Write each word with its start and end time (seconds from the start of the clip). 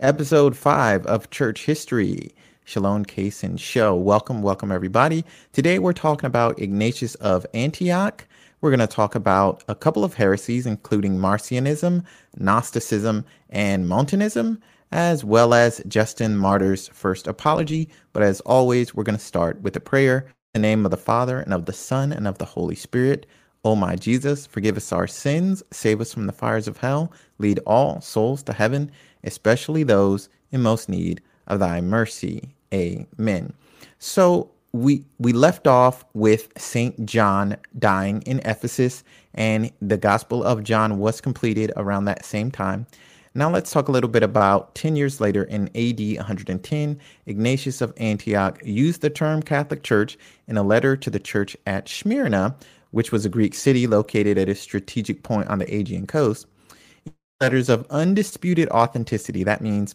episode 0.00 0.54
five 0.54 1.06
of 1.06 1.30
Church 1.30 1.64
History. 1.64 2.34
Shalom 2.66 3.06
Kaysen 3.06 3.58
Show. 3.58 3.94
Welcome, 3.94 4.42
welcome, 4.42 4.70
everybody. 4.70 5.24
Today 5.52 5.78
we're 5.78 5.94
talking 5.94 6.26
about 6.26 6.60
Ignatius 6.60 7.14
of 7.16 7.46
Antioch. 7.54 8.26
We're 8.60 8.70
going 8.70 8.80
to 8.80 8.86
talk 8.86 9.14
about 9.14 9.64
a 9.68 9.74
couple 9.74 10.04
of 10.04 10.12
heresies, 10.12 10.66
including 10.66 11.16
Marcionism, 11.16 12.04
Gnosticism, 12.36 13.24
and 13.48 13.88
Montanism, 13.88 14.60
as 14.92 15.24
well 15.24 15.54
as 15.54 15.80
Justin 15.88 16.36
Martyr's 16.36 16.88
first 16.88 17.26
apology. 17.26 17.88
But 18.12 18.22
as 18.22 18.40
always, 18.40 18.94
we're 18.94 19.04
going 19.04 19.18
to 19.18 19.24
start 19.24 19.62
with 19.62 19.76
a 19.76 19.80
prayer. 19.80 20.26
In 20.54 20.60
the 20.60 20.68
name 20.68 20.84
of 20.84 20.90
the 20.90 20.98
Father, 20.98 21.40
and 21.40 21.54
of 21.54 21.64
the 21.64 21.72
Son, 21.72 22.12
and 22.12 22.28
of 22.28 22.36
the 22.36 22.44
Holy 22.44 22.74
Spirit. 22.74 23.26
O 23.64 23.74
my 23.74 23.96
Jesus, 23.96 24.46
forgive 24.46 24.76
us 24.76 24.92
our 24.92 25.06
sins, 25.06 25.62
save 25.72 26.00
us 26.00 26.14
from 26.14 26.26
the 26.26 26.32
fires 26.32 26.68
of 26.68 26.76
hell, 26.76 27.12
lead 27.38 27.58
all 27.66 28.00
souls 28.00 28.42
to 28.44 28.52
heaven 28.52 28.92
especially 29.24 29.82
those 29.82 30.28
in 30.50 30.62
most 30.62 30.88
need 30.88 31.20
of 31.46 31.60
thy 31.60 31.80
mercy. 31.80 32.54
Amen. 32.72 33.52
So 33.98 34.50
we 34.72 35.04
we 35.18 35.32
left 35.32 35.66
off 35.66 36.04
with 36.14 36.48
Saint 36.58 37.06
John 37.06 37.56
dying 37.78 38.22
in 38.22 38.40
Ephesus, 38.40 39.04
and 39.34 39.70
the 39.80 39.96
Gospel 39.96 40.42
of 40.44 40.62
John 40.62 40.98
was 40.98 41.20
completed 41.20 41.72
around 41.76 42.04
that 42.04 42.24
same 42.24 42.50
time. 42.50 42.86
Now 43.34 43.50
let's 43.50 43.70
talk 43.70 43.88
a 43.88 43.92
little 43.92 44.08
bit 44.08 44.22
about 44.22 44.74
10 44.76 44.96
years 44.96 45.20
later 45.20 45.44
in 45.44 45.68
AD 45.76 46.00
110, 46.00 46.98
Ignatius 47.26 47.82
of 47.82 47.92
Antioch 47.98 48.58
used 48.64 49.02
the 49.02 49.10
term 49.10 49.42
Catholic 49.42 49.82
Church 49.82 50.16
in 50.48 50.56
a 50.56 50.62
letter 50.62 50.96
to 50.96 51.10
the 51.10 51.20
church 51.20 51.54
at 51.66 51.86
Smyrna, 51.86 52.56
which 52.92 53.12
was 53.12 53.26
a 53.26 53.28
Greek 53.28 53.54
city 53.54 53.86
located 53.86 54.38
at 54.38 54.48
a 54.48 54.54
strategic 54.54 55.22
point 55.22 55.48
on 55.48 55.58
the 55.58 55.74
Aegean 55.74 56.06
coast 56.06 56.46
letters 57.40 57.68
of 57.68 57.86
undisputed 57.90 58.68
authenticity. 58.70 59.44
That 59.44 59.60
means 59.60 59.94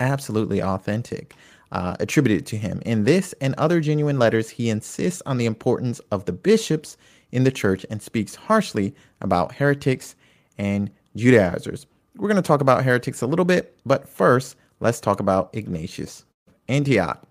absolutely 0.00 0.62
authentic. 0.62 1.34
Uh, 1.72 1.94
attributed 2.00 2.44
to 2.46 2.56
him. 2.56 2.82
In 2.84 3.04
this 3.04 3.32
and 3.40 3.54
other 3.54 3.80
genuine 3.80 4.18
letters, 4.18 4.50
he 4.50 4.70
insists 4.70 5.22
on 5.24 5.38
the 5.38 5.46
importance 5.46 6.00
of 6.10 6.24
the 6.24 6.32
bishops 6.32 6.96
in 7.30 7.44
the 7.44 7.52
church 7.52 7.86
and 7.90 8.02
speaks 8.02 8.34
harshly 8.34 8.92
about 9.20 9.54
heretics 9.54 10.16
and 10.58 10.90
Judaizers. 11.14 11.86
We're 12.16 12.26
going 12.26 12.42
to 12.42 12.46
talk 12.46 12.60
about 12.60 12.82
heretics 12.82 13.22
a 13.22 13.26
little 13.28 13.44
bit, 13.44 13.78
but 13.86 14.08
first, 14.08 14.56
let's 14.80 15.00
talk 15.00 15.20
about 15.20 15.50
Ignatius. 15.52 16.24
Antioch. 16.68 17.22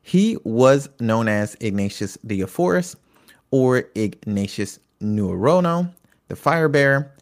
He 0.00 0.36
was 0.44 0.88
known 1.00 1.26
as 1.26 1.56
Ignatius 1.58 2.18
Theophorus 2.24 2.94
or 3.50 3.84
Ignatius 3.96 4.78
Nurono, 5.00 5.92
the 6.28 6.36
fire 6.36 6.68
bearer, 6.68 7.12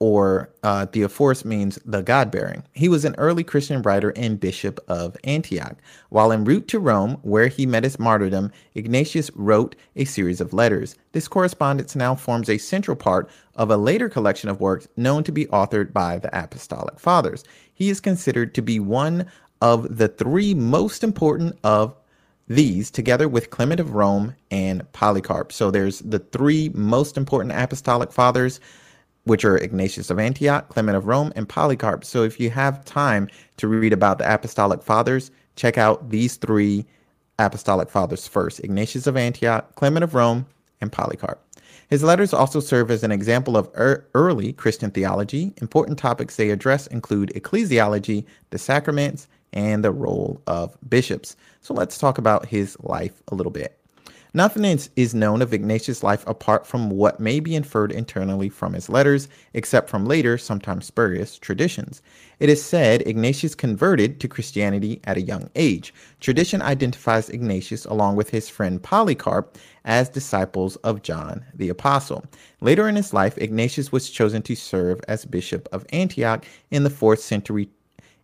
or 0.00 0.50
uh, 0.62 0.86
Theophorus 0.86 1.44
means 1.44 1.78
the 1.84 2.02
God 2.02 2.30
bearing. 2.30 2.62
He 2.72 2.88
was 2.88 3.04
an 3.04 3.16
early 3.18 3.42
Christian 3.42 3.82
writer 3.82 4.10
and 4.10 4.38
bishop 4.38 4.78
of 4.88 5.16
Antioch. 5.24 5.76
While 6.08 6.30
en 6.30 6.44
route 6.44 6.68
to 6.68 6.78
Rome, 6.78 7.18
where 7.22 7.48
he 7.48 7.66
met 7.66 7.84
his 7.84 7.98
martyrdom, 7.98 8.52
Ignatius 8.74 9.30
wrote 9.34 9.74
a 9.96 10.04
series 10.04 10.40
of 10.40 10.52
letters. 10.52 10.94
This 11.12 11.26
correspondence 11.26 11.96
now 11.96 12.14
forms 12.14 12.48
a 12.48 12.58
central 12.58 12.96
part 12.96 13.28
of 13.56 13.70
a 13.70 13.76
later 13.76 14.08
collection 14.08 14.48
of 14.48 14.60
works 14.60 14.86
known 14.96 15.24
to 15.24 15.32
be 15.32 15.46
authored 15.46 15.92
by 15.92 16.18
the 16.18 16.30
Apostolic 16.38 17.00
Fathers. 17.00 17.42
He 17.74 17.90
is 17.90 18.00
considered 18.00 18.54
to 18.54 18.62
be 18.62 18.78
one 18.78 19.26
of 19.60 19.98
the 19.98 20.08
three 20.08 20.54
most 20.54 21.02
important 21.02 21.58
of 21.64 21.96
these 22.46 22.90
together 22.90 23.28
with 23.28 23.50
Clement 23.50 23.80
of 23.80 23.94
Rome 23.94 24.34
and 24.50 24.90
Polycarp. 24.92 25.52
So 25.52 25.70
there's 25.70 25.98
the 25.98 26.20
three 26.20 26.70
most 26.70 27.16
important 27.16 27.52
apostolic 27.52 28.12
fathers 28.12 28.60
which 29.28 29.44
are 29.44 29.56
Ignatius 29.56 30.10
of 30.10 30.18
Antioch, 30.18 30.68
Clement 30.68 30.96
of 30.96 31.06
Rome, 31.06 31.32
and 31.36 31.48
Polycarp. 31.48 32.04
So 32.04 32.24
if 32.24 32.40
you 32.40 32.50
have 32.50 32.84
time 32.84 33.28
to 33.58 33.68
read 33.68 33.92
about 33.92 34.18
the 34.18 34.32
apostolic 34.32 34.82
fathers, 34.82 35.30
check 35.56 35.78
out 35.78 36.10
these 36.10 36.36
three 36.36 36.84
apostolic 37.38 37.88
fathers 37.88 38.26
first 38.26 38.60
Ignatius 38.60 39.06
of 39.06 39.16
Antioch, 39.16 39.74
Clement 39.76 40.02
of 40.02 40.14
Rome, 40.14 40.46
and 40.80 40.90
Polycarp. 40.90 41.40
His 41.88 42.02
letters 42.02 42.34
also 42.34 42.60
serve 42.60 42.90
as 42.90 43.02
an 43.02 43.12
example 43.12 43.56
of 43.56 43.70
er- 43.76 44.06
early 44.14 44.52
Christian 44.52 44.90
theology. 44.90 45.54
Important 45.62 45.98
topics 45.98 46.36
they 46.36 46.50
address 46.50 46.86
include 46.88 47.32
ecclesiology, 47.34 48.24
the 48.50 48.58
sacraments, 48.58 49.26
and 49.52 49.82
the 49.82 49.92
role 49.92 50.42
of 50.46 50.76
bishops. 50.88 51.36
So 51.62 51.72
let's 51.72 51.96
talk 51.96 52.18
about 52.18 52.46
his 52.46 52.76
life 52.80 53.22
a 53.28 53.34
little 53.34 53.52
bit. 53.52 53.77
Nothing 54.38 54.78
is 54.94 55.16
known 55.16 55.42
of 55.42 55.52
Ignatius' 55.52 56.04
life 56.04 56.24
apart 56.24 56.64
from 56.64 56.90
what 56.90 57.18
may 57.18 57.40
be 57.40 57.56
inferred 57.56 57.90
internally 57.90 58.48
from 58.48 58.72
his 58.72 58.88
letters, 58.88 59.28
except 59.52 59.90
from 59.90 60.06
later, 60.06 60.38
sometimes 60.38 60.86
spurious, 60.86 61.36
traditions. 61.36 62.02
It 62.38 62.48
is 62.48 62.64
said 62.64 63.02
Ignatius 63.04 63.56
converted 63.56 64.20
to 64.20 64.28
Christianity 64.28 65.00
at 65.02 65.16
a 65.16 65.22
young 65.22 65.50
age. 65.56 65.92
Tradition 66.20 66.62
identifies 66.62 67.28
Ignatius 67.30 67.84
along 67.84 68.14
with 68.14 68.30
his 68.30 68.48
friend 68.48 68.80
Polycarp 68.80 69.58
as 69.84 70.08
disciples 70.08 70.76
of 70.84 71.02
John 71.02 71.44
the 71.52 71.68
Apostle. 71.68 72.24
Later 72.60 72.88
in 72.88 72.94
his 72.94 73.12
life, 73.12 73.36
Ignatius 73.38 73.90
was 73.90 74.08
chosen 74.08 74.42
to 74.42 74.54
serve 74.54 75.00
as 75.08 75.24
bishop 75.24 75.68
of 75.72 75.84
Antioch 75.92 76.44
in 76.70 76.84
the 76.84 76.90
4th 76.90 77.18
century 77.18 77.70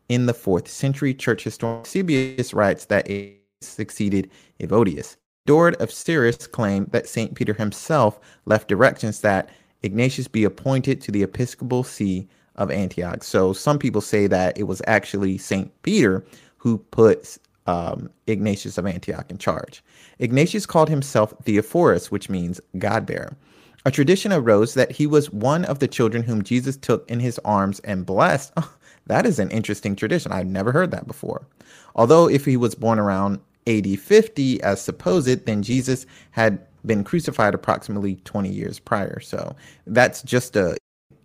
in 0.09 0.27
the 0.27 0.33
4th 0.33 0.69
century 0.69 1.13
church 1.13 1.43
historian 1.43 1.81
Eusebius 1.81 2.55
writes 2.55 2.85
that 2.85 3.11
it 3.11 3.41
succeeded 3.61 4.31
Evodius. 4.61 5.17
Theodoret 5.47 5.77
of 5.77 5.93
Cyrrhus 5.93 6.47
claimed 6.47 6.91
that 6.93 7.07
St. 7.07 7.35
Peter 7.35 7.53
himself 7.53 8.19
left 8.47 8.67
directions 8.67 9.21
that 9.21 9.51
Ignatius 9.83 10.27
be 10.27 10.45
appointed 10.45 11.03
to 11.03 11.13
the 11.13 11.23
episcopal 11.23 11.85
see 11.85 12.27
of 12.57 12.71
Antioch. 12.71 13.23
So 13.23 13.53
some 13.53 13.79
people 13.79 14.01
say 14.01 14.27
that 14.27 14.57
it 14.57 14.63
was 14.63 14.81
actually 14.87 15.37
St. 15.37 15.71
Peter 15.83 16.25
who 16.57 16.79
put 16.79 17.37
um, 17.67 18.09
Ignatius 18.27 18.79
of 18.79 18.87
Antioch 18.87 19.31
in 19.31 19.37
charge. 19.37 19.85
Ignatius 20.19 20.65
called 20.65 20.89
himself 20.89 21.35
Theophorus, 21.43 22.11
which 22.11 22.31
means 22.31 22.59
God 22.79 23.05
bearer. 23.05 23.37
A 23.85 23.91
tradition 23.91 24.33
arose 24.33 24.73
that 24.73 24.93
he 24.93 25.07
was 25.07 25.31
one 25.31 25.67
of 25.67 25.79
the 25.79 25.89
children 25.89 26.23
whom 26.23 26.43
Jesus 26.43 26.79
took 26.79 27.11
in 27.11 27.21
his 27.21 27.39
arms 27.45 27.81
and 27.81 28.07
blessed. 28.07 28.53
That 29.07 29.27
is 29.27 29.39
an 29.39 29.51
interesting 29.51 29.97
tradition. 29.97 30.33
I've 30.33 30.47
never 30.47 30.73
heard 30.73 30.91
that 30.93 31.07
before. 31.07 31.47
Although, 31.95 32.27
if 32.27 32.47
he 32.47 32.57
was 32.57 32.75
born 32.75 32.99
around 32.99 33.39
AD 33.67 33.99
50 33.99 34.63
as 34.63 34.81
supposed, 34.81 35.47
then 35.47 35.63
Jesus 35.63 36.07
had 36.33 36.67
been 36.85 37.05
crucified 37.05 37.55
approximately 37.55 38.17
20 38.17 38.51
years 38.51 38.79
prior. 38.79 39.21
So 39.21 39.57
that's 39.87 40.23
just 40.23 40.57
a 40.57 40.77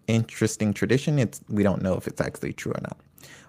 interesting 0.08 0.74
tradition. 0.74 1.20
It's 1.20 1.42
we 1.50 1.64
don't 1.64 1.82
know 1.82 1.96
if 1.96 2.08
it's 2.08 2.22
actually 2.22 2.54
true 2.54 2.72
or 2.72 2.82
not. 2.82 2.98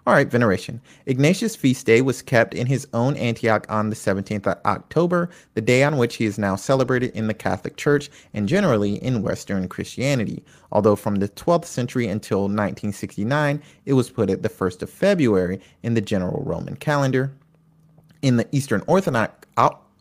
All 0.06 0.14
right, 0.14 0.30
veneration. 0.30 0.80
Ignatius' 1.04 1.54
feast 1.54 1.84
day 1.84 2.00
was 2.00 2.22
kept 2.22 2.54
in 2.54 2.66
his 2.66 2.88
own 2.94 3.16
Antioch 3.16 3.66
on 3.68 3.90
the 3.90 3.96
17th 3.96 4.46
of 4.46 4.58
October, 4.64 5.28
the 5.52 5.60
day 5.60 5.84
on 5.84 5.98
which 5.98 6.16
he 6.16 6.24
is 6.24 6.38
now 6.38 6.56
celebrated 6.56 7.10
in 7.12 7.26
the 7.26 7.34
Catholic 7.34 7.76
Church 7.76 8.10
and 8.32 8.48
generally 8.48 8.94
in 8.94 9.22
Western 9.22 9.68
Christianity. 9.68 10.42
Although 10.72 10.96
from 10.96 11.16
the 11.16 11.28
12th 11.28 11.66
century 11.66 12.08
until 12.08 12.40
1969, 12.40 13.62
it 13.84 13.92
was 13.92 14.10
put 14.10 14.30
at 14.30 14.42
the 14.42 14.48
1st 14.48 14.82
of 14.82 14.90
February 14.90 15.60
in 15.82 15.92
the 15.92 16.00
general 16.00 16.42
Roman 16.44 16.76
calendar. 16.76 17.32
In 18.22 18.36
the 18.36 18.46
Eastern 18.52 18.82
Orthodox, 18.86 19.46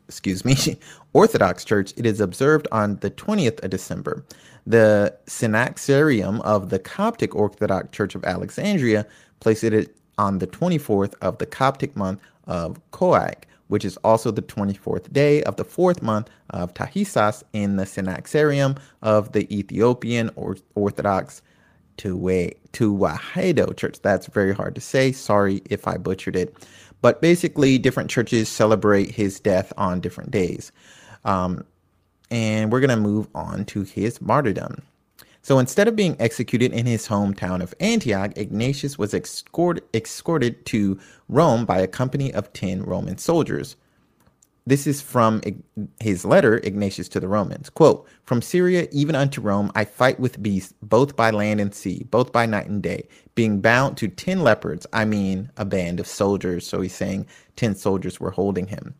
excuse 0.07 0.43
me, 0.43 0.55
Orthodox 1.13 1.63
Church, 1.63 1.93
it 1.97 2.05
is 2.05 2.19
observed 2.19 2.67
on 2.71 2.97
the 2.97 3.11
20th 3.11 3.63
of 3.63 3.69
December. 3.69 4.25
The 4.67 5.15
Synaxarium 5.27 6.41
of 6.41 6.69
the 6.69 6.79
Coptic 6.79 7.35
Orthodox 7.35 7.89
Church 7.91 8.15
of 8.15 8.23
Alexandria 8.25 9.05
places 9.39 9.71
it 9.71 9.95
on 10.17 10.39
the 10.39 10.47
24th 10.47 11.13
of 11.21 11.37
the 11.37 11.45
Coptic 11.45 11.95
month 11.95 12.19
of 12.45 12.79
Koiak, 12.91 13.43
which 13.67 13.85
is 13.85 13.97
also 13.97 14.31
the 14.31 14.41
24th 14.41 15.11
day 15.13 15.41
of 15.43 15.55
the 15.55 15.63
fourth 15.63 16.01
month 16.01 16.29
of 16.49 16.73
Tahisas 16.73 17.43
in 17.53 17.77
the 17.77 17.85
Synaxarium 17.85 18.77
of 19.01 19.31
the 19.31 19.51
Ethiopian 19.55 20.29
Orthodox 20.75 21.41
Tewahedo 21.97 23.75
Church. 23.75 24.01
That's 24.01 24.27
very 24.27 24.53
hard 24.53 24.75
to 24.75 24.81
say. 24.81 25.11
Sorry 25.11 25.61
if 25.69 25.87
I 25.87 25.97
butchered 25.97 26.35
it. 26.35 26.55
But 27.01 27.21
basically, 27.21 27.77
different 27.77 28.09
churches 28.09 28.49
celebrate 28.49 29.11
his 29.11 29.39
death 29.39 29.71
on 29.77 30.01
different 30.01 30.31
days. 30.31 30.71
Um, 31.23 31.65
and 32.31 32.71
we're 32.71 32.81
going 32.81 32.89
to 32.89 32.97
move 32.97 33.27
on 33.33 33.65
to 33.65 33.83
his 33.83 34.21
martyrdom. 34.21 34.81
So 35.41 35.57
instead 35.57 35.87
of 35.87 35.95
being 35.95 36.15
executed 36.19 36.73
in 36.73 36.85
his 36.85 37.07
hometown 37.07 37.61
of 37.61 37.73
Antioch, 37.79 38.33
Ignatius 38.35 38.97
was 38.97 39.13
escorted, 39.13 39.83
escorted 39.93 40.65
to 40.67 40.99
Rome 41.29 41.65
by 41.65 41.79
a 41.79 41.87
company 41.87 42.33
of 42.33 42.51
10 42.53 42.83
Roman 42.83 43.17
soldiers. 43.17 43.75
This 44.69 44.85
is 44.85 45.01
from 45.01 45.41
his 45.99 46.23
letter, 46.23 46.57
Ignatius 46.57 47.09
to 47.09 47.19
the 47.19 47.27
Romans. 47.27 47.71
Quote, 47.71 48.05
From 48.23 48.39
Syria 48.39 48.87
even 48.91 49.15
unto 49.15 49.41
Rome, 49.41 49.71
I 49.73 49.83
fight 49.83 50.19
with 50.19 50.43
beasts, 50.43 50.75
both 50.83 51.15
by 51.15 51.31
land 51.31 51.59
and 51.59 51.73
sea, 51.73 52.05
both 52.11 52.31
by 52.31 52.45
night 52.45 52.67
and 52.67 52.79
day, 52.79 53.07
being 53.33 53.61
bound 53.61 53.97
to 53.97 54.07
10 54.07 54.43
leopards, 54.43 54.85
I 54.93 55.05
mean 55.05 55.51
a 55.57 55.65
band 55.65 55.99
of 55.99 56.05
soldiers. 56.05 56.67
So 56.67 56.81
he's 56.81 56.93
saying 56.93 57.25
10 57.55 57.73
soldiers 57.73 58.19
were 58.19 58.29
holding 58.29 58.67
him. 58.67 58.93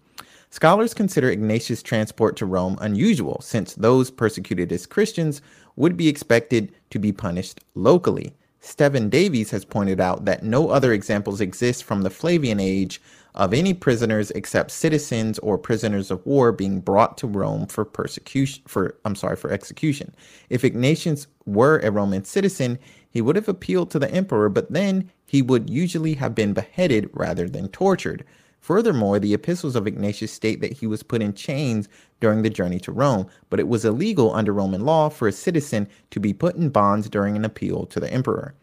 Scholars 0.50 0.96
consider 0.96 1.30
Ignatius' 1.30 1.84
transport 1.84 2.36
to 2.38 2.48
Rome 2.48 2.76
unusual, 2.82 3.40
since 3.40 3.76
those 3.76 4.10
persecuted 4.10 4.72
as 4.72 4.88
Christians 4.88 5.40
would 5.76 5.96
be 5.96 6.08
expected 6.08 6.74
to 6.90 6.98
be 6.98 7.12
punished 7.12 7.60
locally. 7.76 8.34
Stevan 8.60 9.10
Davies 9.10 9.52
has 9.52 9.66
pointed 9.66 10.02
out 10.02 10.26
that 10.26 10.44
no 10.44 10.70
other 10.70 10.94
examples 10.94 11.40
exist 11.40 11.84
from 11.84 12.02
the 12.02 12.10
Flavian 12.10 12.60
age 12.60 13.00
of 13.36 13.54
any 13.54 13.74
prisoners 13.74 14.32
except 14.32 14.72
citizens 14.72 15.40
or 15.40 15.58
prisoners 15.58 16.12
of 16.12 16.26
war 16.26 16.52
being 16.52 16.80
brought 16.80 17.18
to 17.18 17.28
Rome 17.28 17.68
for 17.68 17.86
persecution 17.86 18.64
for 18.68 18.98
I'm 19.06 19.16
sorry 19.16 19.36
for 19.36 19.52
execution. 19.52 20.14
If 20.50 20.64
Ignatius 20.64 21.28
were 21.46 21.80
a 21.80 21.92
Roman 21.92 22.26
citizen, 22.26 22.80
he 23.10 23.22
would 23.22 23.36
have 23.36 23.50
appealed 23.50 23.92
to 23.92 24.00
the 24.00 24.12
emperor, 24.12 24.50
but 24.50 24.72
then 24.72 25.12
he 25.26 25.42
would 25.42 25.70
usually 25.70 26.16
have 26.16 26.36
been 26.36 26.54
beheaded 26.54 27.10
rather 27.14 27.50
than 27.50 27.70
tortured. 27.70 28.24
Furthermore, 28.60 29.20
the 29.20 29.34
epistles 29.34 29.76
of 29.76 29.88
Ignatius 29.88 30.34
state 30.34 30.60
that 30.62 30.74
he 30.74 30.86
was 30.86 31.02
put 31.02 31.22
in 31.22 31.34
chains 31.34 31.88
during 32.20 32.42
the 32.42 32.50
journey 32.50 32.80
to 32.82 32.92
Rome, 32.92 33.28
but 33.50 33.60
it 33.60 33.68
was 33.68 33.86
illegal 33.86 34.34
under 34.34 34.52
Roman 34.52 34.84
law 34.84 35.10
for 35.10 35.28
a 35.28 35.32
citizen 35.32 35.88
to 36.12 36.20
be 36.20 36.34
put 36.34 36.56
in 36.56 36.70
bonds 36.70 37.10
during 37.10 37.36
an 37.36 37.46
appeal 37.46 37.86
to 37.86 38.00
the 38.00 38.12
emperor. 38.12 38.54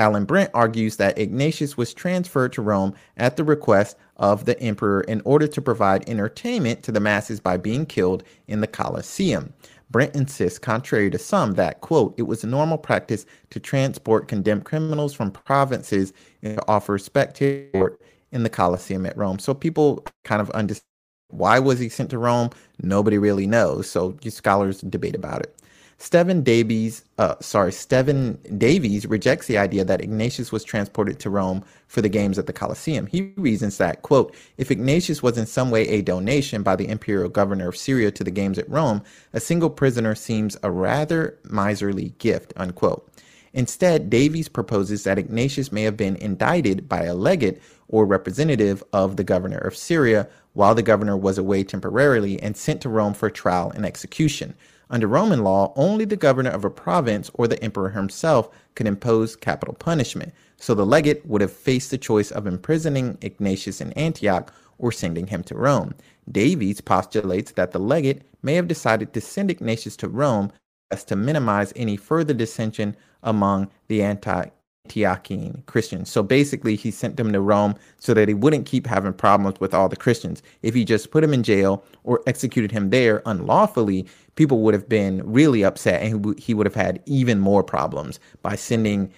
Allen 0.00 0.24
Brent 0.24 0.50
argues 0.54 0.96
that 0.96 1.18
Ignatius 1.18 1.76
was 1.76 1.92
transferred 1.92 2.54
to 2.54 2.62
Rome 2.62 2.94
at 3.18 3.36
the 3.36 3.44
request 3.44 3.98
of 4.16 4.46
the 4.46 4.58
emperor 4.58 5.02
in 5.02 5.20
order 5.26 5.46
to 5.48 5.60
provide 5.60 6.08
entertainment 6.08 6.82
to 6.84 6.90
the 6.90 7.00
masses 7.00 7.38
by 7.38 7.58
being 7.58 7.84
killed 7.84 8.24
in 8.48 8.62
the 8.62 8.66
Colosseum. 8.66 9.52
Brent 9.90 10.16
insists, 10.16 10.58
contrary 10.58 11.10
to 11.10 11.18
some, 11.18 11.52
that, 11.52 11.82
quote, 11.82 12.14
it 12.16 12.22
was 12.22 12.42
a 12.42 12.46
normal 12.46 12.78
practice 12.78 13.26
to 13.50 13.60
transport 13.60 14.26
condemned 14.26 14.64
criminals 14.64 15.12
from 15.12 15.32
provinces 15.32 16.14
and 16.42 16.58
offer 16.66 16.96
spectator 16.96 17.98
in 18.32 18.42
the 18.42 18.48
Colosseum 18.48 19.04
at 19.04 19.18
Rome. 19.18 19.38
So 19.38 19.52
people 19.52 20.02
kind 20.24 20.40
of 20.40 20.48
understand 20.50 20.86
why 21.28 21.58
was 21.58 21.78
he 21.78 21.90
sent 21.90 22.08
to 22.10 22.18
Rome? 22.18 22.50
Nobody 22.82 23.18
really 23.18 23.46
knows. 23.46 23.90
So 23.90 24.16
scholars 24.30 24.80
debate 24.80 25.14
about 25.14 25.42
it. 25.42 25.59
Stevan 26.02 26.42
Davies, 26.42 27.04
uh, 27.18 27.34
sorry, 27.40 27.70
Stevan 27.70 28.38
Davies 28.56 29.04
rejects 29.04 29.46
the 29.46 29.58
idea 29.58 29.84
that 29.84 30.00
Ignatius 30.00 30.50
was 30.50 30.64
transported 30.64 31.20
to 31.20 31.28
Rome 31.28 31.62
for 31.88 32.00
the 32.00 32.08
games 32.08 32.38
at 32.38 32.46
the 32.46 32.54
Colosseum. 32.54 33.04
He 33.04 33.34
reasons 33.36 33.76
that, 33.76 34.00
quote, 34.00 34.34
if 34.56 34.70
Ignatius 34.70 35.22
was 35.22 35.36
in 35.36 35.44
some 35.44 35.70
way 35.70 35.86
a 35.86 36.00
donation 36.00 36.62
by 36.62 36.74
the 36.74 36.88
imperial 36.88 37.28
governor 37.28 37.68
of 37.68 37.76
Syria 37.76 38.10
to 38.12 38.24
the 38.24 38.30
games 38.30 38.58
at 38.58 38.68
Rome, 38.70 39.02
a 39.34 39.40
single 39.40 39.68
prisoner 39.68 40.14
seems 40.14 40.56
a 40.62 40.70
rather 40.70 41.38
miserly 41.44 42.14
gift, 42.16 42.54
unquote. 42.56 43.06
Instead, 43.52 44.08
Davies 44.08 44.48
proposes 44.48 45.04
that 45.04 45.18
Ignatius 45.18 45.70
may 45.70 45.82
have 45.82 45.98
been 45.98 46.16
indicted 46.16 46.88
by 46.88 47.02
a 47.02 47.14
legate 47.14 47.60
or 47.88 48.06
representative 48.06 48.82
of 48.94 49.16
the 49.16 49.24
governor 49.24 49.58
of 49.58 49.76
Syria 49.76 50.30
while 50.54 50.74
the 50.74 50.82
governor 50.82 51.16
was 51.18 51.36
away 51.36 51.62
temporarily 51.62 52.40
and 52.40 52.56
sent 52.56 52.80
to 52.80 52.88
Rome 52.88 53.12
for 53.12 53.28
trial 53.28 53.70
and 53.74 53.84
execution. 53.84 54.54
Under 54.90 55.06
Roman 55.06 55.44
law, 55.44 55.72
only 55.76 56.04
the 56.04 56.16
governor 56.16 56.50
of 56.50 56.64
a 56.64 56.70
province 56.70 57.30
or 57.34 57.46
the 57.46 57.62
emperor 57.62 57.90
himself 57.90 58.50
could 58.74 58.88
impose 58.88 59.36
capital 59.36 59.74
punishment, 59.74 60.34
so 60.56 60.74
the 60.74 60.84
legate 60.84 61.24
would 61.24 61.40
have 61.40 61.52
faced 61.52 61.92
the 61.92 61.98
choice 61.98 62.32
of 62.32 62.46
imprisoning 62.46 63.16
Ignatius 63.22 63.80
in 63.80 63.92
Antioch 63.92 64.52
or 64.78 64.90
sending 64.90 65.28
him 65.28 65.44
to 65.44 65.54
Rome. 65.54 65.94
Davies 66.30 66.80
postulates 66.80 67.52
that 67.52 67.70
the 67.70 67.78
legate 67.78 68.22
may 68.42 68.54
have 68.54 68.66
decided 68.66 69.12
to 69.12 69.20
send 69.20 69.50
Ignatius 69.50 69.96
to 69.98 70.08
Rome 70.08 70.50
as 70.90 71.04
to 71.04 71.14
minimize 71.14 71.72
any 71.76 71.96
further 71.96 72.34
dissension 72.34 72.96
among 73.22 73.70
the 73.86 74.02
anti 74.02 74.50
Antiochian 74.88 75.64
Christians. 75.66 76.10
So 76.10 76.22
basically, 76.22 76.74
he 76.74 76.90
sent 76.90 77.16
them 77.16 77.32
to 77.32 77.40
Rome 77.40 77.74
so 77.98 78.14
that 78.14 78.28
he 78.28 78.34
wouldn't 78.34 78.66
keep 78.66 78.86
having 78.86 79.12
problems 79.12 79.60
with 79.60 79.74
all 79.74 79.88
the 79.88 79.96
Christians. 79.96 80.42
If 80.62 80.74
he 80.74 80.84
just 80.84 81.10
put 81.10 81.22
him 81.22 81.32
in 81.32 81.42
jail 81.42 81.84
or 82.02 82.22
executed 82.26 82.72
him 82.72 82.90
there 82.90 83.22
unlawfully, 83.26 84.06
people 84.40 84.62
would 84.62 84.72
have 84.72 84.88
been 84.88 85.20
really 85.30 85.62
upset 85.62 86.00
and 86.00 86.34
he 86.40 86.54
would 86.54 86.64
have 86.64 86.74
had 86.74 87.02
even 87.04 87.38
more 87.38 87.62
problems 87.62 88.18
by 88.40 88.56
sending 88.56 89.12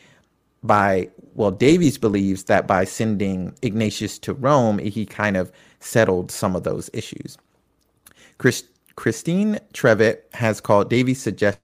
by 0.65 1.09
well 1.35 1.53
davies 1.53 1.97
believes 1.97 2.43
that 2.45 2.67
by 2.67 2.83
sending 2.85 3.55
ignatius 3.63 4.19
to 4.19 4.35
rome 4.35 4.79
he 4.79 5.07
kind 5.07 5.37
of 5.37 5.53
settled 5.79 6.29
some 6.33 6.57
of 6.57 6.65
those 6.65 6.91
issues 6.93 7.39
Chris, 8.39 8.65
christine 8.97 9.61
trevett 9.73 10.23
has 10.35 10.61
called 10.61 10.91
davies' 10.91 11.23
suggestion 11.23 11.63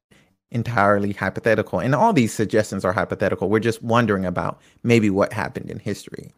entirely 0.51 1.13
hypothetical. 1.13 1.79
And 1.79 1.95
all 1.95 2.13
these 2.13 2.33
suggestions 2.33 2.85
are 2.85 2.93
hypothetical. 2.93 3.51
We're 3.51 3.59
just 3.59 3.83
wondering 3.83 4.25
about 4.25 4.61
maybe 4.83 5.11
what 5.11 5.33
happened 5.33 5.71
in 5.71 5.79
history. 5.79 6.33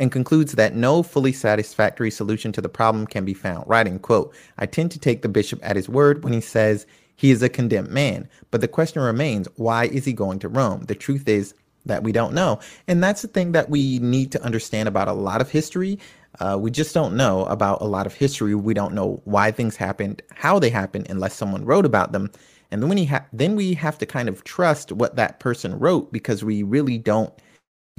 And 0.00 0.10
concludes 0.10 0.52
that 0.52 0.74
no 0.74 1.02
fully 1.04 1.32
satisfactory 1.32 2.10
solution 2.10 2.50
to 2.52 2.60
the 2.60 2.68
problem 2.68 3.06
can 3.06 3.24
be 3.24 3.34
found. 3.34 3.68
Writing, 3.68 4.00
quote, 4.00 4.34
I 4.58 4.66
tend 4.66 4.90
to 4.92 4.98
take 4.98 5.22
the 5.22 5.28
bishop 5.28 5.60
at 5.62 5.76
his 5.76 5.88
word 5.88 6.24
when 6.24 6.32
he 6.32 6.40
says 6.40 6.86
he 7.16 7.30
is 7.30 7.42
a 7.42 7.50
condemned 7.50 7.90
man. 7.90 8.26
But 8.50 8.62
the 8.62 8.68
question 8.68 9.02
remains, 9.02 9.46
why 9.56 9.84
is 9.84 10.06
he 10.06 10.14
going 10.14 10.38
to 10.38 10.48
Rome? 10.48 10.84
The 10.86 10.94
truth 10.94 11.28
is 11.28 11.54
that 11.84 12.02
we 12.02 12.12
don't 12.12 12.32
know. 12.32 12.60
And 12.88 13.04
that's 13.04 13.20
the 13.20 13.28
thing 13.28 13.52
that 13.52 13.68
we 13.68 13.98
need 13.98 14.32
to 14.32 14.42
understand 14.42 14.88
about 14.88 15.08
a 15.08 15.12
lot 15.12 15.42
of 15.42 15.50
history. 15.50 15.98
Uh, 16.38 16.56
we 16.58 16.70
just 16.70 16.94
don't 16.94 17.16
know 17.16 17.44
about 17.44 17.82
a 17.82 17.86
lot 17.86 18.06
of 18.06 18.14
history. 18.14 18.54
We 18.54 18.72
don't 18.72 18.94
know 18.94 19.20
why 19.24 19.50
things 19.50 19.76
happened, 19.76 20.22
how 20.34 20.58
they 20.58 20.70
happened, 20.70 21.08
unless 21.10 21.34
someone 21.34 21.66
wrote 21.66 21.84
about 21.84 22.12
them. 22.12 22.30
And 22.70 22.80
then 22.80 22.88
when 22.88 22.98
have 22.98 23.26
then 23.32 23.56
we 23.56 23.74
have 23.74 23.98
to 23.98 24.06
kind 24.06 24.28
of 24.28 24.44
trust 24.44 24.92
what 24.92 25.16
that 25.16 25.40
person 25.40 25.78
wrote 25.78 26.12
because 26.12 26.42
we 26.42 26.62
really 26.62 26.96
don't 26.98 27.34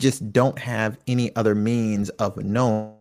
just 0.01 0.33
don't 0.33 0.59
have 0.59 0.98
any 1.07 1.33
other 1.36 1.56
means 1.56 2.09
of 2.09 2.36
knowing 2.38 2.94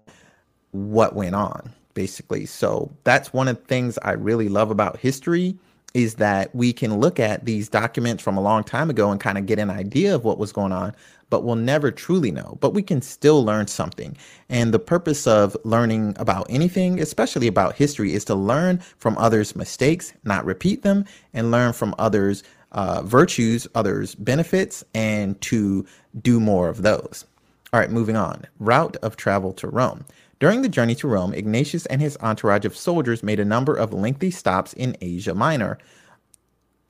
what 0.71 1.17
went 1.17 1.35
on 1.35 1.73
basically. 1.95 2.47
So 2.47 2.91
that's 3.05 3.33
one 3.33 3.49
of 3.49 3.57
the 3.57 3.65
things 3.65 3.99
I 4.03 4.13
really 4.13 4.49
love 4.49 4.71
about 4.71 4.99
history 4.99 5.57
is 5.93 6.15
that 6.17 6.55
we 6.55 6.73
can 6.73 7.01
look 7.01 7.19
at 7.19 7.45
these 7.45 7.69
documents 7.69 8.23
from 8.23 8.37
a 8.37 8.41
long 8.41 8.63
time 8.63 8.91
ago 8.91 9.11
and 9.11 9.21
kind 9.21 9.37
of 9.37 9.47
get 9.47 9.59
an 9.59 9.71
idea 9.71 10.15
of 10.15 10.25
what 10.25 10.39
was 10.39 10.53
going 10.53 10.71
on, 10.71 10.95
but 11.31 11.43
we'll 11.43 11.57
never 11.57 11.91
truly 11.91 12.31
know. 12.31 12.57
But 12.61 12.75
we 12.75 12.83
can 12.83 13.03
still 13.03 13.45
learn 13.45 13.67
something. 13.67 14.17
And 14.49 14.73
the 14.73 14.79
purpose 14.79 15.27
of 15.27 15.57
learning 15.65 16.15
about 16.17 16.47
anything, 16.49 17.01
especially 17.01 17.49
about 17.49 17.75
history, 17.75 18.15
is 18.15 18.25
to 18.27 18.37
learn 18.37 18.79
from 18.99 19.19
others' 19.19 19.57
mistakes, 19.57 20.13
not 20.23 20.45
repeat 20.45 20.83
them, 20.83 21.05
and 21.35 21.51
learn 21.51 21.73
from 21.73 21.95
others' 21.99 22.45
uh, 22.73 23.03
virtues, 23.03 23.67
others' 23.75 24.15
benefits, 24.15 24.85
and 24.95 25.41
to 25.43 25.87
do 26.21 26.41
more 26.41 26.69
of 26.69 26.83
those. 26.83 27.25
All 27.73 27.81
right, 27.81 27.91
moving 27.91 28.17
on. 28.17 28.45
Route 28.59 28.97
of 28.97 29.17
travel 29.17 29.53
to 29.55 29.69
Rome. 29.69 30.05
During 30.41 30.63
the 30.63 30.69
journey 30.69 30.95
to 30.97 31.09
Rome, 31.09 31.35
Ignatius 31.35 31.87
and 31.87 32.01
his 32.01 32.17
entourage 32.21 32.65
of 32.65 32.77
soldiers 32.77 33.23
made 33.23 33.39
a 33.39 33.45
number 33.45 33.75
of 33.75 33.93
lengthy 33.93 34.31
stops 34.31 34.73
in 34.73 34.97
Asia 35.01 35.35
Minor, 35.35 35.79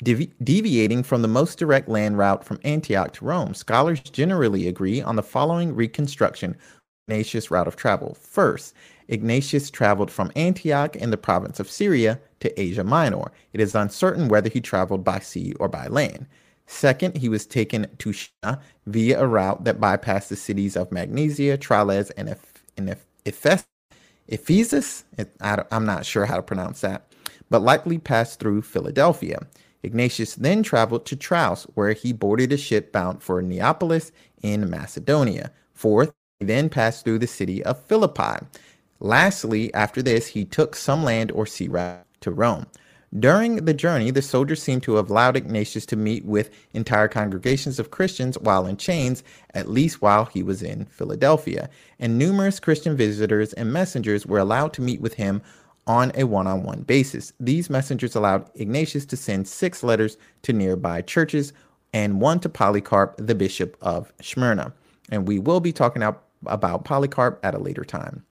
devi- 0.04 0.32
deviating 0.42 1.02
from 1.02 1.22
the 1.22 1.28
most 1.28 1.58
direct 1.58 1.88
land 1.88 2.16
route 2.16 2.44
from 2.44 2.60
Antioch 2.64 3.12
to 3.14 3.24
Rome. 3.24 3.54
Scholars 3.54 4.00
generally 4.00 4.68
agree 4.68 5.02
on 5.02 5.16
the 5.16 5.22
following 5.22 5.74
reconstruction 5.74 6.56
Ignatius' 7.08 7.50
route 7.50 7.66
of 7.66 7.76
travel. 7.76 8.16
First, 8.20 8.72
Ignatius 9.08 9.70
traveled 9.70 10.12
from 10.12 10.30
Antioch 10.36 10.94
in 10.94 11.10
the 11.10 11.16
province 11.16 11.58
of 11.58 11.68
Syria 11.68 12.20
to 12.40 12.60
Asia 12.60 12.84
Minor. 12.84 13.32
It 13.52 13.60
is 13.60 13.74
uncertain 13.74 14.28
whether 14.28 14.50
he 14.50 14.60
traveled 14.60 15.04
by 15.04 15.20
sea 15.20 15.54
or 15.60 15.68
by 15.68 15.86
land. 15.88 16.26
Second, 16.66 17.18
he 17.18 17.28
was 17.28 17.46
taken 17.46 17.86
to 17.98 18.12
Smyrna 18.12 18.60
via 18.86 19.20
a 19.20 19.26
route 19.26 19.64
that 19.64 19.80
bypassed 19.80 20.28
the 20.28 20.36
cities 20.36 20.76
of 20.76 20.92
Magnesia, 20.92 21.58
Tralles, 21.58 22.10
and 22.12 22.30
Eph- 22.30 22.64
Ephes- 23.26 23.66
Ephesus, 24.28 25.04
I'm 25.70 25.86
not 25.86 26.06
sure 26.06 26.26
how 26.26 26.36
to 26.36 26.42
pronounce 26.42 26.82
that, 26.82 27.06
but 27.50 27.62
likely 27.62 27.98
passed 27.98 28.40
through 28.40 28.62
Philadelphia. 28.62 29.46
Ignatius 29.82 30.34
then 30.36 30.62
traveled 30.62 31.06
to 31.06 31.16
Troas, 31.16 31.64
where 31.74 31.92
he 31.92 32.12
boarded 32.12 32.52
a 32.52 32.56
ship 32.56 32.92
bound 32.92 33.22
for 33.22 33.42
Neapolis 33.42 34.12
in 34.42 34.70
Macedonia. 34.70 35.52
Fourth, 35.74 36.12
he 36.40 36.46
then 36.46 36.68
passed 36.70 37.04
through 37.04 37.20
the 37.20 37.26
city 37.26 37.62
of 37.64 37.82
Philippi. 37.84 38.46
Lastly, 39.00 39.72
after 39.74 40.02
this, 40.02 40.28
he 40.28 40.44
took 40.44 40.76
some 40.76 41.04
land 41.04 41.32
or 41.32 41.46
sea 41.46 41.68
route 41.68 42.04
to 42.20 42.30
Rome. 42.30 42.66
During 43.18 43.56
the 43.64 43.74
journey, 43.74 44.12
the 44.12 44.22
soldiers 44.22 44.62
seem 44.62 44.80
to 44.82 44.94
have 44.94 45.10
allowed 45.10 45.36
Ignatius 45.36 45.84
to 45.86 45.96
meet 45.96 46.24
with 46.24 46.50
entire 46.74 47.08
congregations 47.08 47.80
of 47.80 47.90
Christians 47.90 48.38
while 48.38 48.66
in 48.66 48.76
chains, 48.76 49.24
at 49.52 49.68
least 49.68 50.00
while 50.00 50.26
he 50.26 50.44
was 50.44 50.62
in 50.62 50.84
Philadelphia, 50.84 51.68
and 51.98 52.16
numerous 52.16 52.60
Christian 52.60 52.96
visitors 52.96 53.52
and 53.54 53.72
messengers 53.72 54.26
were 54.26 54.38
allowed 54.38 54.72
to 54.74 54.82
meet 54.82 55.00
with 55.00 55.14
him 55.14 55.42
on 55.88 56.12
a 56.14 56.22
one 56.22 56.46
on 56.46 56.62
one 56.62 56.82
basis. 56.82 57.32
These 57.40 57.68
messengers 57.68 58.14
allowed 58.14 58.48
Ignatius 58.54 59.06
to 59.06 59.16
send 59.16 59.48
six 59.48 59.82
letters 59.82 60.16
to 60.42 60.52
nearby 60.52 61.02
churches 61.02 61.52
and 61.92 62.20
one 62.20 62.38
to 62.40 62.48
Polycarp, 62.48 63.16
the 63.16 63.34
bishop 63.34 63.76
of 63.80 64.12
Smyrna. 64.22 64.72
And 65.10 65.26
we 65.26 65.40
will 65.40 65.58
be 65.58 65.72
talking 65.72 66.04
about 66.46 66.84
Polycarp 66.84 67.40
at 67.42 67.56
a 67.56 67.58
later 67.58 67.82
time. 67.82 68.24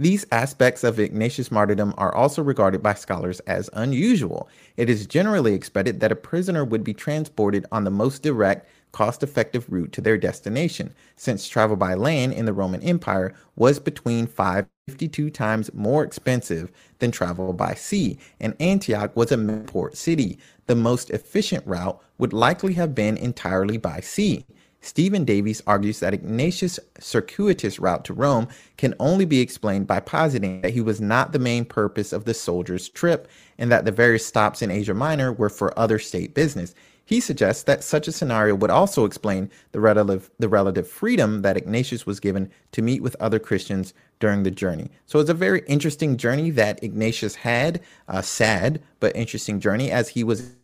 These 0.00 0.26
aspects 0.30 0.84
of 0.84 1.00
Ignatius' 1.00 1.50
martyrdom 1.50 1.92
are 1.98 2.14
also 2.14 2.40
regarded 2.40 2.82
by 2.82 2.94
scholars 2.94 3.40
as 3.40 3.68
unusual. 3.72 4.48
It 4.76 4.88
is 4.88 5.06
generally 5.06 5.54
expected 5.54 5.98
that 5.98 6.12
a 6.12 6.16
prisoner 6.16 6.64
would 6.64 6.84
be 6.84 6.94
transported 6.94 7.66
on 7.72 7.82
the 7.82 7.90
most 7.90 8.22
direct, 8.22 8.68
cost 8.92 9.24
effective 9.24 9.66
route 9.68 9.90
to 9.92 10.00
their 10.00 10.16
destination, 10.16 10.94
since 11.16 11.48
travel 11.48 11.74
by 11.74 11.94
land 11.94 12.32
in 12.32 12.44
the 12.44 12.52
Roman 12.52 12.80
Empire 12.82 13.34
was 13.56 13.80
between 13.80 14.28
5 14.28 14.66
52 14.88 15.28
times 15.30 15.70
more 15.74 16.02
expensive 16.02 16.70
than 16.98 17.10
travel 17.10 17.52
by 17.52 17.74
sea, 17.74 18.18
and 18.40 18.54
Antioch 18.58 19.14
was 19.14 19.30
a 19.30 19.36
port 19.66 19.96
city. 19.96 20.38
The 20.66 20.76
most 20.76 21.10
efficient 21.10 21.66
route 21.66 22.00
would 22.16 22.32
likely 22.32 22.74
have 22.74 22.94
been 22.94 23.16
entirely 23.16 23.76
by 23.76 24.00
sea. 24.00 24.46
Stevan 24.80 25.24
Davies 25.24 25.62
argues 25.66 26.00
that 26.00 26.14
Ignatius' 26.14 26.78
circuitous 27.00 27.78
route 27.78 28.04
to 28.04 28.14
Rome 28.14 28.48
can 28.76 28.94
only 29.00 29.24
be 29.24 29.40
explained 29.40 29.86
by 29.86 30.00
positing 30.00 30.60
that 30.60 30.72
he 30.72 30.80
was 30.80 31.00
not 31.00 31.32
the 31.32 31.38
main 31.38 31.64
purpose 31.64 32.12
of 32.12 32.24
the 32.24 32.34
soldier's 32.34 32.88
trip 32.88 33.28
and 33.58 33.72
that 33.72 33.84
the 33.84 33.92
various 33.92 34.24
stops 34.24 34.62
in 34.62 34.70
Asia 34.70 34.94
Minor 34.94 35.32
were 35.32 35.50
for 35.50 35.76
other 35.78 35.98
state 35.98 36.34
business. 36.34 36.74
He 37.04 37.20
suggests 37.20 37.62
that 37.62 37.82
such 37.82 38.06
a 38.06 38.12
scenario 38.12 38.54
would 38.54 38.70
also 38.70 39.06
explain 39.06 39.50
the 39.72 39.80
relative, 39.80 40.30
the 40.38 40.48
relative 40.48 40.86
freedom 40.86 41.40
that 41.40 41.56
Ignatius 41.56 42.04
was 42.04 42.20
given 42.20 42.50
to 42.72 42.82
meet 42.82 43.02
with 43.02 43.16
other 43.18 43.38
Christians 43.38 43.94
during 44.20 44.42
the 44.42 44.50
journey. 44.50 44.90
So 45.06 45.18
it's 45.18 45.30
a 45.30 45.34
very 45.34 45.62
interesting 45.66 46.18
journey 46.18 46.50
that 46.50 46.82
Ignatius 46.84 47.34
had, 47.34 47.80
a 48.08 48.22
sad 48.22 48.82
but 49.00 49.16
interesting 49.16 49.58
journey 49.58 49.90
as 49.90 50.10
he 50.10 50.22
was 50.22 50.54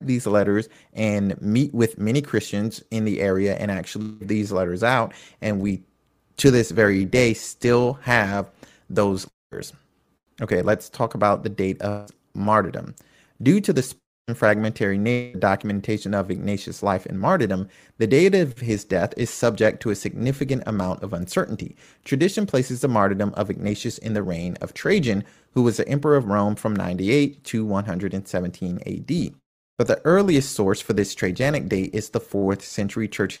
these 0.00 0.26
letters 0.26 0.68
and 0.92 1.40
meet 1.40 1.72
with 1.74 1.98
many 1.98 2.22
Christians 2.22 2.82
in 2.90 3.04
the 3.04 3.20
area 3.20 3.56
and 3.56 3.70
actually 3.70 4.16
these 4.20 4.52
letters 4.52 4.82
out. 4.82 5.12
And 5.40 5.60
we, 5.60 5.82
to 6.38 6.50
this 6.50 6.70
very 6.70 7.04
day, 7.04 7.34
still 7.34 7.94
have 8.02 8.50
those 8.88 9.26
letters. 9.52 9.72
Okay, 10.42 10.62
let's 10.62 10.88
talk 10.88 11.14
about 11.14 11.42
the 11.42 11.50
date 11.50 11.80
of 11.82 12.10
martyrdom. 12.34 12.94
Due 13.42 13.60
to 13.60 13.72
the 13.72 13.94
fragmentary 14.34 15.34
documentation 15.38 16.14
of 16.14 16.30
Ignatius' 16.30 16.82
life 16.82 17.04
and 17.06 17.18
martyrdom, 17.18 17.68
the 17.98 18.06
date 18.06 18.34
of 18.34 18.58
his 18.58 18.84
death 18.84 19.12
is 19.16 19.28
subject 19.28 19.82
to 19.82 19.90
a 19.90 19.94
significant 19.94 20.62
amount 20.66 21.02
of 21.02 21.12
uncertainty. 21.12 21.76
Tradition 22.04 22.46
places 22.46 22.80
the 22.80 22.88
martyrdom 22.88 23.34
of 23.34 23.50
Ignatius 23.50 23.98
in 23.98 24.14
the 24.14 24.22
reign 24.22 24.56
of 24.60 24.72
Trajan, 24.72 25.24
who 25.52 25.62
was 25.62 25.78
the 25.78 25.88
emperor 25.88 26.16
of 26.16 26.26
Rome 26.26 26.54
from 26.54 26.76
98 26.76 27.42
to 27.44 27.64
117 27.64 28.80
AD. 28.86 29.39
But 29.80 29.86
the 29.86 30.02
earliest 30.04 30.52
source 30.54 30.82
for 30.82 30.92
this 30.92 31.14
Trajanic 31.14 31.66
date 31.70 31.94
is 31.94 32.10
the 32.10 32.20
4th 32.20 32.60
century 32.60 33.08
church 33.08 33.40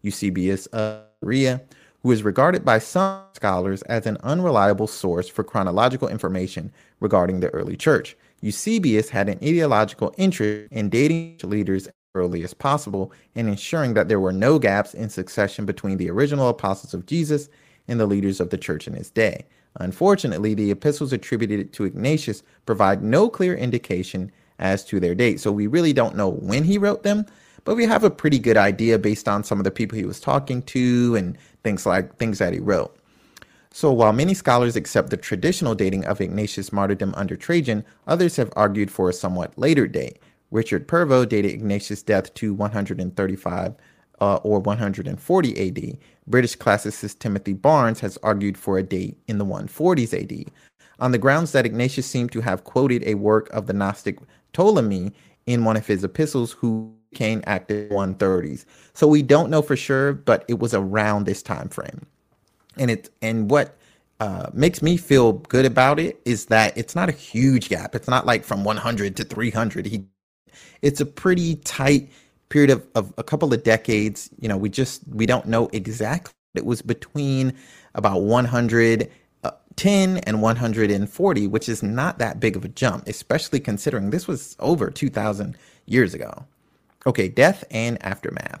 Eusebius 0.00 0.64
of 0.68 1.02
Caesarea, 1.20 1.60
who 2.02 2.12
is 2.12 2.22
regarded 2.22 2.64
by 2.64 2.78
some 2.78 3.24
scholars 3.34 3.82
as 3.82 4.06
an 4.06 4.16
unreliable 4.22 4.86
source 4.86 5.28
for 5.28 5.44
chronological 5.44 6.08
information 6.08 6.72
regarding 6.98 7.40
the 7.40 7.50
early 7.50 7.76
church. 7.76 8.16
Eusebius 8.40 9.10
had 9.10 9.28
an 9.28 9.38
ideological 9.42 10.14
interest 10.16 10.72
in 10.72 10.88
dating 10.88 11.40
leaders 11.42 11.88
as 11.88 11.92
early 12.14 12.42
as 12.42 12.54
possible 12.54 13.12
and 13.34 13.46
ensuring 13.46 13.92
that 13.92 14.08
there 14.08 14.18
were 14.18 14.32
no 14.32 14.58
gaps 14.58 14.94
in 14.94 15.10
succession 15.10 15.66
between 15.66 15.98
the 15.98 16.08
original 16.08 16.48
apostles 16.48 16.94
of 16.94 17.04
Jesus 17.04 17.50
and 17.86 18.00
the 18.00 18.06
leaders 18.06 18.40
of 18.40 18.48
the 18.48 18.56
church 18.56 18.88
in 18.88 18.94
his 18.94 19.10
day. 19.10 19.44
Unfortunately, 19.78 20.54
the 20.54 20.70
epistles 20.70 21.12
attributed 21.12 21.74
to 21.74 21.84
Ignatius 21.84 22.42
provide 22.64 23.02
no 23.02 23.28
clear 23.28 23.54
indication 23.54 24.32
as 24.58 24.84
to 24.86 25.00
their 25.00 25.14
date. 25.14 25.40
So 25.40 25.52
we 25.52 25.66
really 25.66 25.92
don't 25.92 26.16
know 26.16 26.28
when 26.28 26.64
he 26.64 26.78
wrote 26.78 27.02
them, 27.02 27.26
but 27.64 27.76
we 27.76 27.84
have 27.86 28.04
a 28.04 28.10
pretty 28.10 28.38
good 28.38 28.56
idea 28.56 28.98
based 28.98 29.28
on 29.28 29.44
some 29.44 29.58
of 29.58 29.64
the 29.64 29.70
people 29.70 29.98
he 29.98 30.04
was 30.04 30.20
talking 30.20 30.62
to 30.62 31.16
and 31.16 31.36
things 31.64 31.86
like 31.86 32.16
things 32.16 32.38
that 32.38 32.52
he 32.52 32.60
wrote. 32.60 32.96
So 33.72 33.92
while 33.92 34.12
many 34.12 34.32
scholars 34.32 34.76
accept 34.76 35.10
the 35.10 35.18
traditional 35.18 35.74
dating 35.74 36.06
of 36.06 36.20
Ignatius' 36.20 36.72
martyrdom 36.72 37.12
under 37.14 37.36
Trajan, 37.36 37.84
others 38.06 38.36
have 38.36 38.52
argued 38.56 38.90
for 38.90 39.10
a 39.10 39.12
somewhat 39.12 39.58
later 39.58 39.86
date. 39.86 40.18
Richard 40.50 40.88
Pervo 40.88 41.28
dated 41.28 41.52
Ignatius' 41.52 42.02
death 42.02 42.32
to 42.34 42.54
135 42.54 43.74
uh, 44.20 44.36
or 44.36 44.60
140 44.60 45.68
AD. 45.68 45.98
British 46.26 46.56
classicist 46.56 47.18
Timothy 47.18 47.52
Barnes 47.52 48.00
has 48.00 48.18
argued 48.22 48.56
for 48.56 48.78
a 48.78 48.82
date 48.82 49.18
in 49.26 49.38
the 49.38 49.44
140s 49.44 50.14
AD, 50.14 50.50
on 50.98 51.12
the 51.12 51.18
grounds 51.18 51.52
that 51.52 51.66
Ignatius 51.66 52.06
seemed 52.06 52.32
to 52.32 52.40
have 52.40 52.64
quoted 52.64 53.04
a 53.04 53.14
work 53.14 53.50
of 53.50 53.66
the 53.66 53.72
Gnostic 53.72 54.18
Ptolemy 54.56 55.12
in 55.44 55.64
one 55.64 55.76
of 55.76 55.86
his 55.86 56.02
epistles 56.02 56.52
who 56.52 56.90
became 57.10 57.42
active 57.46 57.90
130s. 57.90 58.64
So 58.94 59.06
we 59.06 59.22
don't 59.22 59.50
know 59.50 59.60
for 59.60 59.76
sure, 59.76 60.14
but 60.14 60.44
it 60.48 60.58
was 60.58 60.72
around 60.72 61.26
this 61.26 61.42
time 61.42 61.68
frame. 61.68 62.06
And 62.78 62.90
it 62.90 63.10
and 63.20 63.50
what 63.50 63.76
uh, 64.18 64.48
makes 64.54 64.80
me 64.80 64.96
feel 64.96 65.34
good 65.34 65.66
about 65.66 65.98
it 65.98 66.20
is 66.24 66.46
that 66.46 66.76
it's 66.76 66.96
not 66.96 67.10
a 67.10 67.12
huge 67.12 67.68
gap. 67.68 67.94
It's 67.94 68.08
not 68.08 68.24
like 68.24 68.44
from 68.44 68.64
100 68.64 69.14
to 69.16 69.24
300. 69.24 69.84
He, 69.86 70.04
it's 70.80 71.00
a 71.02 71.06
pretty 71.06 71.56
tight 71.56 72.10
period 72.48 72.70
of, 72.70 72.86
of 72.94 73.12
a 73.18 73.22
couple 73.22 73.52
of 73.52 73.62
decades. 73.62 74.30
You 74.40 74.48
know, 74.48 74.56
we 74.56 74.70
just 74.70 75.02
we 75.08 75.26
don't 75.26 75.46
know 75.46 75.68
exactly. 75.74 76.32
It 76.54 76.64
was 76.64 76.80
between 76.80 77.52
about 77.94 78.22
100 78.22 79.10
10 79.76 80.18
and 80.18 80.40
140, 80.42 81.46
which 81.46 81.68
is 81.68 81.82
not 81.82 82.18
that 82.18 82.40
big 82.40 82.56
of 82.56 82.64
a 82.64 82.68
jump, 82.68 83.06
especially 83.06 83.60
considering 83.60 84.10
this 84.10 84.26
was 84.26 84.56
over 84.58 84.90
2,000 84.90 85.56
years 85.86 86.14
ago. 86.14 86.46
Okay, 87.06 87.28
death 87.28 87.62
and 87.70 88.02
aftermath. 88.04 88.60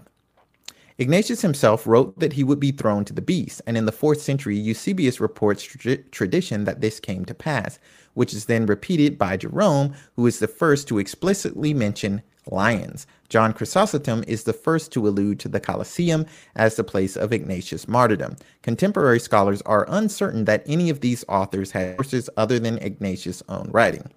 Ignatius 0.98 1.42
himself 1.42 1.86
wrote 1.86 2.18
that 2.18 2.34
he 2.34 2.44
would 2.44 2.60
be 2.60 2.72
thrown 2.72 3.04
to 3.04 3.12
the 3.12 3.20
beast, 3.20 3.60
and 3.66 3.76
in 3.76 3.84
the 3.84 3.92
4th 3.92 4.18
century, 4.18 4.56
Eusebius 4.56 5.20
reports 5.20 5.62
tra- 5.62 5.98
tradition 5.98 6.64
that 6.64 6.80
this 6.80 7.00
came 7.00 7.24
to 7.26 7.34
pass, 7.34 7.78
which 8.14 8.32
is 8.32 8.46
then 8.46 8.64
repeated 8.64 9.18
by 9.18 9.36
Jerome, 9.36 9.94
who 10.14 10.26
is 10.26 10.38
the 10.38 10.48
first 10.48 10.88
to 10.88 10.98
explicitly 10.98 11.74
mention 11.74 12.22
lions. 12.50 13.06
John 13.28 13.52
Chrysostom 13.52 14.24
is 14.26 14.44
the 14.44 14.52
first 14.52 14.92
to 14.92 15.06
allude 15.06 15.40
to 15.40 15.48
the 15.48 15.60
Colosseum 15.60 16.26
as 16.54 16.76
the 16.76 16.84
place 16.84 17.16
of 17.16 17.32
Ignatius' 17.32 17.88
martyrdom. 17.88 18.36
Contemporary 18.62 19.20
scholars 19.20 19.62
are 19.62 19.86
uncertain 19.88 20.44
that 20.44 20.62
any 20.66 20.90
of 20.90 21.00
these 21.00 21.24
authors 21.28 21.72
had 21.72 21.96
sources 21.96 22.30
other 22.36 22.58
than 22.58 22.78
Ignatius' 22.78 23.42
own 23.48 23.68
writing. 23.72 24.10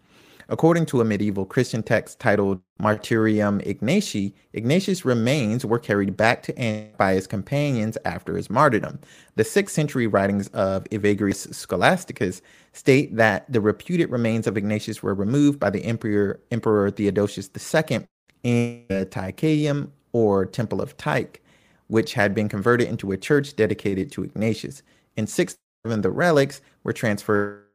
According 0.52 0.88
to 0.88 1.00
a 1.00 1.06
medieval 1.06 1.46
Christian 1.46 1.84
text 1.84 2.20
titled 2.20 2.60
Martyrium 2.82 3.64
Ignati, 3.68 4.34
Ignatius' 4.54 5.06
remains 5.06 5.64
were 5.64 5.78
carried 5.78 6.18
back 6.18 6.42
to 6.44 6.58
Antioch 6.58 6.98
by 6.98 7.14
his 7.14 7.28
companions 7.28 8.00
after 8.04 8.36
his 8.36 8.50
martyrdom. 8.50 9.00
The 9.36 9.44
6th 9.44 9.70
century 9.70 10.08
writings 10.08 10.48
of 10.50 10.86
Evagrius 10.86 11.54
Scholasticus 11.54 12.42
state 12.74 13.16
that 13.16 13.52
the 13.52 13.62
reputed 13.62 14.10
remains 14.10 14.48
of 14.48 14.58
Ignatius 14.58 15.04
were 15.04 15.14
removed 15.14 15.60
by 15.60 15.70
the 15.70 15.86
Emperor, 15.86 16.40
Emperor 16.50 16.90
Theodosius 16.90 17.52
II 17.56 18.08
in 18.44 18.84
the 18.90 19.06
Tychium 19.06 19.90
or 20.12 20.46
Temple 20.46 20.82
of 20.82 20.98
Tyche, 20.98 21.40
which 21.88 22.14
had 22.14 22.34
been 22.34 22.50
converted 22.50 22.88
into 22.88 23.12
a 23.12 23.18
church 23.18 23.56
dedicated 23.56 24.12
to 24.14 24.24
Ignatius. 24.24 24.82
In 25.16 25.28
607, 25.28 26.02
the 26.02 26.12
relics 26.12 26.62
were 26.84 26.94
transferred 26.94 27.66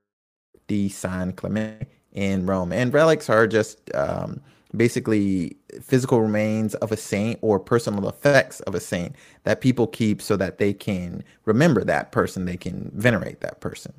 to 0.69 0.89
San 0.89 1.33
Clemente 1.33 1.87
in 2.13 2.47
Rome. 2.47 2.73
And 2.73 2.93
relics 2.93 3.29
are 3.29 3.47
just 3.47 3.95
um, 3.95 4.41
basically 4.77 5.57
physical 5.83 6.21
remains 6.21 6.75
of 6.77 6.93
a 6.93 6.97
saint 6.97 7.39
or 7.43 7.59
personal 7.61 8.09
effects 8.09 8.61
of 8.61 8.75
a 8.75 8.81
saint 8.81 9.15
that 9.45 9.61
people 9.61 9.87
keep 9.87 10.23
so 10.23 10.37
that 10.37 10.59
they 10.59 10.73
can 10.73 11.23
remember 11.45 11.85
that 11.85 12.13
person, 12.13 12.45
they 12.45 12.57
can 12.57 12.91
venerate 12.95 13.41
that 13.41 13.61
person. 13.61 13.93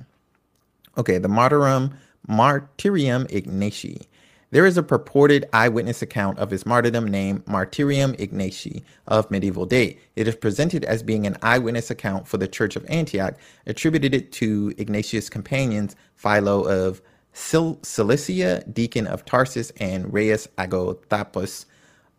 Okay, 0.98 1.18
the 1.18 1.28
martyrum, 1.28 1.92
martyrium 2.28 3.30
ignati. 3.30 4.06
There 4.52 4.64
is 4.64 4.76
a 4.78 4.82
purported 4.82 5.48
eyewitness 5.52 6.02
account 6.02 6.38
of 6.38 6.50
his 6.50 6.64
martyrdom 6.64 7.08
named 7.08 7.44
Martyrium 7.46 8.16
Ignati 8.18 8.84
of 9.08 9.28
medieval 9.30 9.66
date. 9.66 10.00
It 10.14 10.28
is 10.28 10.36
presented 10.36 10.84
as 10.84 11.02
being 11.02 11.26
an 11.26 11.36
eyewitness 11.42 11.90
account 11.90 12.28
for 12.28 12.38
the 12.38 12.46
Church 12.46 12.76
of 12.76 12.86
Antioch, 12.88 13.34
attributed 13.66 14.14
it 14.14 14.30
to 14.32 14.72
Ignatius' 14.78 15.28
companions 15.28 15.96
Philo 16.14 16.62
of 16.62 17.02
Cilicia, 17.32 18.64
deacon 18.72 19.06
of 19.08 19.24
Tarsus, 19.24 19.72
and 19.78 20.12
Rheus 20.12 20.46
Agathopus, 20.56 21.66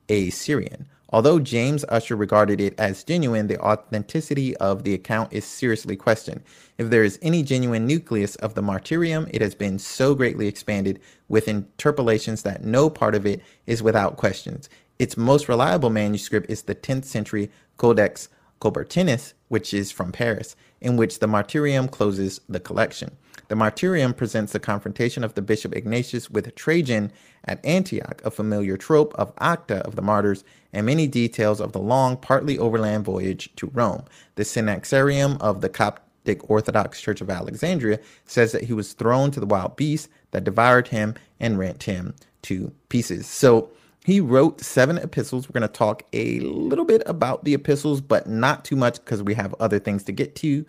a 0.09 0.29
Syrian. 0.29 0.85
Although 1.09 1.39
James 1.39 1.85
Ussher 1.87 2.17
regarded 2.17 2.59
it 2.59 2.77
as 2.77 3.03
genuine, 3.03 3.47
the 3.47 3.59
authenticity 3.59 4.57
of 4.57 4.83
the 4.83 4.93
account 4.93 5.31
is 5.31 5.45
seriously 5.45 5.95
questioned. 5.95 6.43
If 6.77 6.89
there 6.89 7.03
is 7.03 7.17
any 7.21 7.43
genuine 7.43 7.87
nucleus 7.87 8.35
of 8.35 8.55
the 8.55 8.61
martyrium, 8.61 9.29
it 9.33 9.41
has 9.41 9.55
been 9.55 9.79
so 9.79 10.15
greatly 10.15 10.47
expanded 10.47 10.99
with 11.29 11.47
interpolations 11.47 12.43
that 12.43 12.63
no 12.63 12.89
part 12.89 13.15
of 13.15 13.25
it 13.25 13.41
is 13.65 13.81
without 13.81 14.17
questions. 14.17 14.69
Its 14.99 15.15
most 15.15 15.47
reliable 15.47 15.89
manuscript 15.89 16.49
is 16.49 16.63
the 16.63 16.75
10th 16.75 17.05
century 17.05 17.49
Codex 17.77 18.27
Colbertinus, 18.59 19.33
which 19.47 19.73
is 19.73 19.91
from 19.91 20.11
Paris, 20.11 20.55
in 20.81 20.97
which 20.97 21.19
the 21.19 21.27
martyrium 21.27 21.89
closes 21.89 22.41
the 22.49 22.59
collection. 22.59 23.15
The 23.47 23.55
martyrium 23.55 24.15
presents 24.15 24.51
the 24.51 24.59
confrontation 24.59 25.23
of 25.23 25.33
the 25.33 25.41
bishop 25.41 25.73
Ignatius 25.73 26.29
with 26.29 26.53
Trajan 26.55 27.11
at 27.45 27.63
Antioch, 27.65 28.21
a 28.25 28.31
familiar 28.31 28.75
trope 28.75 29.13
of 29.15 29.31
Acta 29.39 29.77
of 29.85 29.95
the 29.95 30.01
Martyrs, 30.01 30.43
and 30.73 30.85
many 30.85 31.07
details 31.07 31.61
of 31.61 31.71
the 31.71 31.79
long, 31.79 32.17
partly 32.17 32.57
overland 32.57 33.05
voyage 33.05 33.49
to 33.55 33.67
Rome. 33.67 34.03
The 34.35 34.43
Synaxarium 34.43 35.39
of 35.39 35.61
the 35.61 35.69
Coptic 35.69 36.49
Orthodox 36.49 36.99
Church 37.01 37.21
of 37.21 37.29
Alexandria 37.29 37.99
says 38.25 38.51
that 38.51 38.63
he 38.63 38.73
was 38.73 38.91
thrown 38.91 39.31
to 39.31 39.39
the 39.39 39.45
wild 39.45 39.77
beasts 39.77 40.09
that 40.31 40.43
devoured 40.43 40.89
him 40.89 41.15
and 41.39 41.57
rent 41.57 41.83
him 41.83 42.15
to 42.43 42.73
pieces. 42.89 43.27
So 43.27 43.69
he 44.03 44.19
wrote 44.19 44.59
seven 44.61 44.97
epistles. 44.97 45.47
We're 45.47 45.59
going 45.59 45.69
to 45.69 45.73
talk 45.73 46.03
a 46.11 46.39
little 46.41 46.85
bit 46.85 47.01
about 47.05 47.45
the 47.45 47.53
epistles, 47.53 48.01
but 48.01 48.27
not 48.27 48.65
too 48.65 48.75
much 48.75 48.95
because 49.03 49.23
we 49.23 49.33
have 49.35 49.55
other 49.59 49.79
things 49.79 50.03
to 50.03 50.11
get 50.11 50.35
to. 50.37 50.65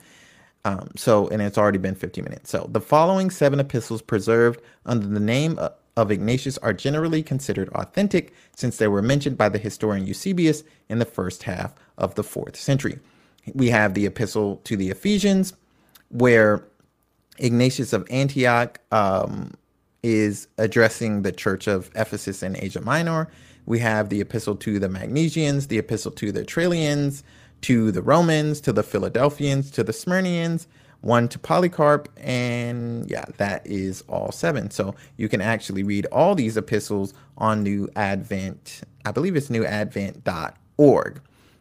Um, 0.68 0.90
so, 0.96 1.28
and 1.28 1.40
it's 1.40 1.56
already 1.56 1.78
been 1.78 1.94
50 1.94 2.20
minutes. 2.20 2.50
So, 2.50 2.68
the 2.70 2.80
following 2.80 3.30
seven 3.30 3.58
epistles 3.58 4.02
preserved 4.02 4.60
under 4.84 5.06
the 5.06 5.20
name 5.20 5.58
of 5.96 6.10
Ignatius 6.10 6.58
are 6.58 6.75
generally 6.75 7.22
considered 7.22 7.70
authentic 7.70 8.34
since 8.54 8.76
they 8.76 8.87
were 8.87 9.00
mentioned 9.00 9.38
by 9.38 9.48
the 9.48 9.58
historian 9.58 10.06
Eusebius 10.06 10.62
in 10.90 10.98
the 10.98 11.06
first 11.06 11.44
half 11.44 11.75
of 11.96 12.16
the 12.16 12.22
fourth 12.22 12.56
century. 12.56 12.98
We 13.54 13.70
have 13.70 13.94
the 13.94 14.04
Epistle 14.04 14.56
to 14.64 14.76
the 14.76 14.90
Ephesians, 14.90 15.54
where 16.10 16.64
Ignatius 17.38 17.94
of 17.94 18.06
Antioch 18.10 18.78
um, 18.92 19.52
is 20.02 20.48
addressing 20.58 21.22
the 21.22 21.32
church 21.32 21.66
of 21.66 21.90
Ephesus 21.94 22.42
in 22.42 22.56
Asia 22.56 22.82
Minor. 22.82 23.30
We 23.64 23.78
have 23.78 24.10
the 24.10 24.20
Epistle 24.20 24.56
to 24.56 24.78
the 24.78 24.88
Magnesians, 24.88 25.68
the 25.68 25.78
Epistle 25.78 26.12
to 26.12 26.30
the 26.30 26.44
Trallians, 26.44 27.22
to 27.62 27.90
the 27.90 28.02
Romans, 28.02 28.60
to 28.62 28.72
the 28.72 28.82
Philadelphians, 28.82 29.70
to 29.72 29.82
the 29.82 29.92
Smyrnians, 29.92 30.66
one 31.00 31.28
to 31.28 31.38
Polycarp, 31.38 32.08
and 32.16 33.08
yeah, 33.10 33.24
that 33.36 33.66
is 33.66 34.02
all 34.08 34.32
seven. 34.32 34.70
So 34.70 34.94
you 35.16 35.28
can 35.28 35.40
actually 35.40 35.82
read 35.82 36.06
all 36.06 36.34
these 36.34 36.56
epistles 36.56 37.14
on 37.36 37.62
New 37.62 37.88
Advent. 37.94 38.82
I 39.04 39.12
believe 39.12 39.36
it's 39.36 39.48
newadvent.org. 39.48 41.20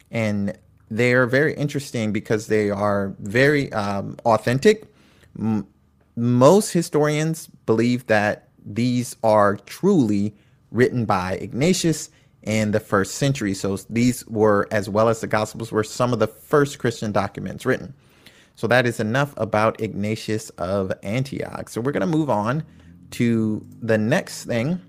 And 0.10 0.58
they're 0.90 1.26
very 1.28 1.54
interesting 1.54 2.12
because 2.12 2.48
they 2.48 2.70
are 2.70 3.14
very 3.20 3.72
um, 3.74 4.18
authentic. 4.26 4.86
M- 5.38 5.68
most 6.16 6.72
historians 6.72 7.48
believe 7.66 8.08
that 8.08 8.50
these 8.66 9.16
are 9.24 9.56
truly 9.56 10.34
written 10.72 11.06
by 11.06 11.34
Ignatius 11.34 12.10
in 12.48 12.72
the 12.72 12.80
first 12.80 13.16
century. 13.16 13.54
So 13.54 13.76
these 13.90 14.26
were, 14.26 14.70
as 14.72 14.90
well 14.90 15.10
as 15.10 15.20
the 15.20 15.28
Gospels, 15.28 15.70
were 15.70 15.84
some 15.84 16.14
of 16.14 16.20
the 16.20 16.28
first 16.28 16.80
Christian 16.80 17.12
documents 17.12 17.66
written. 17.66 17.94
So 18.56 18.68
that 18.68 18.88
is 18.88 19.02
enough 19.02 19.34
about 19.36 19.82
Ignatius 19.82 20.50
of 20.52 20.94
Antioch. 21.04 21.68
So 21.68 21.82
we're 21.82 21.92
going 21.92 22.02
to 22.02 22.08
move 22.08 22.30
on 22.30 22.64
to 23.12 23.66
the 23.82 23.98
next 23.98 24.46
thing 24.46 24.82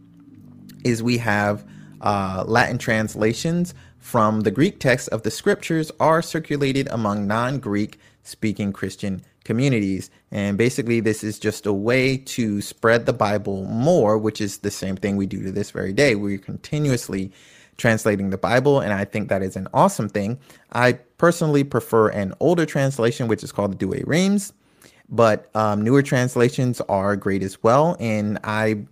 is 0.84 1.02
we 1.02 1.18
have 1.18 1.66
uh, 2.00 2.44
Latin 2.46 2.78
translations 2.78 3.74
from 3.98 4.42
the 4.42 4.52
Greek 4.52 4.78
text 4.78 5.08
of 5.08 5.24
the 5.24 5.30
scriptures 5.30 5.90
are 5.98 6.22
circulated 6.22 6.86
among 6.92 7.26
non-Greek 7.26 7.98
speaking 8.28 8.73
Christian 8.73 9.23
communities. 9.44 10.11
And 10.30 10.58
basically 10.58 11.00
this 11.00 11.25
is 11.25 11.38
just 11.38 11.64
a 11.64 11.73
way 11.73 12.18
to 12.18 12.61
spread 12.61 13.06
the 13.06 13.12
Bible 13.12 13.64
more, 13.64 14.18
which 14.18 14.40
is 14.40 14.58
the 14.58 14.70
same 14.70 14.97
thing 14.97 15.16
we 15.16 15.26
do 15.26 15.42
to 15.42 15.50
this 15.50 15.70
very 15.70 15.92
day. 15.92 16.14
We're 16.14 16.38
continuously 16.38 17.32
translating 17.78 18.30
the 18.30 18.38
Bible, 18.38 18.80
and 18.80 18.92
I 18.92 19.04
think 19.04 19.28
that 19.28 19.40
is 19.40 19.56
an 19.56 19.68
awesome 19.73 20.08
thing. 20.08 20.38
I 20.73 20.94
personally 21.16 21.64
prefer 21.64 22.08
an 22.08 22.35
older 22.40 22.66
translation, 22.66 23.28
which 23.28 23.42
is 23.42 23.52
called 23.52 23.73
the 23.73 23.87
Douay 23.87 24.02
Rheims, 24.04 24.52
but 25.08 25.49
um, 25.54 25.82
newer 25.82 26.02
translations 26.02 26.80
are 26.82 27.16
great 27.16 27.42
as 27.42 27.62
well. 27.62 27.97
And 28.00 28.38
I 28.44 28.85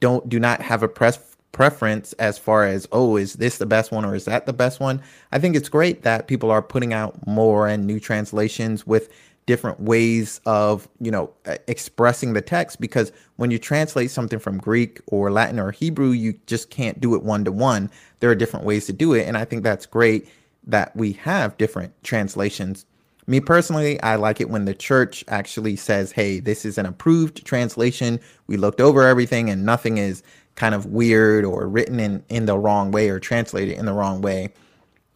don't 0.00 0.28
do 0.28 0.40
not 0.40 0.62
have 0.62 0.82
a 0.82 0.88
press 0.88 1.33
preference 1.54 2.12
as 2.14 2.36
far 2.36 2.66
as 2.66 2.86
oh 2.92 3.16
is 3.16 3.34
this 3.34 3.56
the 3.56 3.64
best 3.64 3.90
one 3.90 4.04
or 4.04 4.14
is 4.14 4.26
that 4.26 4.44
the 4.44 4.52
best 4.52 4.80
one? 4.80 5.00
I 5.32 5.38
think 5.38 5.56
it's 5.56 5.70
great 5.70 6.02
that 6.02 6.28
people 6.28 6.50
are 6.50 6.60
putting 6.60 6.92
out 6.92 7.26
more 7.26 7.66
and 7.66 7.86
new 7.86 7.98
translations 7.98 8.86
with 8.86 9.10
different 9.46 9.80
ways 9.80 10.40
of 10.46 10.88
you 11.00 11.10
know 11.10 11.30
expressing 11.66 12.32
the 12.32 12.42
text 12.42 12.80
because 12.80 13.12
when 13.36 13.50
you 13.50 13.58
translate 13.58 14.10
something 14.10 14.38
from 14.38 14.56
greek 14.56 15.00
or 15.06 15.30
latin 15.30 15.58
or 15.58 15.70
hebrew 15.70 16.10
you 16.10 16.32
just 16.46 16.70
can't 16.70 16.98
do 16.98 17.14
it 17.14 17.22
one 17.22 17.44
to 17.44 17.52
one 17.52 17.90
there 18.20 18.30
are 18.30 18.34
different 18.34 18.64
ways 18.64 18.86
to 18.86 18.92
do 18.92 19.12
it 19.12 19.28
and 19.28 19.36
i 19.36 19.44
think 19.44 19.62
that's 19.62 19.84
great 19.84 20.26
that 20.66 20.94
we 20.96 21.12
have 21.12 21.56
different 21.58 21.92
translations. 22.02 22.86
Me 23.26 23.40
personally 23.40 24.00
i 24.02 24.16
like 24.16 24.40
it 24.40 24.50
when 24.50 24.66
the 24.66 24.74
church 24.74 25.24
actually 25.28 25.76
says 25.76 26.12
hey 26.12 26.40
this 26.40 26.64
is 26.64 26.76
an 26.76 26.86
approved 26.86 27.44
translation. 27.44 28.20
We 28.46 28.56
looked 28.56 28.80
over 28.80 29.02
everything 29.02 29.48
and 29.48 29.64
nothing 29.64 29.98
is 29.98 30.22
kind 30.54 30.74
of 30.74 30.86
weird 30.86 31.44
or 31.44 31.68
written 31.68 31.98
in 32.00 32.24
in 32.28 32.46
the 32.46 32.58
wrong 32.58 32.90
way 32.90 33.08
or 33.08 33.18
translated 33.18 33.76
in 33.76 33.86
the 33.86 33.92
wrong 33.92 34.20
way 34.20 34.52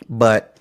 but 0.09 0.59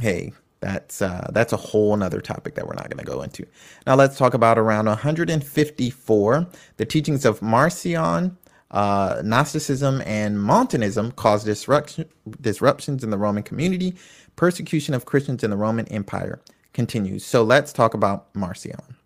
hey 0.00 0.32
that's 0.60 1.02
uh, 1.02 1.30
that's 1.32 1.52
a 1.52 1.56
whole 1.56 1.94
another 1.94 2.20
topic 2.20 2.54
that 2.56 2.66
we're 2.66 2.74
not 2.74 2.90
going 2.90 2.98
to 2.98 3.10
go 3.10 3.22
into. 3.22 3.46
Now 3.86 3.94
let's 3.94 4.16
talk 4.16 4.34
about 4.34 4.58
around 4.58 4.86
154. 4.86 6.46
The 6.76 6.84
teachings 6.84 7.24
of 7.24 7.40
Marcion, 7.40 8.36
uh, 8.70 9.22
Gnosticism, 9.24 10.02
and 10.04 10.40
Montanism 10.40 11.12
caused 11.12 11.46
disruption, 11.46 12.06
disruptions 12.40 13.04
in 13.04 13.10
the 13.10 13.18
Roman 13.18 13.42
community. 13.42 13.94
Persecution 14.36 14.94
of 14.94 15.04
Christians 15.04 15.42
in 15.44 15.50
the 15.50 15.56
Roman 15.56 15.86
Empire 15.88 16.40
continues. 16.72 17.24
So 17.24 17.42
let's 17.42 17.72
talk 17.72 17.94
about 17.94 18.34
Marcion. 18.34 18.96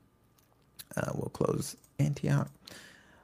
Uh, 0.96 1.10
we'll 1.14 1.30
close 1.30 1.76
Antioch. 1.98 2.50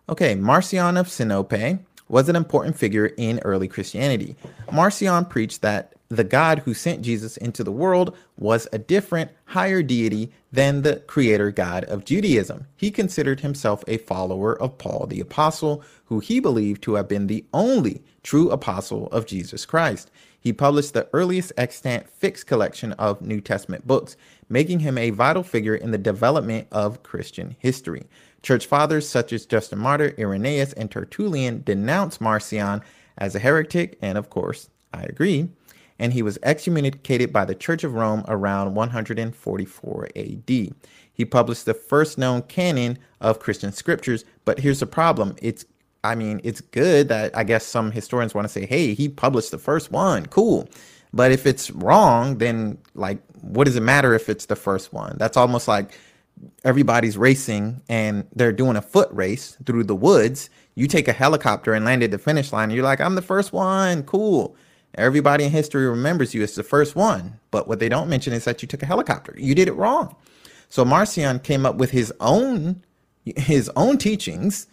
Okay, 0.08 0.34
Marcion 0.34 0.96
of 0.96 1.08
Sinope 1.08 1.80
was 2.08 2.28
an 2.28 2.36
important 2.36 2.76
figure 2.76 3.06
in 3.06 3.38
early 3.40 3.68
Christianity. 3.68 4.36
Marcion 4.72 5.24
preached 5.24 5.62
that 5.62 5.94
the 6.08 6.24
God 6.24 6.60
who 6.60 6.72
sent 6.72 7.02
Jesus 7.02 7.36
into 7.36 7.62
the 7.62 7.72
world 7.72 8.16
was 8.38 8.66
a 8.72 8.78
different, 8.78 9.30
higher 9.44 9.82
deity 9.82 10.32
than 10.50 10.80
the 10.80 10.96
creator 11.06 11.50
God 11.50 11.84
of 11.84 12.06
Judaism. 12.06 12.66
He 12.76 12.90
considered 12.90 13.40
himself 13.40 13.84
a 13.86 13.98
follower 13.98 14.58
of 14.60 14.78
Paul 14.78 15.06
the 15.06 15.20
Apostle, 15.20 15.84
who 16.06 16.20
he 16.20 16.40
believed 16.40 16.82
to 16.84 16.94
have 16.94 17.08
been 17.08 17.26
the 17.26 17.44
only 17.52 18.02
true 18.22 18.50
apostle 18.50 19.08
of 19.08 19.26
Jesus 19.26 19.66
Christ. 19.66 20.10
He 20.40 20.52
published 20.52 20.94
the 20.94 21.08
earliest 21.12 21.52
extant 21.58 22.08
fixed 22.08 22.46
collection 22.46 22.92
of 22.92 23.20
New 23.20 23.42
Testament 23.42 23.86
books, 23.86 24.16
making 24.48 24.80
him 24.80 24.96
a 24.96 25.10
vital 25.10 25.42
figure 25.42 25.74
in 25.74 25.90
the 25.90 25.98
development 25.98 26.68
of 26.72 27.02
Christian 27.02 27.56
history. 27.58 28.06
Church 28.42 28.66
fathers 28.66 29.08
such 29.08 29.32
as 29.32 29.46
Justin 29.46 29.78
Martyr, 29.78 30.14
Irenaeus, 30.18 30.72
and 30.74 30.90
Tertullian 30.90 31.62
denounced 31.64 32.20
Marcion 32.20 32.82
as 33.16 33.34
a 33.34 33.38
heretic, 33.38 33.98
and 34.00 34.16
of 34.16 34.30
course, 34.30 34.70
I 34.94 35.02
agree 35.02 35.48
and 35.98 36.12
he 36.12 36.22
was 36.22 36.38
excommunicated 36.42 37.32
by 37.32 37.44
the 37.44 37.54
Church 37.54 37.84
of 37.84 37.94
Rome 37.94 38.24
around 38.28 38.74
144 38.74 40.08
AD. 40.14 40.48
He 40.48 41.24
published 41.24 41.64
the 41.64 41.74
first 41.74 42.18
known 42.18 42.42
canon 42.42 42.98
of 43.20 43.40
Christian 43.40 43.72
scriptures, 43.72 44.24
but 44.44 44.60
here's 44.60 44.80
the 44.80 44.86
problem. 44.86 45.34
It's 45.42 45.64
I 46.04 46.14
mean, 46.14 46.40
it's 46.44 46.60
good 46.60 47.08
that 47.08 47.36
I 47.36 47.42
guess 47.42 47.66
some 47.66 47.90
historians 47.90 48.32
want 48.32 48.44
to 48.44 48.52
say, 48.52 48.66
"Hey, 48.66 48.94
he 48.94 49.08
published 49.08 49.50
the 49.50 49.58
first 49.58 49.90
one. 49.90 50.26
Cool." 50.26 50.68
But 51.12 51.32
if 51.32 51.44
it's 51.44 51.72
wrong, 51.72 52.38
then 52.38 52.78
like 52.94 53.18
what 53.40 53.64
does 53.64 53.74
it 53.74 53.82
matter 53.82 54.14
if 54.14 54.28
it's 54.28 54.46
the 54.46 54.56
first 54.56 54.92
one? 54.92 55.16
That's 55.18 55.36
almost 55.36 55.66
like 55.66 55.98
everybody's 56.64 57.16
racing 57.18 57.82
and 57.88 58.26
they're 58.34 58.52
doing 58.52 58.76
a 58.76 58.82
foot 58.82 59.08
race 59.12 59.56
through 59.64 59.84
the 59.84 59.94
woods. 59.94 60.50
You 60.74 60.86
take 60.86 61.08
a 61.08 61.12
helicopter 61.12 61.72
and 61.72 61.84
land 61.84 62.02
at 62.02 62.10
the 62.10 62.18
finish 62.18 62.52
line. 62.52 62.70
You're 62.70 62.84
like, 62.84 63.00
I'm 63.00 63.14
the 63.14 63.22
first 63.22 63.52
one. 63.52 64.02
Cool. 64.04 64.56
Everybody 64.94 65.44
in 65.44 65.50
history 65.50 65.86
remembers 65.86 66.34
you 66.34 66.42
as 66.42 66.54
the 66.54 66.62
first 66.62 66.96
one, 66.96 67.38
but 67.50 67.68
what 67.68 67.78
they 67.78 67.88
don't 67.88 68.08
mention 68.08 68.32
is 68.32 68.44
that 68.44 68.62
you 68.62 68.68
took 68.68 68.82
a 68.82 68.86
helicopter. 68.86 69.34
You 69.36 69.54
did 69.54 69.68
it 69.68 69.74
wrong. 69.74 70.16
So 70.68 70.84
Marcion 70.84 71.40
came 71.40 71.64
up 71.66 71.76
with 71.76 71.90
his 71.90 72.12
own 72.20 72.82
his 73.36 73.70
own 73.76 73.98
teachings 73.98 74.66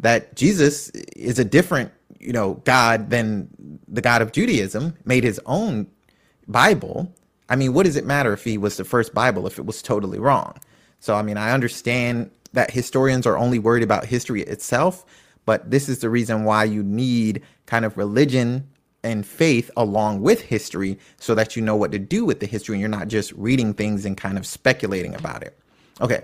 that 0.00 0.34
Jesus 0.34 0.90
is 1.16 1.38
a 1.38 1.44
different, 1.44 1.92
you 2.18 2.32
know, 2.32 2.54
God 2.64 3.10
than 3.10 3.48
the 3.86 4.00
God 4.00 4.22
of 4.22 4.32
Judaism, 4.32 4.96
made 5.04 5.22
his 5.22 5.40
own 5.46 5.86
Bible. 6.48 7.14
I 7.48 7.56
mean, 7.56 7.72
what 7.72 7.86
does 7.86 7.96
it 7.96 8.06
matter 8.06 8.32
if 8.32 8.44
he 8.44 8.58
was 8.58 8.76
the 8.76 8.84
first 8.84 9.14
Bible 9.14 9.46
if 9.46 9.58
it 9.58 9.66
was 9.66 9.82
totally 9.82 10.18
wrong? 10.18 10.58
So 11.00 11.14
I 11.14 11.22
mean, 11.22 11.36
I 11.36 11.52
understand 11.52 12.30
that 12.52 12.70
historians 12.70 13.26
are 13.26 13.36
only 13.36 13.58
worried 13.58 13.82
about 13.82 14.04
history 14.04 14.42
itself, 14.42 15.04
but 15.44 15.70
this 15.70 15.88
is 15.88 16.00
the 16.00 16.10
reason 16.10 16.44
why 16.44 16.64
you 16.64 16.82
need 16.82 17.42
kind 17.66 17.84
of 17.84 17.96
religion 17.96 18.68
and 19.02 19.26
faith 19.26 19.70
along 19.76 20.20
with 20.20 20.42
history 20.42 20.98
so 21.18 21.34
that 21.34 21.56
you 21.56 21.62
know 21.62 21.76
what 21.76 21.92
to 21.92 21.98
do 21.98 22.24
with 22.24 22.40
the 22.40 22.46
history 22.46 22.74
and 22.74 22.80
you're 22.80 22.88
not 22.88 23.08
just 23.08 23.32
reading 23.32 23.72
things 23.72 24.04
and 24.04 24.16
kind 24.16 24.36
of 24.36 24.46
speculating 24.46 25.14
about 25.14 25.42
it. 25.42 25.58
Okay, 26.00 26.22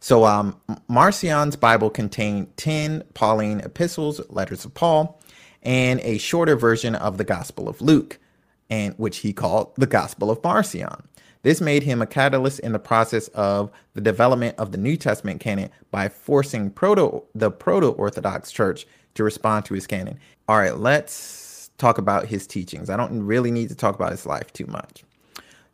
so 0.00 0.24
um, 0.24 0.60
Marcion's 0.88 1.56
Bible 1.56 1.90
contained 1.90 2.56
10 2.56 3.04
Pauline 3.14 3.60
epistles, 3.60 4.20
letters 4.30 4.64
of 4.64 4.74
Paul, 4.74 5.20
and 5.62 6.00
a 6.00 6.18
shorter 6.18 6.56
version 6.56 6.94
of 6.94 7.18
the 7.18 7.24
Gospel 7.24 7.68
of 7.68 7.80
Luke, 7.80 8.18
and 8.70 8.94
which 8.96 9.18
he 9.18 9.32
called 9.32 9.74
the 9.76 9.86
Gospel 9.86 10.30
of 10.30 10.42
Marcion. 10.44 11.07
This 11.42 11.60
made 11.60 11.82
him 11.82 12.02
a 12.02 12.06
catalyst 12.06 12.60
in 12.60 12.72
the 12.72 12.78
process 12.78 13.28
of 13.28 13.70
the 13.94 14.00
development 14.00 14.56
of 14.58 14.72
the 14.72 14.78
New 14.78 14.96
Testament 14.96 15.40
canon 15.40 15.70
by 15.90 16.08
forcing 16.08 16.70
proto 16.70 17.22
the 17.34 17.50
proto-Orthodox 17.50 18.50
Church 18.50 18.86
to 19.14 19.24
respond 19.24 19.64
to 19.66 19.74
his 19.74 19.86
canon. 19.86 20.18
All 20.48 20.58
right, 20.58 20.76
let's 20.76 21.70
talk 21.78 21.98
about 21.98 22.26
his 22.26 22.46
teachings. 22.46 22.90
I 22.90 22.96
don't 22.96 23.22
really 23.22 23.50
need 23.50 23.68
to 23.68 23.74
talk 23.74 23.94
about 23.94 24.10
his 24.10 24.26
life 24.26 24.52
too 24.52 24.66
much. 24.66 25.04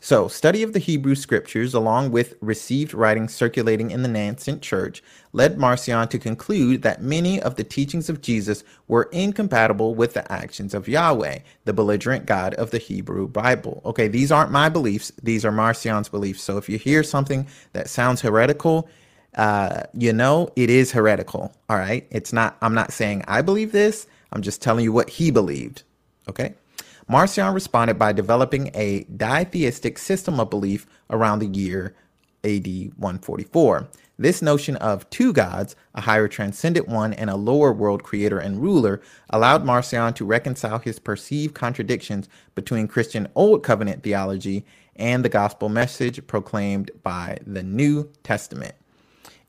So, 0.05 0.29
study 0.29 0.63
of 0.63 0.75
the 0.75 0.81
Hebrew 0.81 1.15
scriptures, 1.15 1.73
along 1.73 2.11
with 2.11 2.35
received 2.43 2.93
writings 2.93 3.33
circulating 3.33 3.91
in 3.91 4.03
the 4.03 4.09
nascent 4.09 4.61
church, 4.61 5.03
led 5.33 5.57
Marcion 5.57 6.09
to 6.09 6.19
conclude 6.19 6.83
that 6.83 7.01
many 7.01 7.41
of 7.41 7.55
the 7.55 7.65
teachings 7.65 8.11
of 8.11 8.21
Jesus 8.21 8.65
were 8.87 9.09
incompatible 9.13 9.95
with 9.95 10.13
the 10.13 10.31
actions 10.31 10.75
of 10.75 10.89
Yahweh, 10.89 11.39
the 11.65 11.73
belligerent 11.73 12.27
God 12.27 12.53
of 12.57 12.71
the 12.71 12.77
Hebrew 12.77 13.27
Bible. 13.27 13.81
Okay, 13.87 14.07
these 14.07 14.31
aren't 14.31 14.51
my 14.51 14.69
beliefs, 14.69 15.11
these 15.23 15.43
are 15.43 15.51
Marcion's 15.51 16.11
beliefs. 16.11 16.43
So, 16.43 16.59
if 16.59 16.69
you 16.69 16.77
hear 16.77 17.03
something 17.03 17.47
that 17.73 17.89
sounds 17.89 18.21
heretical, 18.21 18.91
uh, 19.37 19.85
you 19.95 20.13
know 20.13 20.51
it 20.55 20.69
is 20.69 20.93
heretical. 20.93 21.51
All 21.71 21.79
right, 21.79 22.07
it's 22.11 22.31
not, 22.31 22.59
I'm 22.61 22.75
not 22.75 22.93
saying 22.93 23.25
I 23.27 23.41
believe 23.41 23.73
this, 23.73 24.07
I'm 24.33 24.43
just 24.43 24.61
telling 24.61 24.85
you 24.85 24.93
what 24.93 25.09
he 25.09 25.31
believed. 25.31 25.83
Okay. 26.29 26.53
Marcion 27.09 27.53
responded 27.53 27.99
by 27.99 28.13
developing 28.13 28.71
a 28.75 29.05
ditheistic 29.05 29.99
system 29.99 30.41
of 30.41 30.51
belief 30.51 30.87
around 31.11 31.41
the 31.41 31.47
year 31.47 31.95
AD 32.45 32.67
144. 32.97 33.89
This 34.17 34.41
notion 34.41 34.77
of 34.77 35.09
two 35.11 35.33
gods, 35.33 35.75
a 35.95 36.03
higher 36.03 36.29
transcendent 36.29 36.87
one 36.89 37.13
and 37.13 37.29
a 37.29 37.37
lower 37.37 37.73
world 37.73 38.05
creator 38.05 38.39
and 38.39 38.63
ruler, 38.63 39.03
allowed 39.31 39.65
Marcion 39.65 40.15
to 40.15 40.25
reconcile 40.25 40.79
his 40.79 40.99
perceived 40.99 41.55
contradictions 41.55 42.29
between 42.55 42.87
Christian 42.87 43.29
Old 43.35 43.65
Covenant 43.65 44.03
theology 44.03 44.65
and 44.97 45.25
the 45.25 45.29
gospel 45.29 45.69
message 45.69 46.25
proclaimed 46.27 46.91
by 47.03 47.39
the 47.45 47.63
New 47.63 48.11
Testament. 48.23 48.75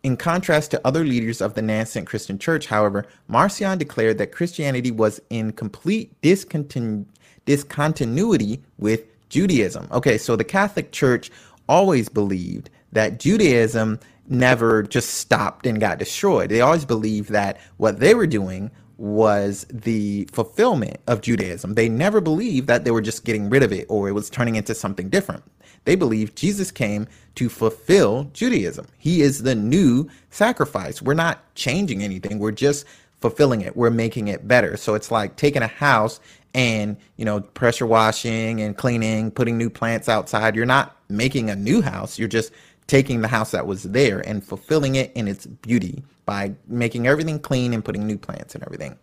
In 0.01 0.17
contrast 0.17 0.71
to 0.71 0.81
other 0.85 1.03
leaders 1.03 1.41
of 1.41 1.53
the 1.53 1.61
nascent 1.61 2.07
Christian 2.07 2.37
church, 2.39 2.67
however, 2.67 3.05
Marcion 3.27 3.77
declared 3.77 4.17
that 4.17 4.31
Christianity 4.31 4.91
was 4.91 5.21
in 5.29 5.51
complete 5.51 6.19
discontinu- 6.21 7.05
discontinuity 7.45 8.61
with 8.77 9.03
Judaism. 9.29 9.87
Okay, 9.91 10.17
so 10.17 10.35
the 10.35 10.43
Catholic 10.43 10.91
Church 10.91 11.31
always 11.67 12.09
believed 12.09 12.69
that 12.91 13.19
Judaism 13.19 13.99
never 14.27 14.83
just 14.83 15.15
stopped 15.15 15.65
and 15.65 15.79
got 15.79 15.99
destroyed. 15.99 16.49
They 16.49 16.61
always 16.61 16.85
believed 16.85 17.29
that 17.29 17.57
what 17.77 17.99
they 17.99 18.15
were 18.15 18.27
doing 18.27 18.71
was 18.97 19.65
the 19.69 20.27
fulfillment 20.31 20.97
of 21.07 21.21
Judaism. 21.21 21.73
They 21.73 21.89
never 21.89 22.21
believed 22.21 22.67
that 22.67 22.85
they 22.85 22.91
were 22.91 23.01
just 23.01 23.25
getting 23.25 23.49
rid 23.49 23.61
of 23.61 23.73
it 23.73 23.85
or 23.89 24.07
it 24.07 24.13
was 24.13 24.29
turning 24.29 24.55
into 24.55 24.73
something 24.73 25.09
different. 25.09 25.43
They 25.83 25.95
believed 25.95 26.37
Jesus 26.37 26.71
came 26.71 27.07
to 27.35 27.49
fulfill 27.49 28.25
Judaism. 28.33 28.87
He 28.97 29.21
is 29.21 29.43
the 29.43 29.53
new 29.53 30.09
sacrifice. 30.29 31.01
We're 31.01 31.13
not 31.13 31.53
changing 31.55 32.01
anything. 32.01 32.39
We're 32.39 32.51
just 32.51 32.85
fulfilling 33.25 33.61
it. 33.61 33.75
We're 33.75 33.89
making 33.89 34.27
it 34.27 34.47
better. 34.47 34.77
So 34.77 34.93
it's 34.93 35.09
like 35.09 35.35
taking 35.35 35.63
a 35.63 35.67
house 35.67 36.19
and, 36.53 36.95
you 37.17 37.25
know, 37.25 37.41
pressure 37.41 37.87
washing 37.87 38.61
and 38.61 38.77
cleaning, 38.77 39.31
putting 39.31 39.57
new 39.57 39.71
plants 39.71 40.07
outside. 40.07 40.55
You're 40.55 40.67
not 40.67 40.95
making 41.09 41.49
a 41.49 41.55
new 41.55 41.81
house. 41.81 42.19
You're 42.19 42.27
just 42.27 42.51
taking 42.85 43.21
the 43.21 43.27
house 43.27 43.49
that 43.49 43.65
was 43.65 43.81
there 43.81 44.19
and 44.19 44.43
fulfilling 44.43 44.93
it 44.93 45.11
in 45.15 45.27
its 45.27 45.47
beauty 45.47 46.03
by 46.27 46.53
making 46.67 47.07
everything 47.07 47.39
clean 47.39 47.73
and 47.73 47.83
putting 47.83 48.05
new 48.05 48.19
plants 48.19 48.53
and 48.53 48.63
everything. 48.63 48.95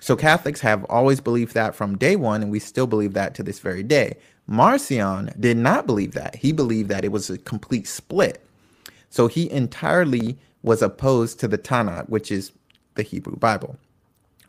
So 0.00 0.16
Catholics 0.16 0.62
have 0.62 0.82
always 0.84 1.20
believed 1.20 1.52
that 1.52 1.74
from 1.74 1.98
day 1.98 2.16
one, 2.16 2.42
and 2.42 2.50
we 2.50 2.58
still 2.58 2.86
believe 2.86 3.12
that 3.12 3.34
to 3.34 3.42
this 3.42 3.58
very 3.58 3.82
day. 3.82 4.16
Marcion 4.46 5.34
did 5.38 5.58
not 5.58 5.84
believe 5.84 6.12
that. 6.12 6.34
He 6.34 6.50
believed 6.50 6.88
that 6.88 7.04
it 7.04 7.12
was 7.12 7.28
a 7.28 7.36
complete 7.36 7.86
split. 7.86 8.42
So 9.10 9.26
he 9.26 9.50
entirely 9.50 10.38
was 10.62 10.80
opposed 10.80 11.38
to 11.40 11.48
the 11.48 11.58
Tanakh, 11.58 12.08
which 12.08 12.32
is 12.32 12.52
the 12.96 13.02
Hebrew 13.02 13.36
Bible. 13.36 13.78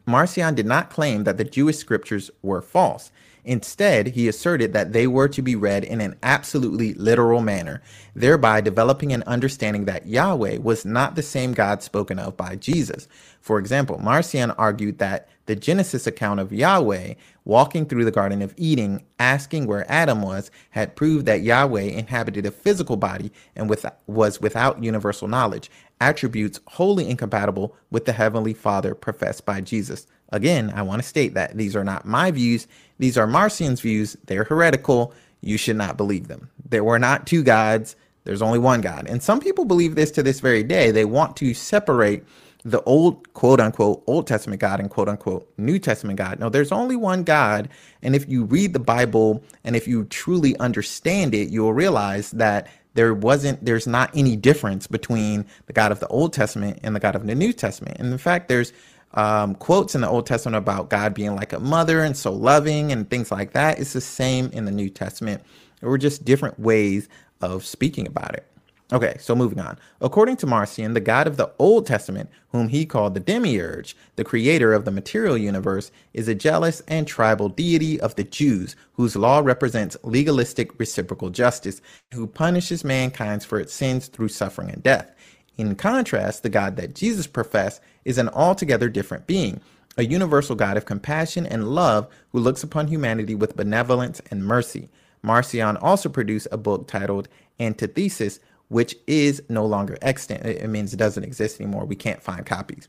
Marcion 0.05 0.55
did 0.55 0.65
not 0.65 0.89
claim 0.89 1.25
that 1.25 1.37
the 1.37 1.43
Jewish 1.43 1.77
scriptures 1.77 2.31
were 2.41 2.61
false. 2.61 3.11
Instead, 3.43 4.07
he 4.07 4.27
asserted 4.27 4.73
that 4.73 4.91
they 4.91 5.07
were 5.07 5.29
to 5.29 5.41
be 5.41 5.55
read 5.55 5.83
in 5.83 6.01
an 6.01 6.17
absolutely 6.21 6.93
literal 6.95 7.41
manner, 7.41 7.81
thereby 8.13 8.59
developing 8.59 9.13
an 9.13 9.23
understanding 9.23 9.85
that 9.85 10.05
Yahweh 10.05 10.57
was 10.57 10.83
not 10.83 11.15
the 11.15 11.21
same 11.21 11.53
God 11.53 11.81
spoken 11.81 12.19
of 12.19 12.35
by 12.35 12.55
Jesus. 12.55 13.07
For 13.39 13.57
example, 13.59 13.99
Marcion 13.99 14.51
argued 14.51 14.99
that 14.99 15.29
the 15.45 15.55
Genesis 15.55 16.05
account 16.05 16.41
of 16.41 16.51
Yahweh 16.51 17.13
walking 17.47 17.85
through 17.85 18.03
the 18.03 18.11
Garden 18.11 18.41
of 18.41 18.53
Eden, 18.57 19.01
asking 19.19 19.67
where 19.67 19.89
Adam 19.89 20.21
was, 20.21 20.51
had 20.71 20.97
proved 20.97 21.25
that 21.25 21.41
Yahweh 21.41 21.81
inhabited 21.81 22.45
a 22.45 22.51
physical 22.51 22.97
body 22.97 23.31
and 23.55 23.69
with, 23.69 23.85
was 24.05 24.41
without 24.41 24.83
universal 24.83 25.29
knowledge, 25.29 25.71
attributes 26.01 26.59
wholly 26.67 27.09
incompatible 27.09 27.73
with 27.89 28.03
the 28.03 28.11
Heavenly 28.11 28.53
Father 28.53 28.93
professed 28.93 29.45
by 29.45 29.61
Jesus. 29.61 30.07
Again, 30.33 30.73
I 30.75 30.81
want 30.81 31.01
to 31.01 31.07
state 31.07 31.35
that 31.35 31.55
these 31.55 31.73
are 31.73 31.85
not 31.85 32.05
my 32.05 32.31
views. 32.31 32.67
These 32.99 33.17
are 33.17 33.25
Marcion's 33.25 33.79
views. 33.79 34.17
They're 34.25 34.43
heretical. 34.43 35.13
You 35.39 35.57
should 35.57 35.77
not 35.77 35.95
believe 35.95 36.27
them. 36.27 36.49
There 36.69 36.83
were 36.83 36.99
not 36.99 37.25
two 37.25 37.43
gods. 37.43 37.95
There's 38.25 38.41
only 38.41 38.59
one 38.59 38.81
God. 38.81 39.07
And 39.07 39.23
some 39.23 39.39
people 39.39 39.63
believe 39.63 39.95
this 39.95 40.11
to 40.11 40.21
this 40.21 40.41
very 40.41 40.63
day. 40.63 40.91
They 40.91 41.05
want 41.05 41.37
to 41.37 41.53
separate 41.53 42.25
the 42.67 42.83
old 42.83 43.31
quote 43.33 43.61
unquote 43.61 44.03
Old 44.07 44.27
Testament 44.27 44.59
God 44.59 44.81
and 44.81 44.89
quote 44.89 45.07
unquote 45.07 45.51
New 45.57 45.79
Testament 45.79 46.17
God. 46.17 46.39
No, 46.39 46.49
there's 46.49 46.73
only 46.73 46.97
one 46.97 47.23
God. 47.23 47.69
And 48.01 48.13
if 48.13 48.27
you 48.27 48.43
read 48.43 48.73
the 48.73 48.79
Bible 48.79 49.41
and 49.63 49.75
if 49.75 49.87
you 49.87 50.03
truly 50.05 50.57
understand 50.57 51.33
it, 51.33 51.47
you'll 51.49 51.73
realize 51.73 52.31
that 52.31 52.67
there 52.93 53.13
wasn't, 53.13 53.63
there's 53.63 53.87
not 53.87 54.11
any 54.13 54.35
difference 54.35 54.85
between 54.85 55.45
the 55.67 55.73
God 55.73 55.93
of 55.93 56.01
the 56.01 56.07
Old 56.07 56.33
Testament 56.33 56.79
and 56.83 56.93
the 56.93 56.99
God 56.99 57.15
of 57.15 57.25
the 57.25 57.35
New 57.35 57.53
Testament. 57.53 57.97
And 57.99 58.11
in 58.11 58.17
fact, 58.17 58.49
there's 58.49 58.73
um, 59.13 59.55
quotes 59.55 59.95
in 59.95 60.01
the 60.01 60.09
Old 60.09 60.25
Testament 60.25 60.57
about 60.57 60.89
God 60.89 61.13
being 61.13 61.35
like 61.35 61.53
a 61.53 61.59
mother 61.59 62.03
and 62.03 62.17
so 62.17 62.33
loving 62.33 62.91
and 62.91 63.09
things 63.09 63.31
like 63.31 63.53
that. 63.53 63.79
It's 63.79 63.93
the 63.93 64.01
same 64.01 64.49
in 64.51 64.65
the 64.65 64.71
New 64.71 64.89
Testament. 64.89 65.41
There 65.79 65.89
were 65.89 65.97
just 65.97 66.25
different 66.25 66.59
ways 66.59 67.07
of 67.39 67.65
speaking 67.65 68.07
about 68.07 68.33
it. 68.33 68.45
Okay, 68.93 69.17
so 69.19 69.35
moving 69.35 69.59
on. 69.59 69.77
According 69.99 70.37
to 70.37 70.47
Marcion, 70.47 70.93
the 70.93 71.01
God 71.01 71.27
of 71.27 71.35
the 71.35 71.51
Old 71.59 71.85
Testament, 71.85 72.29
whom 72.53 72.69
he 72.69 72.85
called 72.85 73.13
the 73.13 73.19
Demiurge, 73.19 73.97
the 74.15 74.23
creator 74.23 74.73
of 74.73 74.85
the 74.85 74.91
material 74.91 75.37
universe, 75.37 75.91
is 76.13 76.29
a 76.29 76.35
jealous 76.35 76.81
and 76.87 77.05
tribal 77.05 77.49
deity 77.49 77.99
of 77.99 78.15
the 78.15 78.23
Jews, 78.23 78.77
whose 78.93 79.17
law 79.17 79.39
represents 79.39 79.97
legalistic 80.03 80.79
reciprocal 80.79 81.29
justice, 81.29 81.81
who 82.13 82.27
punishes 82.27 82.85
mankind 82.85 83.43
for 83.43 83.59
its 83.59 83.73
sins 83.73 84.07
through 84.07 84.29
suffering 84.29 84.71
and 84.71 84.81
death. 84.81 85.13
In 85.57 85.75
contrast, 85.75 86.43
the 86.43 86.49
God 86.49 86.77
that 86.77 86.95
Jesus 86.95 87.27
professed 87.27 87.81
is 88.05 88.17
an 88.17 88.29
altogether 88.29 88.87
different 88.87 89.27
being, 89.27 89.59
a 89.97 90.05
universal 90.05 90.55
God 90.55 90.77
of 90.77 90.85
compassion 90.85 91.45
and 91.45 91.75
love 91.75 92.07
who 92.31 92.39
looks 92.39 92.63
upon 92.63 92.87
humanity 92.87 93.35
with 93.35 93.57
benevolence 93.57 94.21
and 94.31 94.45
mercy. 94.45 94.87
Marcion 95.23 95.75
also 95.77 96.07
produced 96.07 96.47
a 96.53 96.57
book 96.57 96.87
titled 96.87 97.27
Antithesis, 97.59 98.39
which 98.69 98.95
is 99.07 99.41
no 99.49 99.65
longer 99.65 99.97
extant. 100.01 100.45
It 100.45 100.69
means 100.69 100.93
it 100.93 100.97
doesn't 100.97 101.23
exist 101.23 101.59
anymore. 101.59 101.85
We 101.85 101.95
can't 101.95 102.21
find 102.21 102.45
copies. 102.45 102.87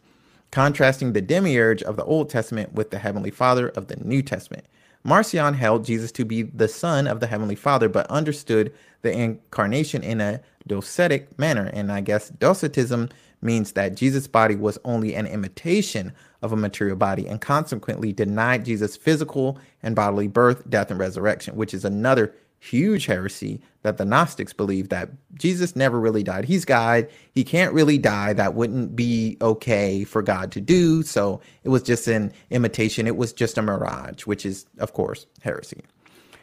Contrasting 0.51 1.12
the 1.12 1.21
demiurge 1.21 1.83
of 1.83 1.97
the 1.97 2.05
Old 2.05 2.31
Testament 2.31 2.73
with 2.73 2.91
the 2.91 2.99
Heavenly 2.99 3.31
Father 3.31 3.69
of 3.69 3.88
the 3.88 3.97
New 3.97 4.23
Testament. 4.23 4.64
Marcion 5.05 5.55
held 5.55 5.85
Jesus 5.85 6.11
to 6.12 6.25
be 6.25 6.43
the 6.43 6.69
Son 6.69 7.07
of 7.07 7.21
the 7.21 7.27
Heavenly 7.27 7.55
Father, 7.55 7.88
but 7.88 8.07
understood 8.09 8.73
the 9.03 9.12
incarnation 9.12 10.03
in 10.03 10.21
a 10.21 10.41
docetic 10.67 11.38
manner. 11.38 11.71
And 11.73 11.93
I 11.93 12.01
guess 12.01 12.31
docetism 12.31 13.11
means 13.41 13.73
that 13.73 13.95
Jesus' 13.95 14.27
body 14.27 14.57
was 14.57 14.79
only 14.85 15.14
an 15.14 15.27
imitation 15.27 16.12
of 16.43 16.53
a 16.53 16.57
material 16.57 16.97
body 16.97 17.29
and 17.29 17.41
consequently 17.41 18.12
denied 18.12 18.64
Jesus' 18.64 18.97
physical 18.97 19.59
and 19.83 19.95
bodily 19.95 20.27
birth, 20.27 20.69
death, 20.69 20.91
and 20.91 20.99
resurrection, 20.99 21.57
which 21.57 21.73
is 21.73 21.85
another 21.85 22.35
huge 22.61 23.07
heresy 23.07 23.61
that 23.83 23.97
the 23.97 24.05
Gnostics 24.05 24.53
believe 24.53 24.88
that 24.88 25.11
Jesus 25.35 25.77
never 25.77 26.01
really 26.01 26.23
died. 26.23 26.44
He's 26.44 26.64
God. 26.64 27.09
He 27.33 27.44
can't 27.44 27.73
really 27.73 27.99
die. 27.99 28.33
That 28.33 28.55
wouldn't 28.55 28.97
be 28.97 29.37
okay 29.40 30.05
for 30.05 30.23
God 30.23 30.51
to 30.53 30.61
do. 30.61 31.03
So 31.03 31.40
it 31.62 31.68
was 31.68 31.83
just 31.83 32.09
an 32.09 32.33
imitation. 32.51 33.07
It 33.07 33.16
was 33.16 33.33
just 33.33 33.59
a 33.59 33.62
mirage, 33.62 34.27
which 34.27 34.44
is, 34.44 34.66
of 34.79 34.92
course, 34.92 35.27
heresy. 35.40 35.83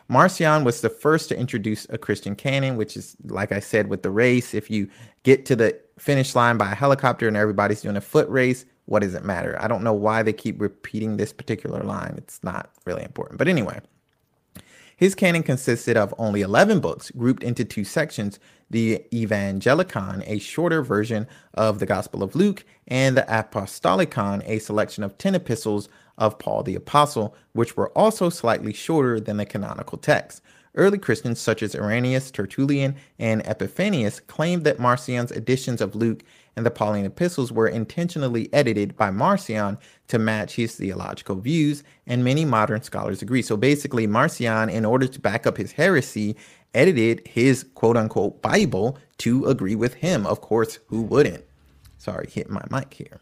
Marcion 0.08 0.64
was 0.64 0.82
the 0.82 0.90
first 0.90 1.30
to 1.30 1.38
introduce 1.38 1.88
a 1.90 1.98
Christian 1.98 2.36
canon, 2.36 2.78
which 2.78 2.96
is, 2.96 3.16
like 3.26 3.52
I 3.52 3.60
said, 3.60 3.88
with 3.88 4.04
the 4.04 4.12
race. 4.12 4.54
If 4.54 4.70
you 4.70 4.88
get 5.24 5.46
to 5.48 5.56
the 5.56 5.80
finish 5.98 6.36
line 6.36 6.58
by 6.58 6.72
a 6.72 6.76
helicopter 6.76 7.28
and 7.28 7.36
everybody's 7.36 7.82
doing 7.82 7.98
a 7.98 8.02
foot 8.02 8.30
race, 8.30 8.66
what 8.86 9.02
does 9.02 9.16
it 9.16 9.26
matter? 9.26 9.58
I 9.60 9.68
don't 9.68 9.84
know 9.84 9.94
why 9.94 10.22
they 10.22 10.34
keep 10.34 10.62
repeating 10.62 11.18
this 11.18 11.34
particular 11.34 11.82
line. 11.82 12.14
It's 12.18 12.44
not 12.44 12.70
really 12.86 13.04
important. 13.04 13.40
But 13.40 13.48
anyway, 13.48 13.82
his 14.96 15.16
canon 15.16 15.44
consisted 15.44 15.98
of 15.98 16.14
only 16.18 16.42
11 16.42 16.80
books 16.80 17.12
grouped 17.12 17.44
into 17.44 17.66
two 17.66 17.84
sections 17.84 18.40
the 18.70 19.04
Evangelicon, 19.14 20.24
a 20.26 20.40
shorter 20.40 20.82
version 20.82 21.28
of 21.54 21.80
the 21.80 21.86
Gospel 21.86 22.24
of 22.24 22.36
Luke, 22.36 22.66
and 22.88 23.16
the 23.16 23.22
Apostolicon, 23.24 24.42
a 24.48 24.60
selection 24.60 25.04
of 25.04 25.18
10 25.18 25.36
epistles 25.36 25.88
of 26.18 26.40
Paul 26.40 26.64
the 26.64 26.76
Apostle, 26.76 27.36
which 27.54 27.78
were 27.78 27.90
also 27.90 28.30
slightly 28.30 28.74
shorter 28.74 29.20
than 29.20 29.38
the 29.38 29.46
canonical 29.46 29.98
text. 29.98 30.42
Early 30.74 30.98
Christians 30.98 31.40
such 31.40 31.64
as 31.64 31.76
Irenaeus, 31.76 32.32
Tertullian, 32.32 32.96
and 33.18 33.46
Epiphanius 33.46 34.20
claimed 34.20 34.64
that 34.66 34.80
Marcion's 34.80 35.32
editions 35.32 35.80
of 35.80 35.96
Luke 35.96 36.24
and 36.56 36.66
the 36.66 36.72
Pauline 36.72 37.06
epistles 37.06 37.52
were 37.52 37.68
intentionally 37.68 38.52
edited 38.54 38.96
by 38.96 39.12
Marcion 39.12 39.78
to 40.08 40.20
match 40.20 40.56
his 40.56 40.76
theological 40.76 41.36
views, 41.36 41.84
and 42.08 42.24
many 42.24 42.46
modern 42.46 42.82
scholars 42.82 43.22
agree. 43.22 43.42
So 43.42 43.58
basically, 43.58 44.08
Marcion, 44.08 44.70
in 44.70 44.86
order 44.86 45.08
to 45.08 45.20
back 45.20 45.46
up 45.46 45.58
his 45.58 45.74
heresy, 45.74 46.36
edited 46.74 47.28
his 47.28 47.64
quote 47.76 47.98
unquote 47.98 48.42
Bible 48.42 48.98
to 49.20 49.46
agree 49.46 49.76
with 49.76 49.96
him. 49.96 50.26
Of 50.26 50.42
course, 50.42 50.80
who 50.88 51.02
wouldn't? 51.02 51.44
Sorry, 51.98 52.30
hit 52.30 52.50
my 52.50 52.64
mic 52.70 52.94
here. 52.94 53.22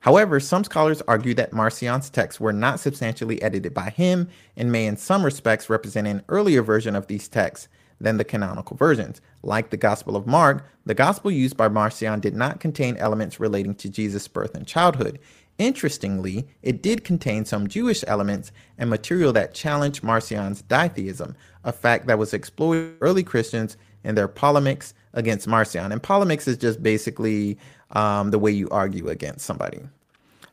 However, 0.00 0.40
some 0.40 0.64
scholars 0.64 1.02
argue 1.08 1.34
that 1.34 1.52
Marcion's 1.52 2.08
texts 2.08 2.40
were 2.40 2.52
not 2.52 2.80
substantially 2.80 3.42
edited 3.42 3.74
by 3.74 3.90
him 3.90 4.28
and 4.56 4.70
may, 4.70 4.86
in 4.86 4.96
some 4.96 5.24
respects, 5.24 5.68
represent 5.68 6.06
an 6.06 6.22
earlier 6.28 6.62
version 6.62 6.94
of 6.94 7.08
these 7.08 7.28
texts 7.28 7.68
than 8.00 8.16
the 8.16 8.24
canonical 8.24 8.76
versions. 8.76 9.20
Like 9.42 9.70
the 9.70 9.76
Gospel 9.76 10.16
of 10.16 10.26
Mark, 10.26 10.64
the 10.86 10.94
Gospel 10.94 11.30
used 11.30 11.56
by 11.56 11.68
Marcion 11.68 12.20
did 12.20 12.34
not 12.34 12.60
contain 12.60 12.96
elements 12.96 13.40
relating 13.40 13.74
to 13.76 13.88
Jesus' 13.88 14.28
birth 14.28 14.54
and 14.54 14.66
childhood. 14.66 15.18
Interestingly, 15.58 16.46
it 16.62 16.82
did 16.82 17.02
contain 17.02 17.44
some 17.44 17.66
Jewish 17.66 18.04
elements 18.06 18.52
and 18.78 18.88
material 18.88 19.32
that 19.32 19.54
challenged 19.54 20.04
Marcion's 20.04 20.62
ditheism, 20.62 21.34
a 21.64 21.72
fact 21.72 22.06
that 22.06 22.18
was 22.18 22.32
exploited 22.32 22.98
by 23.00 23.06
early 23.06 23.24
Christians 23.24 23.76
in 24.04 24.14
their 24.14 24.28
polemics 24.28 24.94
against 25.14 25.48
Marcion. 25.48 25.90
And 25.90 26.00
polemics 26.00 26.46
is 26.46 26.56
just 26.56 26.80
basically 26.80 27.58
um, 27.90 28.30
the 28.30 28.38
way 28.38 28.52
you 28.52 28.68
argue 28.70 29.08
against 29.08 29.44
somebody. 29.44 29.80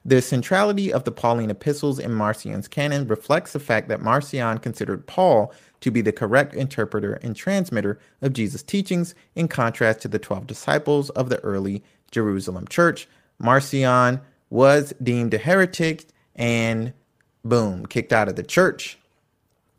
The 0.07 0.21
centrality 0.21 0.93
of 0.93 1.03
the 1.03 1.11
Pauline 1.11 1.49
epistles 1.49 1.97
in 1.99 2.13
Marcion's 2.13 2.67
canon 2.67 3.07
reflects 3.07 3.53
the 3.53 3.59
fact 3.59 3.87
that 3.89 4.01
Marcion 4.01 4.59
considered 4.59 5.07
Paul 5.07 5.51
to 5.81 5.91
be 5.91 6.01
the 6.01 6.11
correct 6.11 6.53
interpreter 6.53 7.13
and 7.21 7.35
transmitter 7.35 7.99
of 8.21 8.33
Jesus' 8.33 8.63
teachings, 8.63 9.15
in 9.35 9.47
contrast 9.47 10.01
to 10.01 10.07
the 10.07 10.19
12 10.19 10.47
disciples 10.47 11.09
of 11.11 11.29
the 11.29 11.39
early 11.39 11.83
Jerusalem 12.11 12.67
church. 12.67 13.07
Marcion 13.39 14.21
was 14.49 14.93
deemed 15.01 15.33
a 15.33 15.37
heretic 15.37 16.05
and 16.35 16.93
boom, 17.43 17.85
kicked 17.85 18.13
out 18.13 18.27
of 18.27 18.35
the 18.35 18.43
church. 18.43 18.97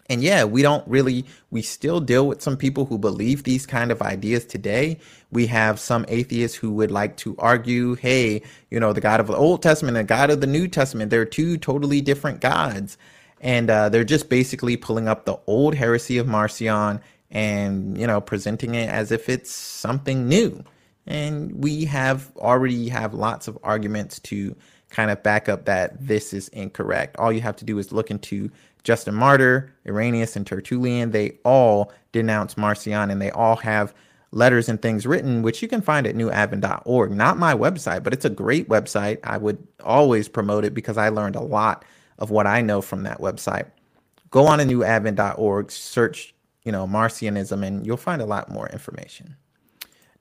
And 0.09 0.23
yeah, 0.23 0.45
we 0.45 0.63
don't 0.63 0.87
really, 0.87 1.25
we 1.51 1.63
still 1.63 2.01
deal 2.01 2.29
with 2.29 2.41
some 2.41 2.57
people 2.57 2.85
who 2.87 2.97
believe 2.97 3.43
these 3.43 3.67
kind 3.67 3.91
of 3.91 4.03
ideas 4.03 4.45
today. 4.45 4.99
We 5.33 5.47
have 5.49 5.81
some 5.81 6.05
atheists 6.09 6.57
who 6.57 6.71
would 6.73 6.93
like 6.93 7.17
to 7.19 7.35
argue, 7.39 7.97
hey, 7.97 8.43
you 8.71 8.79
know, 8.79 8.93
the 8.93 9.01
God 9.01 9.19
of 9.19 9.27
the 9.27 9.37
Old 9.37 9.63
Testament 9.63 9.97
and 9.97 10.09
the 10.09 10.15
God 10.15 10.31
of 10.31 10.41
the 10.41 10.47
New 10.47 10.69
Testament, 10.69 11.11
they're 11.11 11.25
two 11.25 11.59
totally 11.59 12.01
different 12.01 12.41
gods. 12.41 12.97
And 13.41 13.71
uh, 13.71 13.89
they're 13.89 14.05
just 14.05 14.29
basically 14.29 14.77
pulling 14.77 15.09
up 15.09 15.25
the 15.25 15.39
old 15.47 15.75
heresy 15.75 16.19
of 16.19 16.27
Marcion 16.27 17.01
and, 17.31 17.99
you 17.99 18.07
know, 18.07 18.21
presenting 18.21 18.75
it 18.75 18.89
as 18.89 19.13
if 19.13 19.29
it's 19.29 19.51
something 19.51 20.29
new. 20.29 20.65
And 21.07 21.63
we 21.63 21.85
have 21.85 22.33
already 22.37 22.89
have 22.89 23.15
lots 23.15 23.47
of 23.47 23.59
arguments 23.63 24.19
to 24.21 24.57
kind 24.91 25.11
of 25.11 25.23
back 25.23 25.49
up 25.49 25.65
that 25.67 26.07
this 26.07 26.33
is 26.33 26.49
incorrect. 26.49 27.17
All 27.19 27.33
you 27.33 27.41
have 27.41 27.57
to 27.57 27.65
do 27.65 27.79
is 27.79 27.93
look 27.93 28.11
into 28.11 28.51
Justin 28.85 29.15
Martyr, 29.15 29.73
Irenaeus, 29.87 30.37
and 30.37 30.47
Tertullian. 30.47 31.11
They 31.11 31.39
all 31.45 31.93
denounce 32.13 32.57
Marcion 32.57 33.11
and 33.11 33.21
they 33.21 33.31
all 33.31 33.57
have 33.57 33.95
letters 34.33 34.69
and 34.69 34.81
things 34.81 35.07
written, 35.07 35.43
which 35.43 35.63
you 35.63 35.69
can 35.69 35.81
find 35.81 36.07
at 36.07 36.15
newadvent.org. 36.15 37.11
Not 37.11 37.39
my 37.39 37.55
website, 37.55 38.03
but 38.03 38.13
it's 38.13 38.25
a 38.25 38.31
great 38.31 38.69
website. 38.69 39.19
I 39.25 39.39
would 39.39 39.67
always 39.83 40.29
promote 40.29 40.65
it 40.65 40.75
because 40.75 40.97
I 40.97 41.09
learned 41.09 41.37
a 41.37 41.41
lot 41.41 41.85
of 42.19 42.31
what 42.31 42.47
I 42.47 42.61
know 42.63 42.81
from 42.81 43.03
that 43.05 43.21
website. 43.21 43.71
Go 44.31 44.47
on 44.47 44.59
to 44.59 44.65
newadvent.org, 44.65 45.71
search, 45.71 46.35
you 46.65 46.73
know, 46.73 46.87
Marcionism, 46.87 47.65
and 47.65 47.87
you'll 47.87 47.97
find 47.97 48.21
a 48.21 48.27
lot 48.27 48.51
more 48.51 48.69
information. 48.69 49.37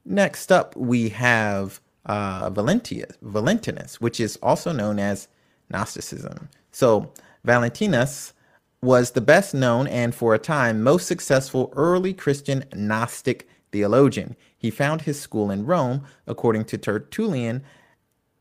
Next 0.05 0.51
up, 0.51 0.75
we 0.75 1.10
have 1.10 1.81
uh, 2.05 2.49
Valentius, 2.51 3.15
Valentinus, 3.21 3.99
which 3.99 4.19
is 4.19 4.38
also 4.43 4.71
known 4.71 4.99
as 4.99 5.27
Gnosticism. 5.69 6.49
So 6.71 7.12
Valentinus 7.43 8.34
was 8.81 9.12
the 9.12 9.21
best 9.21 9.53
known 9.53 9.88
and 9.88 10.13
for 10.13 10.36
a 10.36 10.39
time 10.39 10.84
most 10.84 11.08
successful 11.08 11.73
early 11.75 12.13
Christian 12.13 12.63
Gnostic 12.75 13.49
theologian. 13.71 14.36
He 14.55 14.69
found 14.69 15.01
his 15.01 15.19
school 15.19 15.49
in 15.49 15.65
Rome, 15.65 16.03
according 16.27 16.65
to 16.65 16.77
Tertullian. 16.77 17.63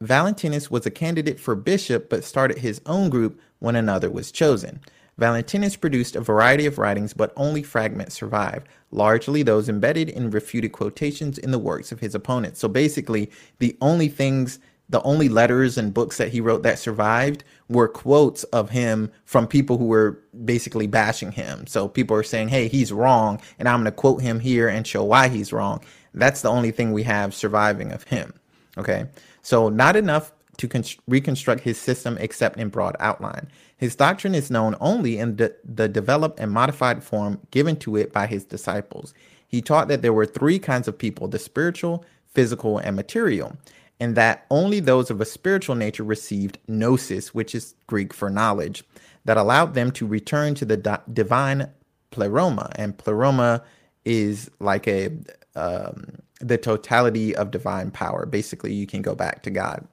Valentinus 0.01 0.71
was 0.71 0.87
a 0.87 0.91
candidate 0.91 1.41
for 1.41 1.55
bishop 1.55 2.09
but 2.11 2.25
started 2.25 2.59
his 2.59 2.81
own 2.87 3.11
group 3.11 3.41
when 3.59 3.77
another 3.77 4.11
was 4.11 4.33
chosen. 4.33 4.81
Valentinus 5.17 5.77
produced 5.77 6.17
a 6.17 6.21
variety 6.21 6.67
of 6.67 6.79
writings, 6.79 7.15
but 7.15 7.33
only 7.37 7.63
fragments 7.63 8.17
survive, 8.17 8.65
largely 8.91 9.43
those 9.43 9.69
embedded 9.69 10.09
in 10.09 10.31
refuted 10.31 10.73
quotations 10.73 11.39
in 11.39 11.53
the 11.53 11.59
works 11.59 11.93
of 11.93 12.01
his 12.01 12.15
opponents. 12.15 12.59
So 12.59 12.67
basically, 12.67 13.31
the 13.61 13.77
only 13.81 14.09
things, 14.09 14.59
the 14.89 15.03
only 15.03 15.29
letters 15.29 15.79
and 15.79 15.95
books 15.95 16.17
that 16.17 16.31
he 16.33 16.41
wrote 16.41 16.65
that 16.65 16.81
survived 16.81 17.45
were 17.69 17.87
quotes 17.87 18.43
of 18.45 18.71
him 18.71 19.11
from 19.25 19.47
people 19.47 19.79
who 19.79 19.87
were 19.87 20.21
basically 20.45 20.89
bashing 20.89 21.31
him. 21.31 21.67
So 21.69 21.87
people 21.87 22.17
are 22.17 22.25
saying, 22.25 22.49
hey, 22.49 22.67
he's 22.67 22.93
wrong, 22.93 23.41
and 23.61 23.69
I'm 23.69 23.83
going 23.83 23.85
to 23.85 23.93
quote 23.93 24.21
him 24.21 24.41
here 24.41 24.69
and 24.69 24.85
show 24.85 25.05
why 25.05 25.29
he's 25.29 25.53
wrong. 25.53 25.81
That's 26.13 26.43
the 26.43 26.51
only 26.51 26.73
thing 26.73 26.93
we 26.93 27.05
have 27.05 27.35
surviving 27.35 27.93
of 27.93 28.03
him. 28.03 28.35
Okay. 28.77 29.07
So 29.45 29.69
not 29.69 29.95
enough 29.95 30.33
to 30.57 30.85
reconstruct 31.07 31.63
his 31.63 31.79
system 31.79 32.17
except 32.19 32.59
in 32.59 32.71
broad 32.71 32.97
outline. 32.99 33.49
His 33.77 33.95
doctrine 33.95 34.35
is 34.35 34.51
known 34.51 34.75
only 34.81 35.19
in 35.19 35.37
the, 35.37 35.55
the 35.65 35.89
developed 35.89 36.41
and 36.41 36.51
modified 36.51 37.05
form 37.05 37.41
given 37.51 37.77
to 37.81 37.97
it 37.97 38.13
by 38.13 38.27
his 38.27 38.45
disciples. 38.45 39.13
He 39.47 39.61
taught 39.61 39.89
that 39.89 40.01
there 40.01 40.13
were 40.13 40.27
three 40.27 40.59
kinds 40.59 40.89
of 40.89 40.99
people 40.99 41.29
the 41.29 41.39
spiritual, 41.39 42.05
physical, 42.33 42.79
and 42.79 42.97
material, 42.97 43.57
and 44.01 44.17
that 44.17 44.47
only 44.51 44.81
those 44.81 45.11
of 45.11 45.21
a 45.21 45.27
spiritual 45.27 45.75
nature 45.75 46.05
received 46.05 46.59
gnosis, 46.67 47.35
which 47.35 47.55
is 47.55 47.75
Greek 47.87 48.15
for 48.15 48.31
knowledge, 48.31 48.83
that 49.25 49.37
allowed 49.37 49.75
them 49.75 49.91
to 49.93 50.07
return 50.07 50.55
to 50.55 50.65
the 50.65 50.77
di- 50.77 51.01
divine 51.13 51.71
pleroma. 52.11 52.71
And 52.77 52.97
pleroma 52.97 53.63
is 54.05 54.51
like 54.61 54.89
a 54.89 55.11
um, 55.55 56.19
the 56.47 56.59
totality 56.59 57.35
of 57.35 57.51
divine 57.51 57.91
power. 57.91 58.27
Basically, 58.27 58.73
you 58.73 58.87
can 58.87 59.03
go 59.03 59.15
back 59.15 59.43
to 59.43 59.51
God 59.51 59.87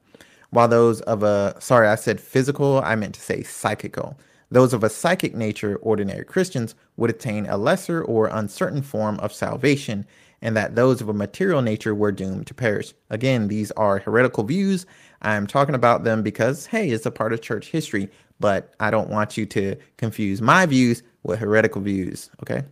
while 0.52 0.68
those 0.68 1.02
of 1.02 1.24
a, 1.24 1.56
sorry, 1.60 1.88
I 1.88 1.96
said 1.96 2.22
physical, 2.22 2.82
I 2.84 2.96
meant 2.96 3.16
to 3.16 3.22
say 3.22 3.42
psychical. 3.42 4.18
Those 4.52 4.74
of 4.74 4.84
a 4.84 4.90
psychic 4.90 5.34
nature, 5.34 5.78
ordinary 5.78 6.26
Christians, 6.26 6.76
would 6.98 7.10
attain 7.10 7.46
a 7.46 7.58
lesser 7.58 8.04
or 8.04 8.28
uncertain 8.28 8.82
form 8.82 9.18
of 9.22 9.34
salvation, 9.34 10.06
and 10.42 10.56
that 10.58 10.76
those 10.76 11.00
of 11.00 11.08
a 11.08 11.14
material 11.14 11.62
nature 11.62 11.96
were 11.96 12.12
doomed 12.12 12.48
to 12.48 12.54
perish. 12.54 12.94
Again, 13.10 13.48
these 13.48 13.72
are 13.72 14.00
heretical 14.00 14.44
views. 14.44 14.86
I'm 15.22 15.48
talking 15.48 15.76
about 15.76 16.04
them 16.04 16.22
because, 16.22 16.66
hey, 16.66 16.90
it's 16.90 17.06
a 17.06 17.12
part 17.12 17.32
of 17.32 17.42
church 17.42 17.68
history, 17.68 18.10
but 18.42 18.74
I 18.80 18.92
don't 18.92 19.10
want 19.10 19.38
you 19.38 19.46
to 19.48 19.78
confuse 19.96 20.42
my 20.42 20.66
views 20.66 21.02
with 21.24 21.40
heretical 21.40 21.82
views, 21.82 22.30
okay? 22.42 22.64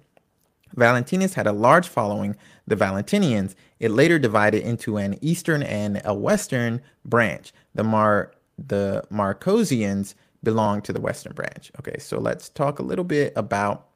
Valentinus 0.75 1.33
had 1.33 1.47
a 1.47 1.53
large 1.53 1.87
following, 1.87 2.35
the 2.67 2.75
Valentinians. 2.75 3.55
It 3.79 3.91
later 3.91 4.19
divided 4.19 4.63
into 4.63 4.97
an 4.97 5.17
eastern 5.21 5.63
and 5.63 6.01
a 6.03 6.13
western 6.13 6.81
branch. 7.05 7.53
The 7.73 7.83
Mar 7.83 8.33
the 8.57 9.03
Marcosians 9.09 10.15
belonged 10.43 10.83
to 10.85 10.93
the 10.93 11.01
western 11.01 11.33
branch. 11.33 11.71
Okay, 11.79 11.97
so 11.97 12.19
let's 12.19 12.49
talk 12.49 12.79
a 12.79 12.83
little 12.83 13.05
bit 13.05 13.33
about 13.35 13.87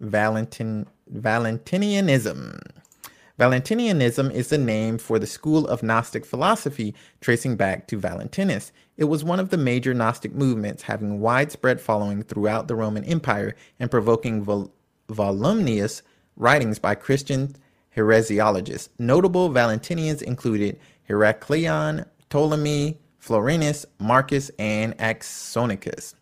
Valentin 0.00 0.86
Valentinianism. 1.12 2.60
Valentinianism 3.38 4.30
is 4.32 4.48
the 4.48 4.58
name 4.58 4.98
for 4.98 5.18
the 5.18 5.26
school 5.26 5.66
of 5.66 5.82
Gnostic 5.82 6.26
philosophy 6.26 6.94
tracing 7.22 7.56
back 7.56 7.86
to 7.86 7.98
Valentinus. 7.98 8.70
It 8.98 9.04
was 9.04 9.24
one 9.24 9.40
of 9.40 9.48
the 9.48 9.56
major 9.56 9.94
Gnostic 9.94 10.34
movements 10.34 10.82
having 10.82 11.20
widespread 11.20 11.80
following 11.80 12.22
throughout 12.22 12.68
the 12.68 12.74
Roman 12.74 13.02
Empire 13.04 13.56
and 13.78 13.90
provoking 13.90 14.44
vol- 14.44 14.70
voluminous 15.08 16.02
writings 16.36 16.78
by 16.78 16.94
Christian 16.94 17.56
heresiologists. 17.96 18.88
Notable 18.98 19.50
Valentinians 19.50 20.22
included 20.22 20.78
Heracleon, 21.08 22.06
Ptolemy, 22.28 22.98
Florinus, 23.18 23.84
Marcus, 23.98 24.50
and 24.58 24.96
Axionicus. 24.98 26.14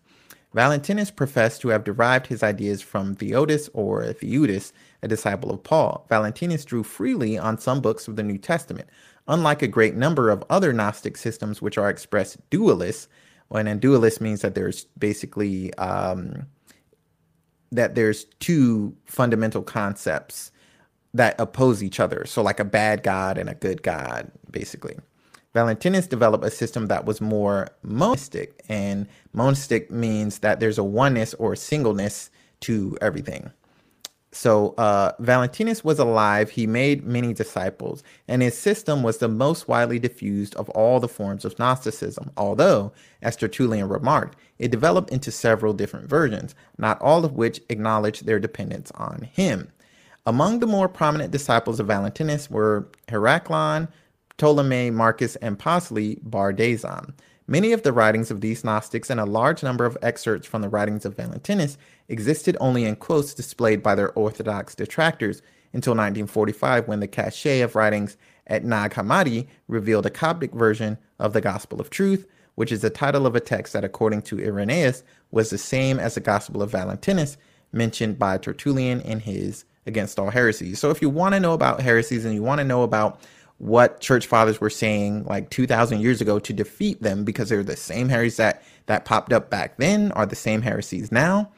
Valentinus 0.54 1.10
professed 1.10 1.60
to 1.60 1.68
have 1.68 1.84
derived 1.84 2.26
his 2.26 2.42
ideas 2.42 2.80
from 2.80 3.14
Theodus 3.14 3.68
or 3.74 4.02
Theudas, 4.14 4.72
a 5.02 5.08
disciple 5.08 5.50
of 5.50 5.62
Paul. 5.62 6.06
Valentinus 6.08 6.64
drew 6.64 6.82
freely 6.82 7.38
on 7.38 7.58
some 7.58 7.80
books 7.80 8.08
of 8.08 8.16
the 8.16 8.22
New 8.22 8.38
Testament. 8.38 8.88
Unlike 9.28 9.62
a 9.62 9.68
great 9.68 9.94
number 9.94 10.30
of 10.30 10.42
other 10.48 10.72
Gnostic 10.72 11.18
systems 11.18 11.60
which 11.60 11.76
are 11.76 11.90
expressed 11.90 12.38
dualist, 12.48 13.08
when 13.48 13.66
a 13.66 13.74
dualist 13.74 14.20
means 14.20 14.40
that 14.40 14.54
there's 14.54 14.86
basically 14.98 15.72
um, 15.74 16.46
that 17.70 17.94
there's 17.94 18.24
two 18.40 18.96
fundamental 19.04 19.62
concepts 19.62 20.50
that 21.14 21.40
oppose 21.40 21.82
each 21.82 22.00
other. 22.00 22.24
So, 22.26 22.42
like 22.42 22.60
a 22.60 22.64
bad 22.64 23.02
God 23.02 23.38
and 23.38 23.48
a 23.48 23.54
good 23.54 23.82
God, 23.82 24.30
basically. 24.50 24.96
Valentinus 25.54 26.06
developed 26.06 26.44
a 26.44 26.50
system 26.50 26.86
that 26.86 27.04
was 27.04 27.20
more 27.20 27.68
monistic, 27.82 28.62
and 28.68 29.08
monistic 29.32 29.90
means 29.90 30.40
that 30.40 30.60
there's 30.60 30.78
a 30.78 30.84
oneness 30.84 31.34
or 31.34 31.56
singleness 31.56 32.30
to 32.60 32.96
everything. 33.00 33.50
So 34.30 34.74
uh, 34.76 35.12
Valentinus 35.20 35.82
was 35.82 35.98
alive. 35.98 36.50
He 36.50 36.66
made 36.66 37.04
many 37.04 37.32
disciples, 37.32 38.02
and 38.28 38.42
his 38.42 38.56
system 38.56 39.02
was 39.02 39.18
the 39.18 39.28
most 39.28 39.68
widely 39.68 39.98
diffused 39.98 40.54
of 40.56 40.68
all 40.70 41.00
the 41.00 41.08
forms 41.08 41.44
of 41.44 41.58
Gnosticism. 41.58 42.30
Although, 42.36 42.92
as 43.22 43.36
Tertullian 43.36 43.88
remarked, 43.88 44.36
it 44.58 44.70
developed 44.70 45.10
into 45.10 45.32
several 45.32 45.72
different 45.72 46.08
versions, 46.08 46.54
not 46.76 47.00
all 47.00 47.24
of 47.24 47.32
which 47.32 47.62
acknowledged 47.70 48.26
their 48.26 48.38
dependence 48.38 48.92
on 48.94 49.22
him. 49.32 49.72
Among 50.28 50.58
the 50.58 50.66
more 50.66 50.90
prominent 50.90 51.30
disciples 51.30 51.80
of 51.80 51.86
Valentinus 51.86 52.50
were 52.50 52.86
Heracleon, 53.08 53.88
Ptolemy, 54.36 54.90
Marcus, 54.90 55.36
and 55.36 55.58
possibly 55.58 56.16
Bardaeson. 56.16 57.14
Many 57.46 57.72
of 57.72 57.82
the 57.82 57.94
writings 57.94 58.30
of 58.30 58.42
these 58.42 58.62
Gnostics 58.62 59.08
and 59.08 59.18
a 59.18 59.24
large 59.24 59.62
number 59.62 59.86
of 59.86 59.96
excerpts 60.02 60.46
from 60.46 60.60
the 60.60 60.68
writings 60.68 61.06
of 61.06 61.16
Valentinus 61.16 61.78
existed 62.10 62.58
only 62.60 62.84
in 62.84 62.96
quotes 62.96 63.32
displayed 63.32 63.82
by 63.82 63.94
their 63.94 64.12
Orthodox 64.12 64.74
detractors 64.74 65.40
until 65.72 65.92
1945 65.92 66.86
when 66.86 67.00
the 67.00 67.08
cache 67.08 67.62
of 67.62 67.74
writings 67.74 68.18
at 68.48 68.66
Nag 68.66 68.92
Hammadi 68.92 69.46
revealed 69.66 70.04
a 70.04 70.10
Coptic 70.10 70.52
version 70.52 70.98
of 71.18 71.32
the 71.32 71.40
Gospel 71.40 71.80
of 71.80 71.88
Truth, 71.88 72.26
which 72.54 72.70
is 72.70 72.82
the 72.82 72.90
title 72.90 73.26
of 73.26 73.34
a 73.34 73.40
text 73.40 73.72
that, 73.72 73.82
according 73.82 74.20
to 74.20 74.44
Irenaeus, 74.44 75.02
was 75.30 75.48
the 75.48 75.56
same 75.56 75.98
as 75.98 76.16
the 76.16 76.20
Gospel 76.20 76.60
of 76.60 76.70
Valentinus 76.70 77.38
mentioned 77.72 78.18
by 78.18 78.36
Tertullian 78.36 79.00
in 79.00 79.20
his 79.20 79.64
Against 79.88 80.18
All 80.18 80.30
Heresies. 80.30 80.78
So 80.78 80.90
if 80.90 81.02
you 81.02 81.10
want 81.10 81.34
to 81.34 81.40
know 81.40 81.54
about 81.54 81.80
heresies 81.80 82.24
and 82.24 82.34
you 82.34 82.42
want 82.42 82.60
to 82.60 82.64
know 82.64 82.82
about 82.84 83.20
what 83.58 84.00
church 84.00 84.26
fathers 84.26 84.60
were 84.60 84.70
saying 84.70 85.24
like 85.24 85.50
2000 85.50 86.00
years 86.00 86.20
ago 86.20 86.38
to 86.38 86.52
defeat 86.52 87.02
them 87.02 87.24
because 87.24 87.48
they're 87.48 87.64
the 87.64 87.76
same 87.76 88.08
heresies 88.08 88.36
that 88.36 88.62
that 88.86 89.04
popped 89.04 89.32
up 89.32 89.50
back 89.50 89.76
then 89.78 90.12
are 90.12 90.26
the 90.26 90.36
same 90.36 90.62
heresies 90.62 91.10
now 91.10 91.50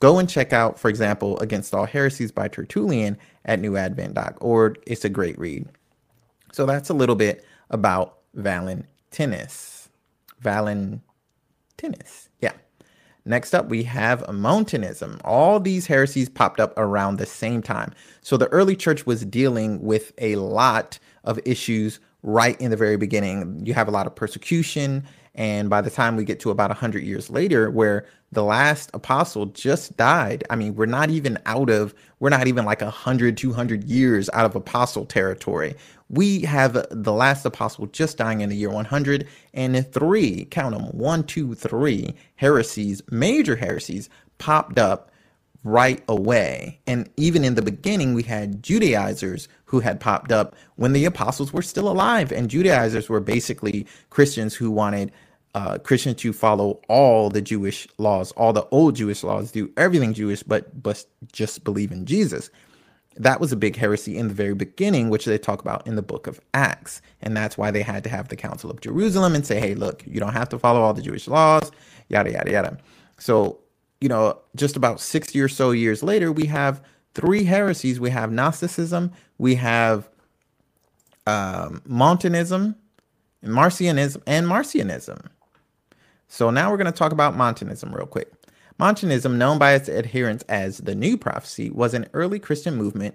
go 0.00 0.18
and 0.18 0.30
check 0.30 0.54
out 0.54 0.78
for 0.78 0.88
example 0.88 1.38
against 1.40 1.74
all 1.74 1.84
heresies 1.84 2.32
by 2.32 2.48
tertullian 2.48 3.18
at 3.44 3.60
newadvent.org 3.60 4.82
it's 4.86 5.04
a 5.04 5.10
great 5.10 5.38
read. 5.38 5.68
So 6.52 6.64
that's 6.64 6.88
a 6.88 6.94
little 6.94 7.16
bit 7.16 7.44
about 7.70 8.18
valentinus. 8.34 9.90
Valentinus. 10.40 11.00
Yeah 12.40 12.52
Next 13.24 13.54
up, 13.54 13.68
we 13.68 13.84
have 13.84 14.28
Montanism. 14.32 15.20
All 15.24 15.60
these 15.60 15.86
heresies 15.86 16.28
popped 16.28 16.58
up 16.58 16.74
around 16.76 17.16
the 17.16 17.26
same 17.26 17.62
time. 17.62 17.92
So 18.20 18.36
the 18.36 18.48
early 18.48 18.74
church 18.74 19.06
was 19.06 19.24
dealing 19.24 19.80
with 19.80 20.12
a 20.18 20.36
lot 20.36 20.98
of 21.24 21.38
issues 21.44 22.00
right 22.22 22.60
in 22.60 22.70
the 22.70 22.76
very 22.76 22.96
beginning. 22.96 23.62
You 23.64 23.74
have 23.74 23.88
a 23.88 23.92
lot 23.92 24.06
of 24.06 24.14
persecution. 24.14 25.04
And 25.34 25.70
by 25.70 25.80
the 25.80 25.90
time 25.90 26.16
we 26.16 26.24
get 26.24 26.40
to 26.40 26.50
about 26.50 26.70
100 26.70 27.02
years 27.02 27.30
later, 27.30 27.70
where 27.70 28.06
the 28.32 28.44
last 28.44 28.90
apostle 28.92 29.46
just 29.46 29.96
died, 29.96 30.44
I 30.50 30.56
mean, 30.56 30.74
we're 30.74 30.86
not 30.86 31.10
even 31.10 31.38
out 31.46 31.70
of, 31.70 31.94
we're 32.20 32.28
not 32.28 32.46
even 32.46 32.64
like 32.64 32.82
100, 32.82 33.36
200 33.36 33.84
years 33.84 34.28
out 34.34 34.44
of 34.44 34.54
apostle 34.54 35.06
territory. 35.06 35.74
We 36.10 36.42
have 36.42 36.86
the 36.90 37.12
last 37.12 37.46
apostle 37.46 37.86
just 37.86 38.18
dying 38.18 38.42
in 38.42 38.50
the 38.50 38.56
year 38.56 38.68
103, 38.68 40.44
count 40.46 40.74
them, 40.74 40.84
one, 40.98 41.24
two, 41.24 41.54
three 41.54 42.14
heresies, 42.36 43.02
major 43.10 43.56
heresies 43.56 44.10
popped 44.36 44.78
up 44.78 45.10
right 45.64 46.02
away. 46.08 46.80
And 46.86 47.08
even 47.16 47.44
in 47.44 47.54
the 47.54 47.62
beginning, 47.62 48.14
we 48.14 48.22
had 48.22 48.62
Judaizers 48.62 49.48
who 49.64 49.80
had 49.80 50.00
popped 50.00 50.32
up 50.32 50.54
when 50.76 50.92
the 50.92 51.04
apostles 51.04 51.52
were 51.52 51.62
still 51.62 51.88
alive. 51.88 52.32
And 52.32 52.50
Judaizers 52.50 53.08
were 53.08 53.20
basically 53.20 53.86
Christians 54.10 54.54
who 54.54 54.70
wanted 54.70 55.12
uh, 55.54 55.78
Christians 55.78 56.16
to 56.22 56.32
follow 56.32 56.80
all 56.88 57.28
the 57.28 57.42
Jewish 57.42 57.86
laws, 57.98 58.32
all 58.32 58.52
the 58.52 58.66
old 58.70 58.96
Jewish 58.96 59.22
laws, 59.22 59.50
do 59.50 59.70
everything 59.76 60.14
Jewish, 60.14 60.42
but, 60.42 60.82
but 60.82 61.04
just 61.32 61.64
believe 61.64 61.92
in 61.92 62.06
Jesus. 62.06 62.50
That 63.16 63.40
was 63.40 63.52
a 63.52 63.56
big 63.56 63.76
heresy 63.76 64.16
in 64.16 64.28
the 64.28 64.34
very 64.34 64.54
beginning, 64.54 65.10
which 65.10 65.26
they 65.26 65.36
talk 65.36 65.60
about 65.60 65.86
in 65.86 65.96
the 65.96 66.02
book 66.02 66.26
of 66.26 66.40
Acts. 66.54 67.02
And 67.20 67.36
that's 67.36 67.58
why 67.58 67.70
they 67.70 67.82
had 67.82 68.02
to 68.04 68.10
have 68.10 68.28
the 68.28 68.36
Council 68.36 68.70
of 68.70 68.80
Jerusalem 68.80 69.34
and 69.34 69.46
say, 69.46 69.60
hey, 69.60 69.74
look, 69.74 70.02
you 70.06 70.18
don't 70.18 70.32
have 70.32 70.48
to 70.48 70.58
follow 70.58 70.80
all 70.80 70.94
the 70.94 71.02
Jewish 71.02 71.28
laws, 71.28 71.70
yada, 72.08 72.32
yada, 72.32 72.50
yada. 72.50 72.78
So 73.18 73.58
you 74.02 74.08
know, 74.08 74.36
just 74.56 74.76
about 74.76 75.00
60 75.00 75.40
or 75.40 75.46
so 75.46 75.70
years 75.70 76.02
later, 76.02 76.32
we 76.32 76.46
have 76.46 76.82
three 77.14 77.44
heresies. 77.44 78.00
We 78.00 78.10
have 78.10 78.32
Gnosticism, 78.32 79.12
we 79.38 79.54
have 79.54 80.08
um, 81.24 81.82
Montanism, 81.86 82.74
Marcionism, 83.44 84.20
and 84.26 84.46
Marcionism. 84.48 85.28
So 86.34 86.48
now 86.48 86.70
we're 86.70 86.78
going 86.78 86.86
to 86.86 86.98
talk 86.98 87.12
about 87.12 87.36
Montanism 87.36 87.94
real 87.94 88.06
quick. 88.06 88.32
Montanism, 88.78 89.36
known 89.36 89.58
by 89.58 89.74
its 89.74 89.86
adherents 89.86 90.42
as 90.48 90.78
the 90.78 90.94
New 90.94 91.18
Prophecy, 91.18 91.68
was 91.68 91.92
an 91.92 92.08
early 92.14 92.38
Christian 92.38 92.74
movement 92.74 93.14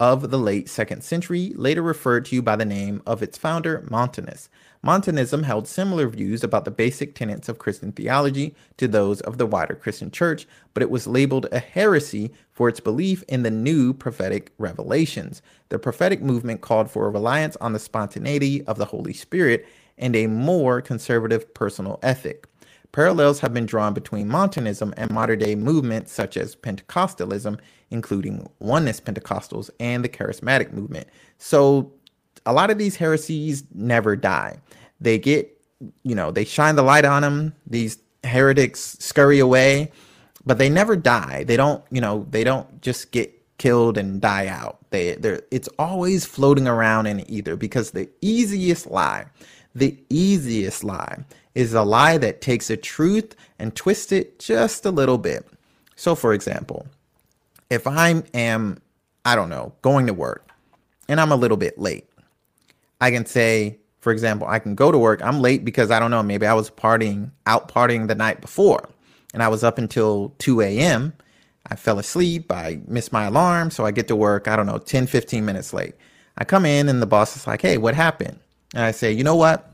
of 0.00 0.30
the 0.30 0.38
late 0.38 0.68
second 0.68 1.04
century, 1.04 1.52
later 1.54 1.80
referred 1.80 2.24
to 2.24 2.42
by 2.42 2.56
the 2.56 2.64
name 2.64 3.02
of 3.06 3.22
its 3.22 3.38
founder, 3.38 3.86
Montanus. 3.88 4.48
Montanism 4.82 5.44
held 5.44 5.68
similar 5.68 6.08
views 6.08 6.42
about 6.42 6.64
the 6.64 6.72
basic 6.72 7.14
tenets 7.14 7.48
of 7.48 7.60
Christian 7.60 7.92
theology 7.92 8.56
to 8.78 8.88
those 8.88 9.20
of 9.20 9.38
the 9.38 9.46
wider 9.46 9.76
Christian 9.76 10.10
church, 10.10 10.48
but 10.74 10.82
it 10.82 10.90
was 10.90 11.06
labeled 11.06 11.46
a 11.52 11.60
heresy 11.60 12.32
for 12.50 12.68
its 12.68 12.80
belief 12.80 13.22
in 13.28 13.44
the 13.44 13.50
new 13.50 13.94
prophetic 13.94 14.52
revelations. 14.58 15.40
The 15.68 15.78
prophetic 15.78 16.20
movement 16.20 16.62
called 16.62 16.90
for 16.90 17.06
a 17.06 17.10
reliance 17.10 17.56
on 17.60 17.74
the 17.74 17.78
spontaneity 17.78 18.66
of 18.66 18.76
the 18.76 18.86
Holy 18.86 19.12
Spirit 19.12 19.68
and 19.98 20.16
a 20.16 20.26
more 20.26 20.82
conservative 20.82 21.54
personal 21.54 22.00
ethic. 22.02 22.48
Parallels 22.96 23.40
have 23.40 23.52
been 23.52 23.66
drawn 23.66 23.92
between 23.92 24.26
Montanism 24.26 24.94
and 24.96 25.10
modern 25.10 25.38
day 25.38 25.54
movements 25.54 26.10
such 26.10 26.38
as 26.38 26.56
Pentecostalism, 26.56 27.60
including 27.90 28.48
Oneness 28.58 29.00
Pentecostals 29.00 29.68
and 29.78 30.02
the 30.02 30.08
Charismatic 30.08 30.72
movement. 30.72 31.06
So 31.36 31.92
a 32.46 32.54
lot 32.54 32.70
of 32.70 32.78
these 32.78 32.96
heresies 32.96 33.64
never 33.74 34.16
die. 34.16 34.56
They 34.98 35.18
get, 35.18 35.60
you 36.04 36.14
know, 36.14 36.30
they 36.30 36.46
shine 36.46 36.74
the 36.76 36.82
light 36.82 37.04
on 37.04 37.20
them. 37.20 37.52
These 37.66 37.98
heretics 38.24 38.96
scurry 38.98 39.40
away, 39.40 39.92
but 40.46 40.56
they 40.56 40.70
never 40.70 40.96
die. 40.96 41.44
They 41.44 41.58
don't, 41.58 41.84
you 41.90 42.00
know, 42.00 42.26
they 42.30 42.44
don't 42.44 42.80
just 42.80 43.12
get 43.12 43.30
killed 43.58 43.98
and 43.98 44.22
die 44.22 44.46
out. 44.46 44.78
They 44.88 45.16
they're 45.16 45.42
it's 45.50 45.68
always 45.78 46.24
floating 46.24 46.66
around 46.66 47.08
in 47.08 47.28
ether 47.30 47.56
because 47.56 47.90
the 47.90 48.08
easiest 48.22 48.86
lie, 48.86 49.26
the 49.74 50.02
easiest 50.08 50.82
lie 50.82 51.26
is 51.56 51.74
a 51.74 51.82
lie 51.84 52.18
that 52.18 52.42
takes 52.42 52.70
a 52.70 52.78
truth 52.78 53.36
and 53.58 53.76
twists 53.76 54.12
it 54.12 54.40
just 54.40 54.86
a 54.86 54.92
little 54.92 55.18
bit. 55.18 55.46
So 55.96 56.14
for 56.16 56.34
example, 56.34 56.86
if 57.70 57.88
I 57.88 58.22
am 58.34 58.78
I 59.26 59.36
don't 59.36 59.50
know, 59.50 59.74
going 59.82 60.08
to 60.08 60.14
work 60.14 60.48
and 61.08 61.20
I'm 61.20 61.32
a 61.32 61.36
little 61.36 61.58
bit 61.58 61.78
late 61.78 62.06
I 63.00 63.12
can 63.12 63.26
say, 63.26 63.78
for 64.00 64.12
example, 64.12 64.48
I 64.48 64.60
can 64.60 64.76
go 64.76 64.92
to 64.92 64.98
work. 64.98 65.22
I'm 65.24 65.40
late 65.42 65.64
because 65.64 65.92
I 65.92 66.00
don't 66.00 66.12
know, 66.12 66.24
maybe 66.24 66.46
I 66.46 66.54
was 66.54 66.70
partying, 66.70 67.32
out 67.46 67.72
partying 67.72 68.08
the 68.08 68.16
night 68.16 68.42
before, 68.42 68.88
and 69.34 69.42
I 69.44 69.48
was 69.48 69.64
up 69.64 69.78
until 69.78 70.34
2 70.38 70.62
a.m. 70.62 71.14
I 71.68 71.76
fell 71.76 72.00
asleep. 72.00 72.52
I 72.52 72.80
missed 72.88 73.12
my 73.12 73.26
alarm. 73.26 73.70
So 73.72 73.86
I 73.86 73.92
get 73.92 74.08
to 74.08 74.16
work, 74.16 74.48
I 74.48 74.56
don't 74.56 74.66
know, 74.66 74.78
10, 74.78 75.06
15 75.08 75.44
minutes 75.46 75.74
late. 75.74 75.94
I 76.38 76.44
come 76.44 76.66
in 76.66 76.88
and 76.88 77.02
the 77.02 77.06
boss 77.06 77.36
is 77.36 77.46
like, 77.46 77.62
hey, 77.62 77.78
what 77.78 77.94
happened? 77.94 78.40
And 78.74 78.84
I 78.84 78.92
say, 78.92 79.12
you 79.12 79.24
know 79.24 79.36
what? 79.36 79.70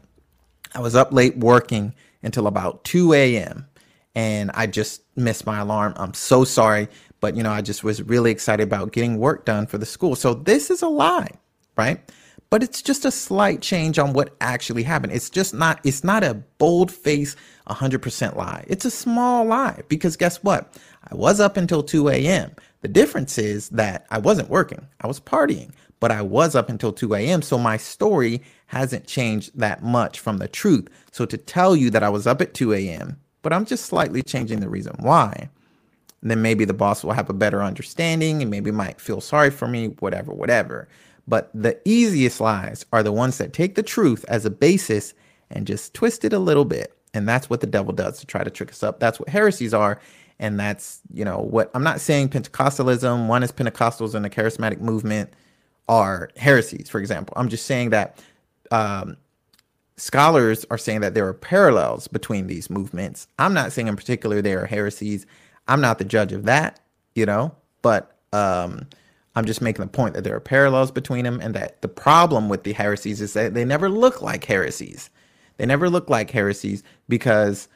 I 0.75 0.81
was 0.81 0.95
up 0.95 1.13
late 1.13 1.37
working 1.39 1.95
until 2.23 2.47
about 2.47 2.85
2 2.85 3.13
a.m. 3.15 3.67
and 4.15 4.51
I 4.55 4.67
just 4.67 5.03
missed 5.17 5.47
my 5.47 5.61
alarm. 5.61 5.95
I'm 5.97 6.15
so 6.15 6.45
sorry. 6.45 6.89
But, 7.21 7.37
you 7.37 7.43
know, 7.43 7.53
I 7.53 7.63
just 7.63 7.85
was 7.85 8.03
really 8.03 8.31
excited 8.31 8.65
about 8.65 8.93
getting 8.93 9.19
work 9.19 9.45
done 9.45 9.67
for 9.67 9.79
the 9.79 9.87
school. 9.87 10.17
So 10.17 10.35
this 10.35 10.71
is 10.71 10.83
a 10.83 10.89
lie, 10.89 11.31
right? 11.77 12.01
but 12.53 12.63
it's 12.63 12.83
just 12.83 13.07
a 13.07 13.11
slight 13.11 13.63
change 13.63 13.99
on 13.99 14.13
what 14.13 14.37
actually 14.43 14.83
happened. 14.83 15.15
It's 15.15 15.31
just 15.31 15.55
not, 15.55 15.81
it's 15.85 16.05
not 16.05 16.23
a 16.23 16.35
bold 16.59 16.93
face 16.93 17.35
100% 17.69 18.37
lie. 18.37 18.67
It's 18.69 18.85
a 18.85 18.91
small 18.91 19.47
lie 19.47 19.81
because 19.89 20.19
guess 20.19 20.43
what? 20.45 20.79
I 21.11 21.15
was 21.15 21.41
up 21.41 21.57
until 21.57 21.83
2 21.83 22.11
a.m. 22.11 22.55
The 22.83 22.89
difference 22.89 23.39
is 23.39 23.71
that 23.71 24.05
I 24.11 24.19
wasn't 24.19 24.51
working, 24.51 24.87
I 25.01 25.07
was 25.07 25.19
partying, 25.19 25.71
but 25.99 26.11
I 26.11 26.21
was 26.21 26.55
up 26.55 26.69
until 26.69 26.93
2 26.93 27.15
a.m. 27.15 27.41
So 27.41 27.57
my 27.57 27.79
story 27.79 28.43
hasn't 28.73 29.07
changed 29.07 29.51
that 29.55 29.83
much 29.83 30.19
from 30.19 30.39
the 30.39 30.49
truth. 30.49 30.89
So 31.11 31.27
to 31.27 31.37
tell 31.37 31.77
you 31.77 31.91
that 31.91 32.03
I 32.03 32.09
was 32.09 32.27
up 32.27 32.41
at 32.41 32.55
2 32.55 32.73
a.m., 32.73 33.19
but 33.43 33.53
I'm 33.53 33.67
just 33.67 33.85
slightly 33.85 34.23
changing 34.23 34.61
the 34.61 34.69
reason 34.71 34.97
why, 34.99 35.51
then 36.23 36.41
maybe 36.41 36.65
the 36.65 36.73
boss 36.73 37.05
will 37.05 37.13
have 37.13 37.29
a 37.29 37.35
better 37.35 37.63
understanding 37.63 38.41
and 38.41 38.51
maybe 38.51 38.71
might 38.71 38.99
feel 38.99 39.21
sorry 39.21 39.51
for 39.51 39.69
me, 39.69 39.89
whatever, 39.99 40.33
whatever. 40.33 40.89
But 41.29 41.51
the 41.53 41.79
easiest 41.85 42.41
lies 42.41 42.87
are 42.95 43.03
the 43.03 43.13
ones 43.13 43.37
that 43.37 43.53
take 43.53 43.75
the 43.75 43.83
truth 43.83 44.25
as 44.27 44.47
a 44.47 44.51
basis 44.51 45.13
and 45.51 45.67
just 45.67 45.93
twist 45.93 46.25
it 46.25 46.33
a 46.33 46.39
little 46.39 46.65
bit. 46.65 46.97
And 47.13 47.29
that's 47.29 47.51
what 47.51 47.61
the 47.61 47.67
devil 47.67 47.93
does 47.93 48.21
to 48.21 48.27
try 48.27 48.43
to 48.43 48.51
trick 48.51 48.71
us 48.71 48.83
up. 48.83 49.01
That's 49.01 49.21
what 49.21 49.29
heresies 49.29 49.75
are. 49.75 50.01
And 50.39 50.59
that's, 50.59 51.03
you 51.13 51.27
know, 51.27 51.41
what 51.41 51.71
I'm 51.75 51.85
not 51.85 52.01
saying 52.01 52.31
Pentecostalism, 52.31 53.27
one 53.27 53.43
is 53.43 53.53
Pentecostals 53.53 54.15
and 54.15 54.25
the 54.25 54.31
charismatic 54.31 54.81
movement 54.81 55.31
are 55.91 56.31
heresies, 56.39 56.89
for 56.89 57.01
example. 57.01 57.35
I'm 57.37 57.51
just 57.51 57.67
saying 57.67 57.91
that 57.91 58.19
um, 58.73 59.17
scholars 59.97 60.65
are 60.71 60.79
saying 60.79 61.03
that 61.03 61.15
there 61.15 61.29
are 61.29 61.35
parallels 61.35 62.09
between 62.09 62.49
these 62.49 62.71
movements. 62.71 63.29
I'm 63.39 63.55
not 63.55 63.71
saying 63.71 63.87
in 63.87 63.97
particular 63.97 64.43
there 64.43 64.63
are 64.65 64.67
heresies. 64.67 65.27
I'm 65.69 65.81
not 65.81 65.99
the 65.99 66.05
judge 66.05 66.33
of 66.33 66.45
that, 66.45 66.81
you 67.15 67.27
know, 67.27 67.55
but 67.83 68.17
um, 68.33 68.89
I'm 69.37 69.45
just 69.45 69.61
making 69.61 69.85
the 69.85 69.91
point 69.91 70.15
that 70.15 70.25
there 70.25 70.35
are 70.35 70.41
parallels 70.41 70.91
between 70.91 71.25
them 71.25 71.39
and 71.41 71.55
that 71.55 71.83
the 71.83 71.89
problem 71.89 72.49
with 72.49 72.65
the 72.65 72.73
heresies 72.73 73.21
is 73.21 73.35
that 73.35 73.55
they 73.55 73.65
never 73.65 73.89
look 73.89 74.23
like 74.23 74.45
heresies. 74.45 75.11
They 75.59 75.67
never 75.67 75.89
look 75.89 76.11
like 76.11 76.31
heresies 76.31 76.83
because 77.09 77.69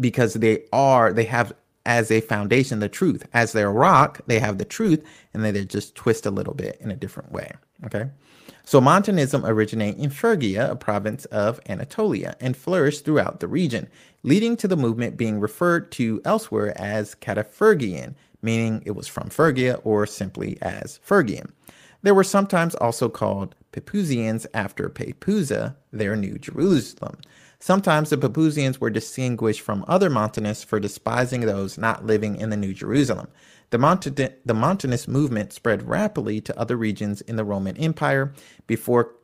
because 0.00 0.34
they 0.34 0.64
are 0.72 1.12
they 1.12 1.24
have 1.24 1.52
as 1.86 2.10
a 2.10 2.20
foundation 2.20 2.80
the 2.80 2.88
truth. 2.88 3.26
As 3.32 3.52
their 3.52 3.70
rock, 3.70 4.20
they 4.26 4.38
have 4.38 4.58
the 4.58 4.64
truth 4.64 5.04
and 5.32 5.44
then 5.44 5.54
they 5.54 5.64
just 5.64 5.94
twist 5.94 6.26
a 6.26 6.30
little 6.30 6.54
bit 6.54 6.76
in 6.80 6.90
a 6.90 6.96
different 6.96 7.32
way. 7.32 7.52
Okay? 7.86 8.10
So 8.64 8.80
Montanism 8.80 9.44
originated 9.44 10.00
in 10.00 10.10
Phrygia, 10.10 10.70
a 10.70 10.76
province 10.76 11.24
of 11.26 11.60
Anatolia, 11.68 12.36
and 12.40 12.56
flourished 12.56 13.04
throughout 13.04 13.40
the 13.40 13.48
region, 13.48 13.88
leading 14.22 14.56
to 14.58 14.68
the 14.68 14.76
movement 14.76 15.16
being 15.16 15.40
referred 15.40 15.90
to 15.92 16.20
elsewhere 16.24 16.72
as 16.80 17.14
Cataphrygian, 17.14 18.14
meaning 18.42 18.82
it 18.84 18.92
was 18.92 19.08
from 19.08 19.30
Phrygia 19.30 19.80
or 19.84 20.06
simply 20.06 20.58
as 20.62 20.98
Phrygian. 21.02 21.52
They 22.02 22.12
were 22.12 22.24
sometimes 22.24 22.74
also 22.76 23.08
called 23.08 23.54
Pepuzians 23.72 24.46
after 24.54 24.88
Pepuza, 24.88 25.76
their 25.92 26.16
new 26.16 26.38
Jerusalem. 26.38 27.18
Sometimes 27.58 28.08
the 28.08 28.16
Pepuzians 28.16 28.80
were 28.80 28.88
distinguished 28.88 29.60
from 29.60 29.84
other 29.86 30.08
Montanists 30.08 30.64
for 30.64 30.80
despising 30.80 31.42
those 31.42 31.76
not 31.76 32.06
living 32.06 32.36
in 32.36 32.48
the 32.48 32.56
New 32.56 32.72
Jerusalem. 32.72 33.28
The, 33.70 33.78
Montan- 33.78 34.34
the 34.44 34.54
Montanist 34.54 35.08
movement 35.08 35.52
spread 35.52 35.88
rapidly 35.88 36.40
to 36.42 36.58
other 36.58 36.76
regions 36.76 37.20
in 37.22 37.36
the 37.36 37.44
Roman 37.44 37.76
Empire 37.76 38.32
before 38.66 39.14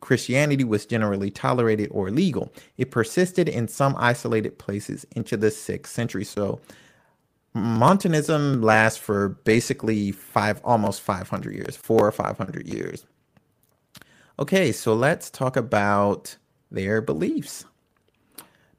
Christianity 0.00 0.64
was 0.64 0.86
generally 0.86 1.30
tolerated 1.30 1.88
or 1.90 2.10
legal. 2.10 2.52
It 2.76 2.90
persisted 2.90 3.48
in 3.48 3.68
some 3.68 3.96
isolated 3.98 4.58
places 4.58 5.06
into 5.14 5.36
the 5.36 5.48
6th 5.48 5.86
century. 5.86 6.24
So 6.24 6.60
Montanism 7.54 8.62
lasts 8.62 8.98
for 8.98 9.30
basically 9.30 10.12
five, 10.12 10.60
almost 10.62 11.00
500 11.00 11.54
years, 11.54 11.76
four 11.76 12.06
or 12.06 12.12
500 12.12 12.66
years. 12.66 13.04
Okay, 14.38 14.70
so 14.72 14.94
let's 14.94 15.30
talk 15.30 15.56
about 15.56 16.36
their 16.70 17.00
beliefs. 17.00 17.64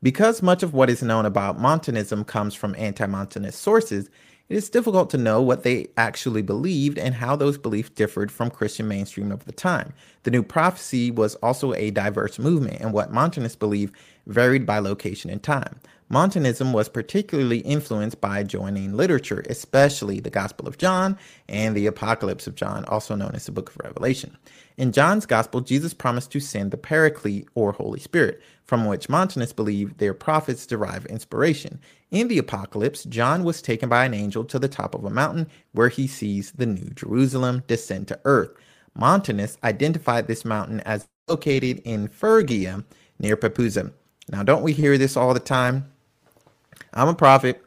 Because 0.03 0.43
much 0.43 0.61
of 0.61 0.75
what 0.75 0.89
is 0.91 1.01
known 1.01 1.25
about 1.25 1.59
Montanism 1.59 2.23
comes 2.23 2.53
from 2.53 2.75
anti 2.77 3.07
Montanist 3.07 3.59
sources, 3.59 4.09
it 4.49 4.55
is 4.55 4.69
difficult 4.69 5.09
to 5.09 5.17
know 5.17 5.41
what 5.41 5.63
they 5.63 5.87
actually 5.97 6.41
believed 6.41 6.97
and 6.97 7.15
how 7.15 7.35
those 7.35 7.57
beliefs 7.57 7.89
differed 7.89 8.31
from 8.31 8.49
Christian 8.49 8.87
mainstream 8.87 9.31
of 9.31 9.45
the 9.45 9.51
time. 9.51 9.93
The 10.23 10.31
New 10.31 10.43
Prophecy 10.43 11.11
was 11.11 11.35
also 11.35 11.73
a 11.73 11.91
diverse 11.91 12.39
movement, 12.39 12.79
and 12.79 12.93
what 12.93 13.11
Montanists 13.11 13.57
believe 13.57 13.91
varied 14.25 14.65
by 14.65 14.79
location 14.79 15.29
and 15.29 15.43
time. 15.43 15.79
Montanism 16.09 16.71
was 16.71 16.87
particularly 16.87 17.59
influenced 17.59 18.21
by 18.21 18.41
Johannine 18.43 18.95
literature, 18.95 19.43
especially 19.49 20.21
the 20.21 20.29
Gospel 20.29 20.67
of 20.67 20.77
John 20.77 21.17
and 21.49 21.75
the 21.75 21.85
Apocalypse 21.85 22.47
of 22.47 22.55
John, 22.55 22.85
also 22.85 23.15
known 23.15 23.31
as 23.33 23.45
the 23.45 23.51
Book 23.51 23.69
of 23.69 23.77
Revelation. 23.83 24.37
In 24.77 24.91
John's 24.91 25.25
Gospel, 25.25 25.61
Jesus 25.61 25.95
promised 25.95 26.31
to 26.31 26.39
send 26.39 26.69
the 26.69 26.77
Paraclete 26.77 27.47
or 27.55 27.71
Holy 27.71 27.99
Spirit, 27.99 28.39
from 28.63 28.85
which 28.85 29.09
Montanists 29.09 29.53
believe 29.53 29.97
their 29.97 30.13
prophets 30.13 30.67
derive 30.67 31.05
inspiration. 31.07 31.79
In 32.11 32.27
the 32.27 32.37
Apocalypse, 32.37 33.03
John 33.05 33.43
was 33.43 33.61
taken 33.61 33.89
by 33.89 34.05
an 34.05 34.13
angel 34.13 34.43
to 34.45 34.59
the 34.59 34.67
top 34.67 34.93
of 34.93 35.03
a 35.03 35.09
mountain 35.09 35.47
where 35.71 35.89
he 35.89 36.05
sees 36.05 36.51
the 36.51 36.67
New 36.67 36.91
Jerusalem 36.91 37.63
descend 37.65 38.07
to 38.09 38.19
earth. 38.23 38.51
Montanists 38.93 39.57
identified 39.63 40.27
this 40.27 40.45
mountain 40.45 40.81
as 40.81 41.07
located 41.27 41.81
in 41.83 42.07
Phrygia 42.07 42.83
near 43.17 43.35
Pepuza. 43.35 43.91
Now, 44.29 44.43
don't 44.43 44.63
we 44.63 44.73
hear 44.73 44.97
this 44.99 45.17
all 45.17 45.33
the 45.33 45.39
time? 45.39 45.91
I'm 46.93 47.07
a 47.07 47.15
prophet. 47.15 47.63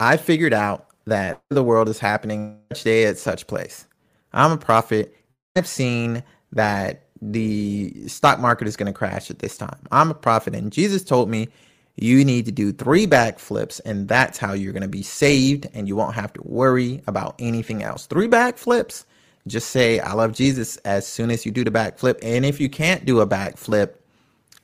I 0.00 0.16
figured 0.16 0.54
out 0.54 0.86
that 1.04 1.40
the 1.50 1.62
world 1.62 1.88
is 1.88 1.98
happening 1.98 2.58
each 2.72 2.82
day 2.82 3.04
at 3.04 3.18
such 3.18 3.46
place. 3.46 3.86
I'm 4.32 4.52
a 4.52 4.56
prophet. 4.56 5.14
I've 5.54 5.66
seen 5.66 6.22
that 6.52 7.02
the 7.22 8.08
stock 8.08 8.40
market 8.40 8.68
is 8.68 8.76
going 8.76 8.92
to 8.92 8.96
crash 8.96 9.30
at 9.30 9.38
this 9.38 9.56
time. 9.56 9.78
I'm 9.90 10.10
a 10.10 10.14
prophet, 10.14 10.54
and 10.54 10.72
Jesus 10.72 11.02
told 11.04 11.28
me 11.28 11.48
you 11.96 12.24
need 12.24 12.44
to 12.46 12.52
do 12.52 12.72
three 12.72 13.06
backflips, 13.06 13.80
and 13.84 14.08
that's 14.08 14.38
how 14.38 14.52
you're 14.52 14.72
going 14.72 14.82
to 14.82 14.88
be 14.88 15.02
saved, 15.02 15.66
and 15.74 15.88
you 15.88 15.96
won't 15.96 16.14
have 16.14 16.32
to 16.34 16.42
worry 16.44 17.02
about 17.06 17.34
anything 17.38 17.82
else. 17.82 18.06
Three 18.06 18.28
backflips. 18.28 19.04
Just 19.46 19.70
say, 19.70 20.00
I 20.00 20.12
love 20.12 20.32
Jesus 20.32 20.76
as 20.78 21.06
soon 21.06 21.30
as 21.30 21.46
you 21.46 21.52
do 21.52 21.64
the 21.64 21.70
backflip. 21.70 22.18
And 22.22 22.44
if 22.44 22.60
you 22.60 22.68
can't 22.68 23.04
do 23.04 23.20
a 23.20 23.26
backflip, 23.26 23.94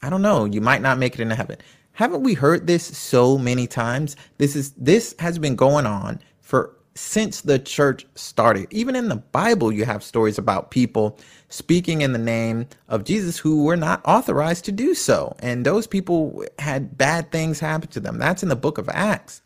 I 0.03 0.11
don't 0.11 0.23
know, 0.23 0.45
you 0.45 0.61
might 0.61 0.83
not 0.83 0.99
make 0.99 1.15
it 1.15 1.21
into 1.21 1.37
heaven. 1.37 1.57
Haven't 1.93 2.23
we 2.23 2.35
heard 2.35 2.67
this 2.67 2.85
so 2.85 3.39
many 3.39 3.67
times? 3.67 4.17
This 4.39 4.57
is 4.57 4.73
this 4.73 5.15
has 5.21 5.39
been 5.39 5.57
going 5.57 5.87
on 5.87 6.21
for 6.41 6.75
since 6.95 7.41
the 7.41 7.59
church 7.59 8.07
started. 8.15 8.67
Even 8.71 8.95
in 8.95 9.09
the 9.09 9.17
Bible, 9.17 9.73
you 9.73 9.85
have 9.85 10.03
stories 10.03 10.39
about 10.39 10.71
people 10.71 11.19
speaking 11.49 12.03
in 12.03 12.13
the 12.13 12.19
name 12.19 12.67
of 12.89 13.05
Jesus 13.05 13.39
who 13.39 13.65
were 13.65 13.77
not 13.77 14.03
authorized 14.05 14.65
to 14.67 14.73
do 14.73 14.95
so. 14.95 15.35
And 15.39 15.65
those 15.65 15.87
people 15.87 16.45
had 16.59 16.97
bad 16.99 17.31
things 17.31 17.61
happen 17.61 17.89
to 17.89 18.01
them. 18.01 18.19
That's 18.19 18.43
in 18.43 18.49
the 18.49 18.57
book 18.57 18.79
of 18.79 18.89
Acts. 18.91 19.43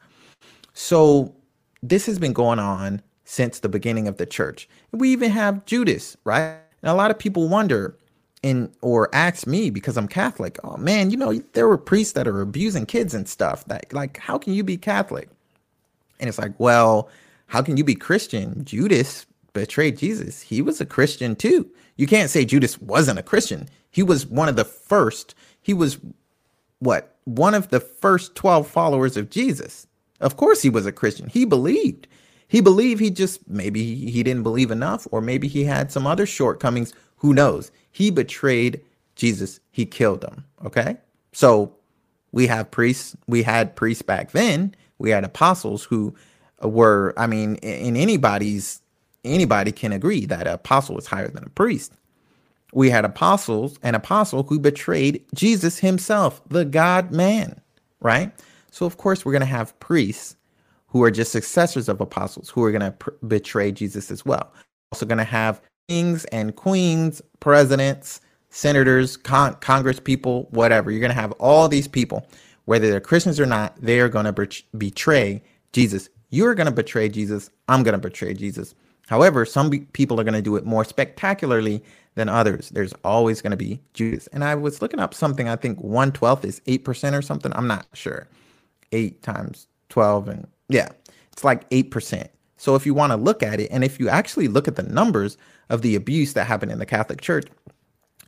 So 0.72 1.34
this 1.82 2.06
has 2.06 2.18
been 2.18 2.32
going 2.32 2.58
on 2.58 3.00
since 3.24 3.60
the 3.60 3.68
beginning 3.68 4.08
of 4.08 4.16
the 4.16 4.26
church. 4.26 4.68
We 4.92 5.10
even 5.10 5.30
have 5.30 5.64
Judas, 5.66 6.16
right? 6.24 6.58
And 6.82 6.90
a 6.90 6.94
lot 6.94 7.10
of 7.10 7.18
people 7.18 7.48
wonder, 7.48 7.96
and 8.44 8.70
or 8.82 9.12
ask 9.14 9.46
me 9.46 9.70
because 9.70 9.96
I'm 9.96 10.06
Catholic, 10.08 10.58
oh 10.62 10.76
man, 10.76 11.10
you 11.10 11.16
know, 11.16 11.32
there 11.54 11.66
were 11.66 11.78
priests 11.78 12.12
that 12.12 12.28
are 12.28 12.40
abusing 12.40 12.86
kids 12.86 13.14
and 13.14 13.28
stuff. 13.28 13.64
That 13.66 13.92
like, 13.92 14.18
how 14.18 14.38
can 14.38 14.52
you 14.52 14.62
be 14.62 14.76
Catholic? 14.76 15.28
And 16.20 16.28
it's 16.28 16.38
like, 16.38 16.52
well, 16.58 17.08
how 17.46 17.62
can 17.62 17.76
you 17.76 17.84
be 17.84 17.94
Christian? 17.94 18.64
Judas 18.64 19.26
betrayed 19.52 19.96
Jesus. 19.96 20.42
He 20.42 20.60
was 20.60 20.80
a 20.80 20.86
Christian 20.86 21.36
too. 21.36 21.70
You 21.96 22.06
can't 22.06 22.30
say 22.30 22.44
Judas 22.44 22.78
wasn't 22.80 23.18
a 23.18 23.22
Christian. 23.22 23.68
He 23.90 24.02
was 24.02 24.26
one 24.26 24.48
of 24.48 24.56
the 24.56 24.64
first. 24.64 25.34
He 25.62 25.72
was 25.72 25.98
what? 26.78 27.16
One 27.24 27.54
of 27.54 27.68
the 27.70 27.80
first 27.80 28.34
12 28.34 28.68
followers 28.68 29.16
of 29.16 29.30
Jesus. 29.30 29.86
Of 30.20 30.36
course 30.36 30.62
he 30.62 30.70
was 30.70 30.86
a 30.86 30.92
Christian. 30.92 31.28
He 31.28 31.44
believed. 31.44 32.06
He 32.48 32.60
believed 32.60 33.00
he 33.00 33.10
just 33.10 33.48
maybe 33.48 33.94
he 33.94 34.22
didn't 34.22 34.42
believe 34.42 34.70
enough 34.70 35.06
or 35.10 35.20
maybe 35.20 35.48
he 35.48 35.64
had 35.64 35.90
some 35.90 36.06
other 36.06 36.26
shortcomings. 36.26 36.92
Who 37.16 37.32
knows? 37.32 37.70
He 37.90 38.10
betrayed 38.10 38.80
Jesus. 39.14 39.60
He 39.70 39.86
killed 39.86 40.22
him. 40.22 40.44
Okay? 40.64 40.98
So 41.32 41.74
we 42.32 42.46
have 42.46 42.70
priests, 42.70 43.16
we 43.26 43.42
had 43.42 43.74
priests 43.74 44.02
back 44.02 44.32
then. 44.32 44.74
We 44.98 45.10
had 45.10 45.24
apostles 45.24 45.84
who 45.84 46.14
were, 46.62 47.14
I 47.16 47.26
mean, 47.26 47.56
in 47.56 47.96
anybody's, 47.96 48.82
anybody 49.24 49.72
can 49.72 49.92
agree 49.92 50.26
that 50.26 50.46
an 50.46 50.54
apostle 50.54 50.98
is 50.98 51.06
higher 51.06 51.28
than 51.28 51.44
a 51.44 51.50
priest. 51.50 51.92
We 52.72 52.90
had 52.90 53.04
apostles, 53.04 53.78
an 53.82 53.94
apostle 53.94 54.42
who 54.44 54.58
betrayed 54.58 55.24
Jesus 55.34 55.78
himself, 55.78 56.42
the 56.48 56.64
God 56.64 57.12
man, 57.12 57.60
right? 58.00 58.32
So, 58.70 58.86
of 58.86 58.96
course, 58.98 59.24
we're 59.24 59.32
going 59.32 59.40
to 59.40 59.46
have 59.46 59.78
priests 59.80 60.36
who 60.88 61.02
are 61.02 61.10
just 61.10 61.32
successors 61.32 61.88
of 61.88 62.00
apostles 62.00 62.50
who 62.50 62.62
are 62.64 62.70
going 62.72 62.82
to 62.82 62.92
pr- 62.92 63.10
betray 63.26 63.72
Jesus 63.72 64.10
as 64.10 64.24
well. 64.24 64.52
Also, 64.92 65.06
going 65.06 65.18
to 65.18 65.24
have 65.24 65.60
kings 65.88 66.24
and 66.26 66.56
queens, 66.56 67.22
presidents, 67.40 68.20
senators, 68.50 69.16
con- 69.16 69.54
congress 69.56 70.00
people, 70.00 70.48
whatever. 70.50 70.90
You're 70.90 71.00
going 71.00 71.10
to 71.10 71.20
have 71.20 71.32
all 71.32 71.68
these 71.68 71.88
people, 71.88 72.26
whether 72.66 72.90
they're 72.90 73.00
Christians 73.00 73.40
or 73.40 73.46
not, 73.46 73.76
they 73.80 74.00
are 74.00 74.08
going 74.08 74.26
to 74.26 74.32
bet- 74.32 74.62
betray 74.76 75.42
Jesus 75.72 76.08
you're 76.30 76.54
going 76.54 76.66
to 76.66 76.72
betray 76.72 77.08
Jesus. 77.08 77.50
I'm 77.68 77.82
going 77.82 77.92
to 77.92 77.98
betray 77.98 78.34
Jesus. 78.34 78.74
However, 79.06 79.44
some 79.44 79.70
people 79.70 80.20
are 80.20 80.24
going 80.24 80.34
to 80.34 80.42
do 80.42 80.56
it 80.56 80.66
more 80.66 80.84
spectacularly 80.84 81.82
than 82.16 82.28
others. 82.28 82.70
There's 82.70 82.92
always 83.04 83.40
going 83.40 83.52
to 83.52 83.56
be 83.56 83.80
Judas. 83.94 84.26
And 84.28 84.42
I 84.42 84.54
was 84.56 84.82
looking 84.82 85.00
up 85.00 85.14
something, 85.14 85.48
I 85.48 85.56
think 85.56 85.78
1 85.78 86.12
12th 86.12 86.44
is 86.44 86.60
8% 86.60 87.16
or 87.16 87.22
something. 87.22 87.52
I'm 87.54 87.68
not 87.68 87.86
sure. 87.92 88.26
8 88.92 89.22
times 89.22 89.68
12. 89.90 90.28
And 90.28 90.46
yeah, 90.68 90.88
it's 91.32 91.44
like 91.44 91.68
8%. 91.70 92.26
So 92.56 92.74
if 92.74 92.86
you 92.86 92.94
want 92.94 93.12
to 93.12 93.16
look 93.16 93.42
at 93.42 93.60
it, 93.60 93.70
and 93.70 93.84
if 93.84 94.00
you 94.00 94.08
actually 94.08 94.48
look 94.48 94.66
at 94.66 94.76
the 94.76 94.82
numbers 94.82 95.36
of 95.68 95.82
the 95.82 95.94
abuse 95.94 96.32
that 96.32 96.46
happened 96.46 96.72
in 96.72 96.78
the 96.78 96.86
Catholic 96.86 97.20
Church, 97.20 97.46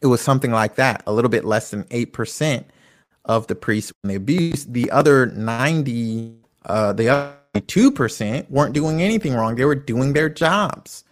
it 0.01 0.07
was 0.07 0.21
something 0.21 0.53
like 0.53 0.77
that, 0.77 1.03
a 1.07 1.13
little 1.13 1.31
bit 1.31 1.45
less 1.45 1.71
than 1.71 1.85
8% 1.85 2.65
of 3.25 3.47
the 3.47 3.55
priests 3.55 3.93
when 4.03 4.11
they 4.11 4.15
abused. 4.17 4.75
The 4.75 4.91
other 4.91 5.27
90, 5.27 6.35
uh, 6.67 6.93
the 6.93 7.09
other 7.09 7.38
2% 7.61 8.51
weren't 8.51 8.75
doing 8.75 9.03
anything 9.03 9.35
wrong. 9.35 9.57
They 9.57 9.65
were 9.65 9.75
doing 9.75 10.13
their 10.13 10.29
jobs, 10.29 11.05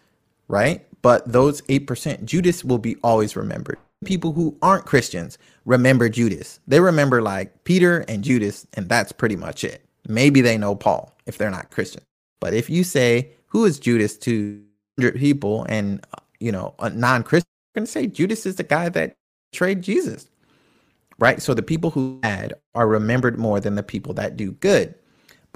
right? 0.49 0.87
But 1.03 1.31
those 1.31 1.63
8%, 1.63 2.25
Judas 2.25 2.65
will 2.65 2.79
be 2.79 2.97
always 3.03 3.37
remembered. 3.37 3.79
People 4.05 4.33
who 4.33 4.57
aren't 4.63 4.85
Christians 4.85 5.39
remember 5.65 6.09
Judas. 6.09 6.61
They 6.67 6.81
remember 6.81 7.23
like 7.23 7.65
Peter 7.65 8.05
and 8.09 8.23
Judas, 8.23 8.67
and 8.75 8.89
that's 8.89 9.13
pretty 9.13 9.37
much 9.37 9.65
it. 9.65 9.85
Maybe 10.09 10.41
they 10.41 10.59
know 10.59 10.75
Paul 10.75 11.17
if 11.27 11.39
they're 11.39 11.51
not 11.51 11.71
Christian. 11.71 12.03
But 12.41 12.55
if 12.55 12.69
you 12.69 12.85
say, 12.85 13.31
who 13.47 13.65
is 13.65 13.79
Judas 13.79 14.17
to 14.19 14.63
people 15.15 15.65
and, 15.69 16.05
you 16.41 16.53
know, 16.53 16.75
a 16.79 16.91
non 16.91 17.23
Christian, 17.23 17.47
going 17.77 17.87
to 17.87 17.93
say 17.93 18.07
Judas 18.07 18.47
is 18.47 18.57
the 18.57 18.65
guy 18.65 18.89
that 18.89 19.15
betrayed 19.53 19.83
Jesus, 19.83 20.29
right? 21.19 21.41
So 21.41 21.55
the 21.55 21.63
people 21.63 21.91
who 21.91 22.19
bad 22.21 22.55
are 22.75 22.89
remembered 22.89 23.39
more 23.39 23.61
than 23.61 23.77
the 23.77 23.83
people 23.83 24.15
that 24.15 24.37
do 24.37 24.53
good. 24.53 24.95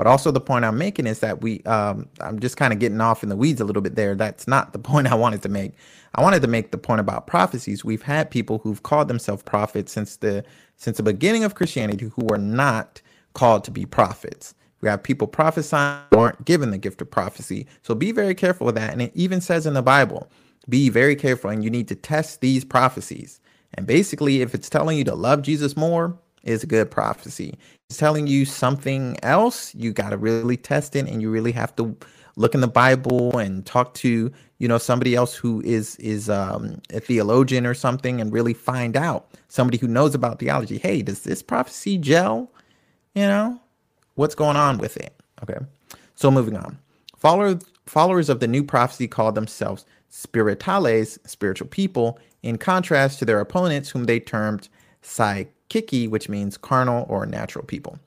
But 0.01 0.07
also 0.07 0.31
the 0.31 0.41
point 0.41 0.65
I'm 0.65 0.79
making 0.79 1.07
is 1.07 1.19
that 1.19 1.43
we, 1.43 1.63
um, 1.65 2.09
I'm 2.21 2.41
just 2.41 2.57
kind 2.57 2.73
of 2.73 2.79
getting 2.79 3.03
off 3.03 3.23
in 3.23 3.29
the 3.29 3.37
weeds 3.37 3.61
a 3.61 3.67
little 3.67 3.83
bit 3.83 3.97
there. 3.97 4.15
That's 4.15 4.49
not 4.49 4.73
the 4.73 4.79
point 4.91 5.09
I 5.09 5.15
wanted 5.15 5.43
to 5.43 5.51
make. 5.51 5.75
I 6.15 6.23
wanted 6.23 6.41
to 6.41 6.49
make 6.49 6.71
the 6.71 6.79
point 6.79 7.01
about 7.01 7.27
prophecies. 7.27 7.85
We've 7.85 8.01
had 8.01 8.31
people 8.31 8.61
who've 8.61 8.83
called 8.83 9.09
themselves 9.09 9.43
prophets 9.43 9.93
since 9.93 10.17
the 10.17 10.43
since 10.77 10.97
the 10.97 11.03
beginning 11.03 11.45
of 11.45 11.55
Christianity 11.55 12.07
who 12.07 12.25
were 12.25 12.39
not 12.39 13.03
called 13.35 13.63
to 13.65 13.71
be 13.71 13.85
prophets. 13.85 14.55
We 14.81 14.89
have 14.89 15.03
people 15.03 15.27
prophesying 15.27 16.01
who 16.13 16.21
aren't 16.21 16.47
given 16.47 16.71
the 16.71 16.79
gift 16.79 17.03
of 17.03 17.11
prophecy. 17.11 17.67
So 17.83 17.95
be 17.95 18.11
very 18.11 18.35
careful 18.35 18.65
with 18.65 18.77
that. 18.77 18.95
And 18.95 19.03
it 19.03 19.13
even 19.15 19.43
says 19.43 19.67
in 19.67 19.75
the 19.75 19.83
Bible, 19.83 20.31
be 20.67 20.89
very 20.89 21.15
careful 21.15 21.51
and 21.51 21.63
you 21.63 21.69
need 21.69 21.89
to 21.89 21.95
test 21.95 22.41
these 22.41 22.65
prophecies. 22.65 23.39
And 23.75 23.87
basically, 23.87 24.41
if 24.41 24.55
it's 24.55 24.71
telling 24.71 24.97
you 24.97 25.05
to 25.05 25.15
love 25.15 25.43
Jesus 25.43 25.77
more, 25.77 26.19
is 26.43 26.63
a 26.63 26.67
good 26.67 26.91
prophecy. 26.91 27.59
It's 27.89 27.99
telling 27.99 28.27
you 28.27 28.45
something 28.45 29.17
else, 29.23 29.75
you 29.75 29.93
got 29.93 30.11
to 30.11 30.17
really 30.17 30.57
test 30.57 30.97
it 30.97 31.07
and 31.07 31.21
you 31.21 31.31
really 31.31 31.53
have 31.53 31.75
to 31.77 31.97
look 32.37 32.55
in 32.55 32.61
the 32.61 32.69
Bible 32.69 33.37
and 33.39 33.67
talk 33.67 33.95
to, 33.95 34.33
you 34.59 34.69
know, 34.69 34.79
somebody 34.79 35.15
else 35.15 35.35
who 35.35 35.61
is 35.63 35.97
is 35.97 36.31
um, 36.31 36.81
a 36.93 37.01
theologian 37.01 37.67
or 37.67 37.75
something 37.75 38.21
and 38.21 38.33
really 38.33 38.55
find 38.55 38.97
out 38.97 39.29
somebody 39.49 39.79
who 39.79 39.89
knows 39.89 40.15
about 40.15 40.39
theology. 40.39 40.79
Hey, 40.79 41.03
does 41.03 41.23
this 41.23 41.43
prophecy 41.43 41.99
gel? 41.99 42.51
You 43.15 43.27
know, 43.27 43.61
what's 44.15 44.35
going 44.35 44.57
on 44.57 44.79
with 44.79 44.97
it? 44.97 45.15
Okay. 45.43 45.59
So 46.15 46.31
moving 46.31 46.57
on. 46.57 46.79
Followers 47.17 47.63
followers 47.87 48.29
of 48.29 48.39
the 48.39 48.47
new 48.47 48.63
prophecy 48.63 49.09
call 49.09 49.33
themselves 49.33 49.85
spiritales, 50.11 51.19
spiritual 51.29 51.69
people, 51.69 52.19
in 52.43 52.57
contrast 52.57 53.19
to 53.19 53.25
their 53.25 53.41
opponents 53.41 53.91
whom 53.91 54.05
they 54.05 54.21
termed 54.21 54.69
psychici, 55.71 56.09
which 56.09 56.29
means 56.29 56.57
carnal 56.57 57.07
or 57.09 57.27
natural 57.27 57.65
people. 57.65 57.99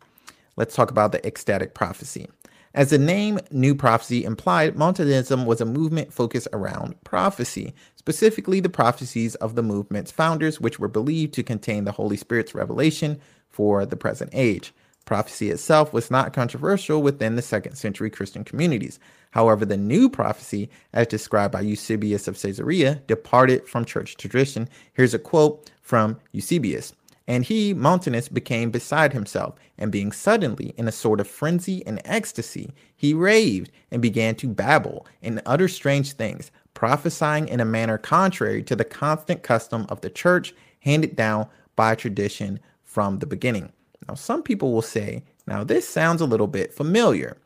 Let's 0.55 0.75
talk 0.75 0.91
about 0.91 1.11
the 1.11 1.25
ecstatic 1.25 1.73
prophecy. 1.73 2.27
As 2.75 2.89
the 2.89 2.97
name 2.97 3.39
New 3.51 3.75
Prophecy 3.75 4.23
implied, 4.23 4.75
Montanism 4.75 5.45
was 5.45 5.61
a 5.61 5.65
movement 5.65 6.11
focused 6.11 6.47
around 6.53 7.01
prophecy, 7.03 7.73
specifically 7.95 8.59
the 8.59 8.69
prophecies 8.69 9.35
of 9.35 9.53
the 9.53 9.61
movement's 9.61 10.11
founders, 10.11 10.59
which 10.59 10.79
were 10.79 10.87
believed 10.87 11.35
to 11.35 11.43
contain 11.43 11.85
the 11.85 11.91
Holy 11.91 12.17
Spirit's 12.17 12.55
revelation 12.55 13.19
for 13.47 13.85
the 13.85 13.95
present 13.95 14.31
age. 14.33 14.73
Prophecy 15.05 15.51
itself 15.51 15.93
was 15.93 16.09
not 16.09 16.33
controversial 16.33 17.03
within 17.03 17.35
the 17.35 17.41
second 17.43 17.75
century 17.75 18.09
Christian 18.09 18.43
communities. 18.43 18.99
However, 19.31 19.65
the 19.65 19.77
new 19.77 20.09
prophecy, 20.09 20.69
as 20.93 21.07
described 21.07 21.51
by 21.51 21.61
Eusebius 21.61 22.27
of 22.27 22.41
Caesarea, 22.41 23.01
departed 23.05 23.67
from 23.67 23.85
church 23.85 24.17
tradition. 24.17 24.67
Here's 24.93 25.13
a 25.13 25.19
quote 25.19 25.69
from 25.81 26.19
Eusebius. 26.31 26.93
And 27.27 27.45
he, 27.45 27.73
Montanus, 27.73 28.27
became 28.27 28.69
beside 28.69 29.13
himself, 29.13 29.55
and 29.77 29.91
being 29.91 30.11
suddenly 30.11 30.73
in 30.77 30.87
a 30.87 30.91
sort 30.91 31.21
of 31.21 31.27
frenzy 31.27 31.85
and 31.87 32.01
ecstasy, 32.03 32.73
he 32.95 33.13
raved 33.13 33.71
and 33.91 34.01
began 34.01 34.35
to 34.35 34.47
babble 34.47 35.07
and 35.21 35.41
utter 35.45 35.67
strange 35.69 36.13
things, 36.13 36.51
prophesying 36.73 37.47
in 37.47 37.61
a 37.61 37.65
manner 37.65 37.97
contrary 37.97 38.61
to 38.63 38.75
the 38.75 38.83
constant 38.83 39.41
custom 39.41 39.85
of 39.89 40.01
the 40.01 40.09
church 40.09 40.53
handed 40.79 41.15
down 41.15 41.47
by 41.75 41.95
tradition 41.95 42.59
from 42.83 43.19
the 43.19 43.25
beginning. 43.25 43.71
Now, 44.07 44.15
some 44.15 44.43
people 44.43 44.73
will 44.73 44.81
say, 44.81 45.23
now 45.47 45.63
this 45.63 45.87
sounds 45.87 46.21
a 46.21 46.25
little 46.25 46.47
bit 46.47 46.73
familiar. 46.73 47.37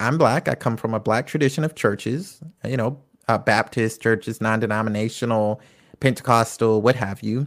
I'm 0.00 0.18
black. 0.18 0.48
I 0.48 0.56
come 0.56 0.76
from 0.76 0.94
a 0.94 1.00
black 1.00 1.28
tradition 1.28 1.62
of 1.62 1.76
churches, 1.76 2.40
you 2.64 2.76
know, 2.76 2.98
uh, 3.28 3.38
Baptist 3.38 4.02
churches, 4.02 4.40
non 4.40 4.58
denominational, 4.58 5.60
Pentecostal, 6.00 6.82
what 6.82 6.96
have 6.96 7.22
you. 7.22 7.46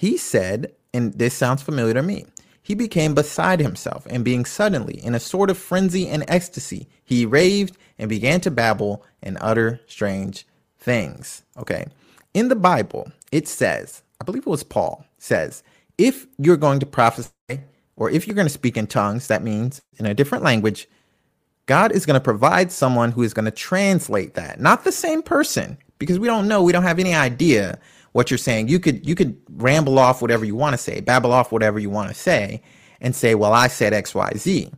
He 0.00 0.16
said, 0.16 0.72
and 0.94 1.12
this 1.12 1.34
sounds 1.34 1.60
familiar 1.60 1.92
to 1.92 2.02
me, 2.02 2.24
he 2.62 2.74
became 2.74 3.14
beside 3.14 3.60
himself, 3.60 4.06
and 4.08 4.24
being 4.24 4.46
suddenly 4.46 4.94
in 4.94 5.14
a 5.14 5.20
sort 5.20 5.50
of 5.50 5.58
frenzy 5.58 6.08
and 6.08 6.24
ecstasy, 6.26 6.88
he 7.04 7.26
raved 7.26 7.76
and 7.98 8.08
began 8.08 8.40
to 8.40 8.50
babble 8.50 9.04
and 9.22 9.36
utter 9.42 9.78
strange 9.86 10.46
things. 10.78 11.42
Okay. 11.58 11.84
In 12.32 12.48
the 12.48 12.56
Bible, 12.56 13.12
it 13.30 13.46
says, 13.46 14.02
I 14.18 14.24
believe 14.24 14.46
it 14.46 14.48
was 14.48 14.62
Paul, 14.62 15.04
says, 15.18 15.62
if 15.98 16.26
you're 16.38 16.56
going 16.56 16.80
to 16.80 16.86
prophesy 16.86 17.30
or 17.96 18.08
if 18.08 18.26
you're 18.26 18.34
going 18.34 18.46
to 18.46 18.50
speak 18.54 18.78
in 18.78 18.86
tongues, 18.86 19.26
that 19.26 19.42
means 19.42 19.82
in 19.98 20.06
a 20.06 20.14
different 20.14 20.44
language, 20.44 20.88
God 21.66 21.92
is 21.92 22.06
going 22.06 22.14
to 22.14 22.24
provide 22.24 22.72
someone 22.72 23.12
who 23.12 23.22
is 23.22 23.34
going 23.34 23.44
to 23.44 23.50
translate 23.50 24.32
that. 24.32 24.62
Not 24.62 24.84
the 24.84 24.92
same 24.92 25.20
person, 25.20 25.76
because 25.98 26.18
we 26.18 26.26
don't 26.26 26.48
know, 26.48 26.62
we 26.62 26.72
don't 26.72 26.84
have 26.84 26.98
any 26.98 27.14
idea 27.14 27.78
what 28.12 28.30
you're 28.30 28.38
saying. 28.38 28.68
You 28.68 28.80
could 28.80 29.06
you 29.06 29.14
could 29.14 29.36
ramble 29.50 29.98
off 29.98 30.22
whatever 30.22 30.44
you 30.44 30.56
want 30.56 30.74
to 30.74 30.78
say, 30.78 31.00
babble 31.00 31.32
off 31.32 31.52
whatever 31.52 31.78
you 31.78 31.90
want 31.90 32.08
to 32.08 32.14
say, 32.14 32.62
and 33.00 33.14
say, 33.14 33.34
"Well, 33.34 33.52
I 33.52 33.68
said 33.68 33.92
X, 33.92 34.14
Y, 34.14 34.32
Z." 34.36 34.70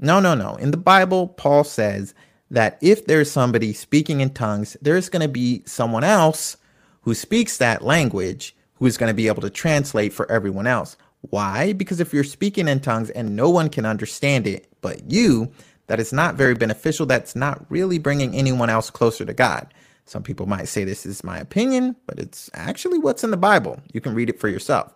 No, 0.00 0.20
no, 0.20 0.34
no. 0.34 0.54
In 0.56 0.70
the 0.70 0.76
Bible, 0.76 1.28
Paul 1.28 1.64
says 1.64 2.14
that 2.50 2.78
if 2.80 3.06
there's 3.06 3.30
somebody 3.30 3.72
speaking 3.72 4.20
in 4.20 4.30
tongues, 4.30 4.76
there's 4.80 5.08
going 5.08 5.22
to 5.22 5.28
be 5.28 5.62
someone 5.66 6.04
else 6.04 6.56
who 7.02 7.14
speaks 7.14 7.56
that 7.58 7.82
language 7.82 8.54
who 8.74 8.86
is 8.86 8.96
going 8.96 9.10
to 9.10 9.14
be 9.14 9.26
able 9.26 9.42
to 9.42 9.50
translate 9.50 10.12
for 10.12 10.30
everyone 10.30 10.66
else. 10.66 10.96
Why? 11.22 11.72
Because 11.72 12.00
if 12.00 12.14
you're 12.14 12.24
speaking 12.24 12.68
in 12.68 12.80
tongues 12.80 13.10
and 13.10 13.34
no 13.34 13.50
one 13.50 13.68
can 13.68 13.84
understand 13.84 14.46
it 14.46 14.68
but 14.80 15.10
you, 15.10 15.50
that 15.88 16.00
is 16.00 16.12
not 16.12 16.36
very 16.36 16.54
beneficial. 16.54 17.06
That's 17.06 17.34
not 17.34 17.64
really 17.70 17.98
bringing 17.98 18.34
anyone 18.34 18.70
else 18.70 18.90
closer 18.90 19.24
to 19.24 19.34
God. 19.34 19.72
Some 20.08 20.22
people 20.22 20.46
might 20.46 20.68
say 20.68 20.84
this 20.84 21.04
is 21.04 21.22
my 21.22 21.38
opinion, 21.38 21.94
but 22.06 22.18
it's 22.18 22.48
actually 22.54 22.98
what's 22.98 23.24
in 23.24 23.30
the 23.30 23.36
Bible. 23.36 23.78
You 23.92 24.00
can 24.00 24.14
read 24.14 24.30
it 24.30 24.40
for 24.40 24.48
yourself. 24.48 24.94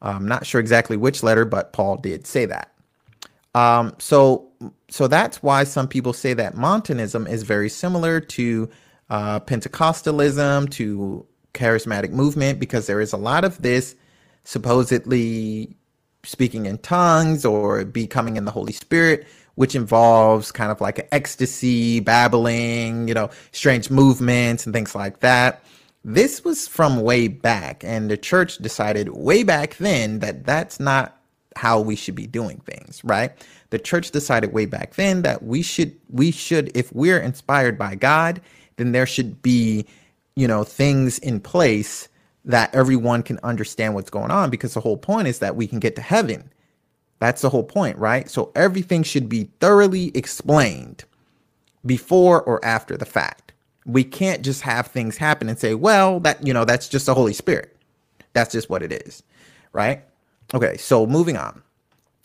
I'm 0.00 0.28
not 0.28 0.46
sure 0.46 0.60
exactly 0.60 0.96
which 0.96 1.24
letter, 1.24 1.44
but 1.44 1.72
Paul 1.72 1.96
did 1.96 2.28
say 2.28 2.46
that. 2.46 2.72
Um, 3.56 3.92
so, 3.98 4.48
so 4.88 5.08
that's 5.08 5.42
why 5.42 5.64
some 5.64 5.88
people 5.88 6.12
say 6.12 6.32
that 6.34 6.56
Montanism 6.56 7.26
is 7.26 7.42
very 7.42 7.68
similar 7.68 8.20
to 8.20 8.70
uh, 9.10 9.40
Pentecostalism, 9.40 10.70
to 10.70 11.26
charismatic 11.52 12.10
movement, 12.10 12.60
because 12.60 12.86
there 12.86 13.00
is 13.00 13.12
a 13.12 13.16
lot 13.16 13.44
of 13.44 13.60
this 13.60 13.96
supposedly 14.44 15.74
speaking 16.22 16.66
in 16.66 16.78
tongues 16.78 17.44
or 17.44 17.84
becoming 17.84 18.36
in 18.36 18.44
the 18.44 18.52
Holy 18.52 18.72
Spirit, 18.72 19.26
which 19.54 19.74
involves 19.74 20.52
kind 20.52 20.70
of 20.70 20.80
like 20.80 21.06
ecstasy, 21.12 22.00
babbling, 22.00 23.08
you 23.08 23.14
know, 23.14 23.30
strange 23.52 23.90
movements 23.90 24.66
and 24.66 24.74
things 24.74 24.94
like 24.94 25.20
that. 25.20 25.62
This 26.04 26.44
was 26.44 26.66
from 26.66 27.02
way 27.02 27.28
back, 27.28 27.84
and 27.84 28.10
the 28.10 28.16
church 28.16 28.58
decided 28.58 29.10
way 29.10 29.42
back 29.42 29.76
then 29.76 30.20
that 30.20 30.44
that's 30.46 30.80
not 30.80 31.20
how 31.56 31.80
we 31.80 31.96
should 31.96 32.14
be 32.14 32.26
doing 32.26 32.58
things, 32.60 33.02
right? 33.04 33.32
The 33.70 33.78
church 33.78 34.10
decided 34.10 34.52
way 34.52 34.66
back 34.66 34.94
then 34.94 35.22
that 35.22 35.42
we 35.42 35.62
should 35.62 35.94
we 36.08 36.30
should 36.30 36.74
if 36.76 36.92
we're 36.92 37.18
inspired 37.20 37.78
by 37.78 37.96
God, 37.96 38.40
then 38.76 38.92
there 38.92 39.06
should 39.06 39.42
be, 39.42 39.86
you 40.36 40.48
know, 40.48 40.64
things 40.64 41.18
in 41.18 41.40
place 41.40 42.08
that 42.44 42.74
everyone 42.74 43.22
can 43.22 43.38
understand 43.42 43.94
what's 43.94 44.10
going 44.10 44.30
on 44.30 44.50
because 44.50 44.74
the 44.74 44.80
whole 44.80 44.96
point 44.96 45.28
is 45.28 45.40
that 45.40 45.56
we 45.56 45.66
can 45.66 45.78
get 45.78 45.96
to 45.96 46.02
heaven 46.02 46.49
that's 47.20 47.42
the 47.42 47.50
whole 47.50 47.62
point, 47.62 47.96
right? 47.98 48.28
So 48.28 48.50
everything 48.54 49.02
should 49.02 49.28
be 49.28 49.44
thoroughly 49.60 50.10
explained 50.16 51.04
before 51.86 52.42
or 52.42 52.64
after 52.64 52.96
the 52.96 53.06
fact. 53.06 53.52
We 53.86 54.04
can't 54.04 54.42
just 54.42 54.62
have 54.62 54.88
things 54.88 55.16
happen 55.16 55.48
and 55.48 55.58
say, 55.58 55.74
well, 55.74 56.20
that, 56.20 56.44
you 56.46 56.52
know, 56.52 56.64
that's 56.64 56.88
just 56.88 57.06
the 57.06 57.14
Holy 57.14 57.32
Spirit. 57.32 57.76
That's 58.32 58.52
just 58.52 58.68
what 58.68 58.82
it 58.82 58.92
is, 58.92 59.22
right? 59.72 60.02
Okay, 60.52 60.76
so 60.76 61.06
moving 61.06 61.36
on. 61.36 61.62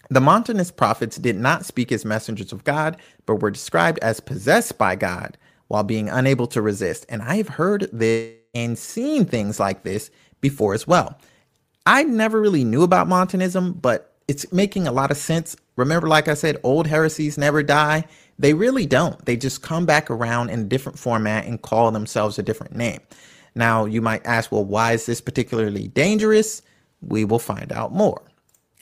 The 0.09 0.21
Montanist 0.21 0.77
prophets 0.77 1.17
did 1.17 1.35
not 1.35 1.65
speak 1.65 1.91
as 1.91 2.05
messengers 2.05 2.51
of 2.51 2.63
God, 2.63 2.97
but 3.25 3.35
were 3.35 3.51
described 3.51 3.99
as 3.99 4.19
possessed 4.19 4.77
by 4.77 4.95
God 4.95 5.37
while 5.67 5.83
being 5.83 6.09
unable 6.09 6.47
to 6.47 6.61
resist. 6.61 7.05
And 7.09 7.21
I've 7.21 7.49
heard 7.49 7.89
this 7.91 8.35
and 8.53 8.77
seen 8.77 9.25
things 9.25 9.59
like 9.59 9.83
this 9.83 10.09
before 10.41 10.73
as 10.73 10.87
well. 10.87 11.19
I 11.85 12.03
never 12.03 12.39
really 12.39 12.63
knew 12.63 12.83
about 12.83 13.07
Montanism, 13.07 13.73
but 13.73 14.14
it's 14.27 14.51
making 14.51 14.87
a 14.87 14.91
lot 14.91 15.11
of 15.11 15.17
sense. 15.17 15.55
Remember, 15.75 16.07
like 16.07 16.27
I 16.27 16.33
said, 16.33 16.57
old 16.63 16.87
heresies 16.87 17.37
never 17.37 17.61
die. 17.63 18.05
They 18.39 18.53
really 18.53 18.85
don't. 18.85 19.23
They 19.25 19.37
just 19.37 19.61
come 19.61 19.85
back 19.85 20.09
around 20.09 20.49
in 20.49 20.61
a 20.61 20.65
different 20.65 20.99
format 20.99 21.45
and 21.45 21.61
call 21.61 21.91
themselves 21.91 22.37
a 22.39 22.43
different 22.43 22.75
name. 22.75 22.99
Now, 23.55 23.85
you 23.85 24.01
might 24.01 24.25
ask, 24.25 24.51
well, 24.51 24.65
why 24.65 24.93
is 24.93 25.05
this 25.05 25.21
particularly 25.21 25.87
dangerous? 25.87 26.61
We 27.01 27.23
will 27.23 27.39
find 27.39 27.71
out 27.71 27.93
more 27.93 28.21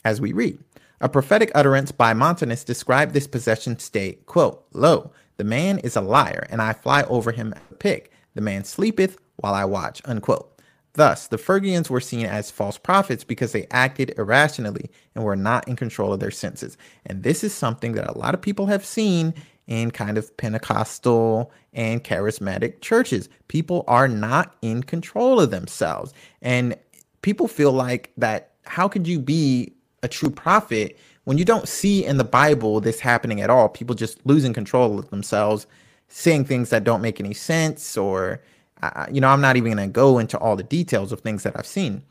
as 0.04 0.20
we 0.20 0.32
read. 0.32 0.58
A 1.00 1.08
prophetic 1.08 1.52
utterance 1.54 1.92
by 1.92 2.14
Montanus 2.14 2.64
described 2.64 3.12
this 3.12 3.26
possession 3.26 3.78
state, 3.78 4.26
quote, 4.26 4.64
Lo, 4.72 5.12
the 5.36 5.44
man 5.44 5.78
is 5.80 5.96
a 5.96 6.00
lyre, 6.00 6.46
and 6.50 6.62
I 6.62 6.72
fly 6.72 7.02
over 7.04 7.32
him 7.32 7.52
a 7.70 7.74
pig. 7.74 8.10
The 8.34 8.40
man 8.40 8.64
sleepeth 8.64 9.18
while 9.36 9.54
I 9.54 9.64
watch, 9.64 10.00
unquote. 10.04 10.53
Thus, 10.94 11.26
the 11.26 11.38
Phrygians 11.38 11.90
were 11.90 12.00
seen 12.00 12.24
as 12.24 12.52
false 12.52 12.78
prophets 12.78 13.24
because 13.24 13.52
they 13.52 13.66
acted 13.70 14.14
irrationally 14.16 14.90
and 15.14 15.24
were 15.24 15.36
not 15.36 15.66
in 15.68 15.74
control 15.76 16.12
of 16.12 16.20
their 16.20 16.30
senses. 16.30 16.76
And 17.06 17.22
this 17.22 17.42
is 17.42 17.52
something 17.52 17.92
that 17.92 18.08
a 18.08 18.16
lot 18.16 18.34
of 18.34 18.40
people 18.40 18.66
have 18.66 18.84
seen 18.84 19.34
in 19.66 19.90
kind 19.90 20.16
of 20.18 20.36
Pentecostal 20.36 21.50
and 21.72 22.04
charismatic 22.04 22.80
churches. 22.80 23.28
People 23.48 23.84
are 23.88 24.06
not 24.06 24.54
in 24.62 24.84
control 24.84 25.40
of 25.40 25.50
themselves. 25.50 26.12
And 26.42 26.76
people 27.22 27.48
feel 27.48 27.72
like 27.72 28.12
that 28.16 28.52
how 28.64 28.86
could 28.86 29.08
you 29.08 29.18
be 29.18 29.72
a 30.02 30.08
true 30.08 30.30
prophet 30.30 30.96
when 31.24 31.38
you 31.38 31.44
don't 31.44 31.68
see 31.68 32.04
in 32.04 32.18
the 32.18 32.24
Bible 32.24 32.80
this 32.80 33.00
happening 33.00 33.40
at 33.40 33.50
all? 33.50 33.68
People 33.68 33.96
just 33.96 34.24
losing 34.24 34.52
control 34.52 34.98
of 34.98 35.10
themselves, 35.10 35.66
saying 36.06 36.44
things 36.44 36.70
that 36.70 36.84
don't 36.84 37.02
make 37.02 37.18
any 37.18 37.34
sense 37.34 37.96
or 37.96 38.40
I, 38.82 39.08
you 39.10 39.20
know, 39.20 39.28
I'm 39.28 39.40
not 39.40 39.56
even 39.56 39.74
going 39.74 39.88
to 39.88 39.92
go 39.92 40.18
into 40.18 40.38
all 40.38 40.56
the 40.56 40.62
details 40.62 41.12
of 41.12 41.20
things 41.20 41.42
that 41.42 41.56
I've 41.56 41.66
seen. 41.66 42.02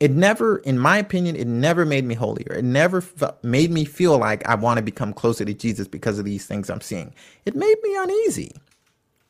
It 0.00 0.10
never, 0.10 0.58
in 0.58 0.78
my 0.78 0.98
opinion, 0.98 1.36
it 1.36 1.46
never 1.46 1.84
made 1.84 2.04
me 2.04 2.14
holier. 2.14 2.52
It 2.52 2.64
never 2.64 3.02
made 3.42 3.70
me 3.70 3.84
feel 3.84 4.18
like 4.18 4.46
I 4.48 4.54
want 4.54 4.78
to 4.78 4.82
become 4.82 5.12
closer 5.12 5.44
to 5.44 5.54
Jesus 5.54 5.86
because 5.86 6.18
of 6.18 6.24
these 6.24 6.46
things 6.46 6.68
I'm 6.68 6.80
seeing. 6.80 7.14
It 7.46 7.54
made 7.54 7.76
me 7.82 7.96
uneasy. 7.96 8.52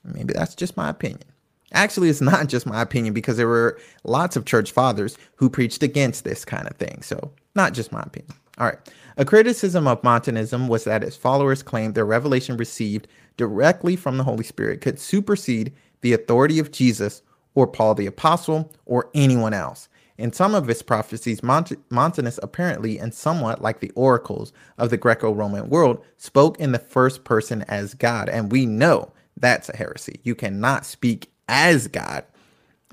Maybe 0.05 0.33
that's 0.33 0.55
just 0.55 0.77
my 0.77 0.89
opinion. 0.89 1.25
Actually, 1.73 2.09
it's 2.09 2.21
not 2.23 2.49
just 2.49 2.67
my 2.67 2.81
opinion 2.81 3.13
because 3.13 3.37
there 3.37 3.49
were 3.49 3.79
lots 4.05 4.37
of 4.37 4.47
church 4.47 4.73
fathers 4.73 5.19
who 5.37 5.51
preached 5.51 5.83
against 5.83 6.25
this 6.25 6.45
kind 6.45 6.67
of 6.67 6.77
thing. 6.77 7.03
So, 7.03 7.31
not 7.55 7.75
just 7.75 7.93
my 7.93 8.03
opinion. 8.03 8.35
All 8.59 8.67
right. 8.67 8.79
A 9.17 9.25
criticism 9.25 9.87
of 9.87 10.03
Montanism 10.03 10.69
was 10.69 10.85
that 10.85 11.05
its 11.05 11.17
followers 11.17 11.63
claimed 11.63 11.95
their 11.95 12.05
revelation 12.05 12.57
received 12.57 13.07
directly 13.37 13.97
from 13.97 14.17
the 14.17 14.25
Holy 14.25 14.45
Spirit 14.45 14.81
could 14.81 14.99
supersede 14.99 15.73
the 16.05 16.13
authority 16.13 16.59
of 16.61 16.71
Jesus 16.71 17.23
or 17.55 17.67
Paul 17.67 17.95
the 17.95 18.07
Apostle 18.07 18.71
or 18.85 19.11
anyone 19.15 19.55
else. 19.55 19.89
In 20.19 20.33
some 20.33 20.55
of 20.55 20.69
his 20.69 20.83
prophecies, 20.83 21.43
Mont- 21.43 21.91
Montanus 21.91 22.39
apparently, 22.43 22.99
and 22.99 23.15
somewhat 23.15 23.63
like 23.63 23.81
the 23.81 23.91
oracles 23.97 24.53
of 24.79 24.91
the 24.91 24.99
Greco 24.99 25.33
Roman 25.33 25.71
world, 25.71 26.05
spoke 26.19 26.61
in 26.61 26.73
the 26.73 26.79
first 26.79 27.25
person 27.25 27.63
as 27.63 27.95
God. 27.95 28.29
And 28.29 28.53
we 28.53 28.67
know 28.67 29.13
that's 29.39 29.71
a 29.71 29.77
heresy. 29.77 30.21
You 30.23 30.35
cannot 30.35 30.87
speak 30.87 31.31
as 31.49 31.89
God. 31.89 32.25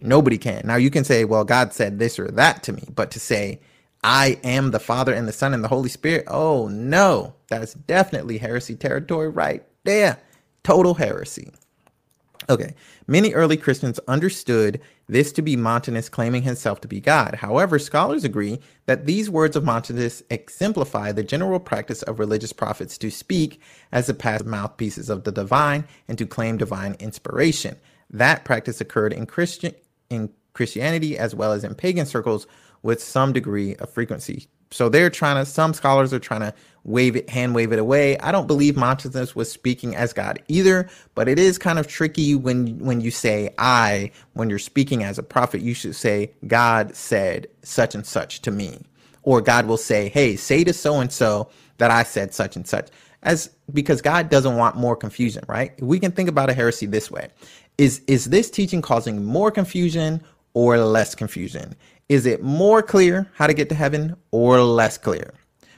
Nobody 0.01 0.38
can. 0.38 0.64
Now, 0.66 0.78
you 0.78 0.89
can 0.89 1.03
say, 1.03 1.26
well, 1.26 1.43
God 1.43 1.74
said 1.74 1.99
this 1.99 2.18
or 2.18 2.30
that 2.30 2.64
to 2.64 2.74
me, 2.74 2.84
but 2.95 3.12
to 3.12 3.20
say, 3.20 3.59
I 4.05 4.39
am 4.43 4.72
the 4.72 4.80
Father 4.80 5.14
and 5.14 5.28
the 5.28 5.34
Son 5.34 5.53
and 5.53 5.64
the 5.64 5.68
Holy 5.68 5.89
Spirit, 5.89 6.24
oh 6.28 6.70
no, 6.70 7.36
that's 7.49 7.74
definitely 7.74 8.39
heresy 8.39 8.76
territory 8.76 9.30
right 9.30 9.64
there. 9.84 10.18
Total 10.64 10.93
heresy. 10.95 11.51
Okay, 12.49 12.73
many 13.07 13.33
early 13.33 13.55
Christians 13.55 13.99
understood 14.07 14.81
this 15.07 15.31
to 15.33 15.41
be 15.41 15.55
Montanus 15.55 16.09
claiming 16.09 16.41
himself 16.41 16.81
to 16.81 16.87
be 16.87 16.99
God. 16.99 17.35
However, 17.35 17.77
scholars 17.77 18.23
agree 18.23 18.59
that 18.87 19.05
these 19.05 19.29
words 19.29 19.55
of 19.55 19.63
Montanus 19.63 20.23
exemplify 20.29 21.11
the 21.11 21.23
general 21.23 21.59
practice 21.59 22.01
of 22.03 22.19
religious 22.19 22.51
prophets 22.51 22.97
to 22.97 23.11
speak 23.11 23.61
as 23.91 24.07
the 24.07 24.13
passive 24.13 24.47
mouthpieces 24.47 25.09
of 25.09 25.23
the 25.23 25.31
divine 25.31 25.85
and 26.07 26.17
to 26.17 26.25
claim 26.25 26.57
divine 26.57 26.95
inspiration. 26.99 27.77
That 28.09 28.43
practice 28.43 28.81
occurred 28.81 29.13
in 29.13 29.25
Christian 29.27 29.75
in 30.09 30.31
Christianity 30.53 31.17
as 31.17 31.33
well 31.33 31.53
as 31.53 31.63
in 31.63 31.75
pagan 31.75 32.05
circles 32.05 32.47
with 32.81 33.01
some 33.01 33.31
degree 33.31 33.75
of 33.75 33.89
frequency. 33.89 34.47
So 34.72 34.89
they're 34.89 35.09
trying 35.09 35.36
to, 35.38 35.45
some 35.45 35.74
scholars 35.74 36.13
are 36.13 36.19
trying 36.19 36.41
to 36.41 36.53
wave 36.84 37.15
it, 37.15 37.30
hand 37.30 37.53
wave 37.53 37.72
it 37.72 37.80
away. 37.80 38.17
I 38.19 38.32
don't 38.32 38.47
believe 38.47 38.76
Montanus 38.76 39.36
was 39.36 39.51
speaking 39.51 39.95
as 39.95 40.13
God 40.13 40.41
either, 40.47 40.89
but 41.13 41.28
it 41.28 41.38
is 41.38 41.57
kind 41.57 41.78
of 41.78 41.88
tricky 41.88 42.36
when, 42.36 42.80
when 42.80 43.01
you 43.01 43.11
say 43.11 43.53
I, 43.57 44.11
when 44.34 44.49
you're 44.49 44.59
speaking 44.59 45.03
as 45.03 45.19
a 45.19 45.24
prophet, 45.24 45.61
you 45.61 45.74
should 45.74 45.95
say, 45.95 46.34
God 46.47 46.95
said 46.95 47.47
such 47.63 47.95
and 47.95 48.05
such 48.05 48.41
to 48.41 48.51
me. 48.51 48.80
Or 49.24 49.41
God 49.41 49.67
will 49.67 49.78
say, 49.78 50.09
hey, 50.09 50.36
say 50.36 50.63
to 50.63 50.74
so 50.74 50.99
and 50.99 51.11
so 51.11 51.49
that 51.78 51.91
I 51.91 52.03
said 52.03 52.34
such 52.34 52.55
and 52.55 52.67
such. 52.67 52.89
As 53.24 53.51
because 53.72 54.01
God 54.01 54.30
doesn't 54.30 54.57
want 54.57 54.76
more 54.78 54.95
confusion, 54.95 55.43
right? 55.47 55.80
We 55.82 55.99
can 55.99 56.11
think 56.11 56.28
about 56.28 56.49
a 56.49 56.53
heresy 56.53 56.88
this 56.88 57.11
way. 57.11 57.30
Is 57.78 58.01
is 58.07 58.26
this 58.26 58.49
teaching 58.49 58.82
causing 58.82 59.24
more 59.24 59.51
confusion 59.51 60.24
or 60.55 60.80
less 60.80 61.13
confusion? 61.13 61.76
Is 62.10 62.26
it 62.26 62.43
more 62.43 62.82
clear 62.82 63.30
how 63.36 63.47
to 63.47 63.54
get 63.54 63.70
to 63.70 63.76
heaven 63.76 64.16
or 64.32 64.62
less 64.62 64.97
clear? 64.97 65.34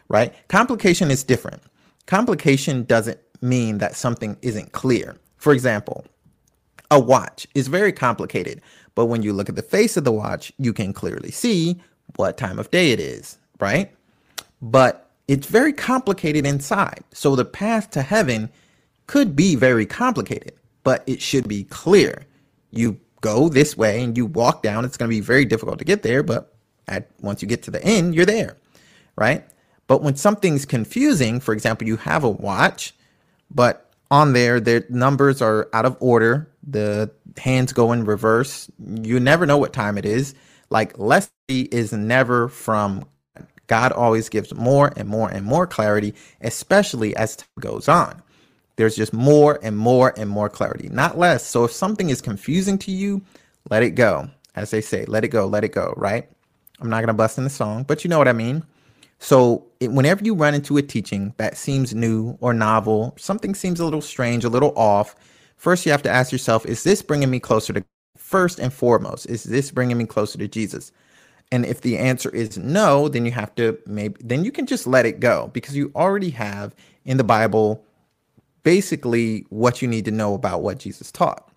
Right? 0.10 0.34
Complication 0.48 1.12
is 1.12 1.24
different. 1.24 1.62
Complication 2.06 2.84
doesn't 2.84 3.20
mean 3.42 3.78
that 3.80 3.96
something 3.96 4.38
isn't 4.42 4.72
clear. 4.72 5.16
For 5.38 5.54
example, 5.54 6.06
a 6.92 7.00
watch 7.00 7.48
is 7.56 7.68
very 7.68 7.92
complicated, 7.92 8.62
but 8.96 9.06
when 9.06 9.24
you 9.24 9.34
look 9.34 9.50
at 9.50 9.56
the 9.56 9.62
face 9.62 9.98
of 9.98 10.04
the 10.04 10.12
watch, 10.12 10.52
you 10.58 10.74
can 10.74 10.94
clearly 10.94 11.32
see 11.32 11.82
what 12.16 12.38
time 12.38 12.60
of 12.60 12.72
day 12.72 12.92
it 12.92 13.00
is, 13.00 13.38
right? 13.60 13.92
But 14.62 15.10
it's 15.28 15.48
very 15.48 15.74
complicated 15.74 16.46
inside. 16.46 17.04
So 17.14 17.36
the 17.36 17.46
path 17.46 17.90
to 17.92 18.02
heaven 18.02 18.50
could 19.08 19.36
be 19.36 19.56
very 19.56 19.86
complicated, 19.86 20.54
but 20.84 21.04
it 21.08 21.22
should 21.22 21.48
be 21.48 21.64
clear. 21.66 22.26
You 22.72 23.00
go 23.24 23.50
this 23.50 23.78
way 23.78 24.04
and 24.04 24.18
you 24.18 24.28
walk 24.28 24.64
down, 24.64 24.86
it's 24.86 24.98
going 24.98 25.10
to 25.10 25.16
be 25.16 25.22
very 25.22 25.46
difficult 25.46 25.80
to 25.80 25.86
get 25.86 26.04
there, 26.04 26.24
but 26.24 26.54
at 26.90 27.10
once 27.22 27.42
you 27.42 27.50
get 27.50 27.64
to 27.64 27.72
the 27.72 27.84
end, 27.84 28.16
you're 28.16 28.28
there, 28.28 28.58
right? 29.18 29.46
But 29.88 30.04
when 30.04 30.18
something's 30.18 30.66
confusing, 30.66 31.42
for 31.42 31.54
example, 31.54 31.88
you 31.88 31.98
have 31.98 32.24
a 32.24 32.30
watch, 32.30 32.94
but 33.52 33.92
on 34.12 34.34
there, 34.34 34.60
the 34.60 34.86
numbers 34.90 35.42
are 35.42 35.70
out 35.74 35.86
of 35.86 35.98
order. 36.02 36.50
The 36.68 37.12
hands 37.38 37.74
go 37.74 37.94
in 37.94 38.06
reverse. 38.06 38.70
You 39.04 39.20
never 39.20 39.48
know 39.48 39.58
what 39.58 39.74
time 39.74 39.98
it 39.98 40.06
is. 40.06 40.36
Like 40.72 41.00
Leslie 41.00 41.32
is 41.50 41.94
never 41.94 42.50
from 42.50 43.06
God 43.68 43.94
always 43.94 44.30
gives 44.30 44.56
more 44.56 44.94
and 44.98 45.10
more 45.10 45.30
and 45.30 45.46
more 45.46 45.68
clarity, 45.68 46.16
especially 46.42 47.16
as 47.18 47.38
time 47.38 47.50
goes 47.62 47.90
on. 47.90 48.23
There's 48.76 48.96
just 48.96 49.14
more 49.14 49.60
and 49.62 49.78
more 49.78 50.14
and 50.18 50.30
more 50.30 50.50
clarity, 50.50 50.90
not 50.90 51.18
less. 51.18 51.46
So 51.46 51.64
if 51.64 51.72
something 51.72 52.10
is 52.10 52.22
confusing 52.22 52.78
to 52.80 52.92
you, 52.92 53.22
let 53.70 53.84
it 53.84 53.92
go. 53.92 54.30
As 54.56 54.72
they 54.72 54.82
say, 54.82 55.06
let 55.06 55.24
it 55.24 55.30
go, 55.30 55.46
let 55.48 55.64
it 55.64 55.74
go, 55.74 55.94
right? 55.98 56.28
I'm 56.80 56.90
not 56.90 56.98
going 56.98 57.08
to 57.08 57.14
bust 57.14 57.38
in 57.38 57.44
the 57.44 57.50
song, 57.50 57.84
but 57.84 58.04
you 58.04 58.10
know 58.10 58.18
what 58.18 58.28
I 58.28 58.34
mean. 58.34 58.64
So 59.20 59.66
it, 59.80 59.92
whenever 59.92 60.24
you 60.24 60.36
run 60.36 60.54
into 60.54 60.78
a 60.78 60.82
teaching 60.82 61.34
that 61.38 61.56
seems 61.58 61.94
new 61.94 62.38
or 62.42 62.54
novel, 62.54 63.16
something 63.18 63.56
seems 63.56 63.80
a 63.80 63.86
little 63.86 64.02
strange, 64.02 64.44
a 64.44 64.50
little 64.50 64.74
off, 64.76 65.16
first 65.56 65.86
you 65.86 65.92
have 65.92 66.04
to 66.04 66.10
ask 66.10 66.32
yourself, 66.32 66.66
is 66.66 66.84
this 66.84 67.02
bringing 67.02 67.30
me 67.30 67.40
closer 67.40 67.74
to 67.74 67.84
first 68.18 68.60
and 68.60 68.74
foremost, 68.74 69.28
is 69.28 69.44
this 69.44 69.72
bringing 69.72 69.98
me 69.98 70.06
closer 70.06 70.38
to 70.40 70.48
Jesus? 70.48 70.92
And 71.52 71.66
if 71.66 71.82
the 71.82 71.98
answer 71.98 72.30
is 72.32 72.58
no, 72.58 73.08
then 73.08 73.26
you 73.26 73.32
have 73.32 73.54
to 73.56 73.78
maybe 73.86 74.16
then 74.24 74.44
you 74.44 74.52
can 74.52 74.66
just 74.66 74.88
let 74.88 75.06
it 75.06 75.20
go 75.20 75.52
because 75.54 75.76
you 75.76 75.92
already 75.96 76.32
have 76.32 76.76
in 77.06 77.18
the 77.18 77.24
Bible 77.24 77.86
basically 78.64 79.46
what 79.50 79.82
you 79.82 79.88
need 79.88 80.06
to 80.06 80.12
know 80.12 80.34
about 80.34 80.62
what 80.62 80.80
Jesus 80.80 81.12
taught. 81.12 81.50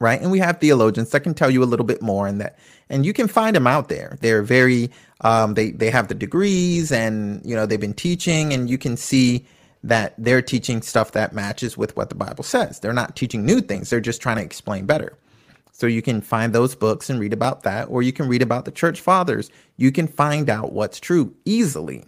Right. 0.00 0.20
And 0.20 0.30
we 0.30 0.40
have 0.40 0.58
theologians 0.58 1.10
that 1.10 1.20
can 1.20 1.34
tell 1.34 1.50
you 1.50 1.62
a 1.62 1.64
little 1.64 1.86
bit 1.86 2.02
more 2.02 2.26
and 2.26 2.40
that 2.40 2.58
and 2.90 3.06
you 3.06 3.12
can 3.12 3.28
find 3.28 3.54
them 3.54 3.66
out 3.66 3.88
there. 3.88 4.18
They're 4.20 4.42
very 4.42 4.90
um, 5.20 5.54
they 5.54 5.70
they 5.70 5.90
have 5.90 6.08
the 6.08 6.14
degrees 6.14 6.90
and 6.92 7.40
you 7.44 7.54
know 7.54 7.64
they've 7.64 7.80
been 7.80 7.94
teaching 7.94 8.52
and 8.52 8.68
you 8.68 8.76
can 8.76 8.96
see 8.96 9.46
that 9.84 10.14
they're 10.18 10.42
teaching 10.42 10.82
stuff 10.82 11.12
that 11.12 11.34
matches 11.34 11.76
with 11.76 11.96
what 11.96 12.08
the 12.08 12.14
Bible 12.14 12.42
says. 12.42 12.80
They're 12.80 12.92
not 12.92 13.16
teaching 13.16 13.44
new 13.44 13.60
things, 13.60 13.88
they're 13.88 14.00
just 14.00 14.20
trying 14.20 14.36
to 14.36 14.42
explain 14.42 14.86
better. 14.86 15.16
So 15.72 15.86
you 15.86 16.02
can 16.02 16.20
find 16.20 16.52
those 16.52 16.74
books 16.74 17.10
and 17.10 17.18
read 17.18 17.32
about 17.32 17.64
that, 17.64 17.88
or 17.88 18.02
you 18.02 18.12
can 18.12 18.28
read 18.28 18.42
about 18.42 18.64
the 18.64 18.70
church 18.70 19.00
fathers. 19.00 19.50
You 19.76 19.90
can 19.90 20.06
find 20.06 20.48
out 20.48 20.72
what's 20.72 21.00
true 21.00 21.34
easily. 21.44 22.04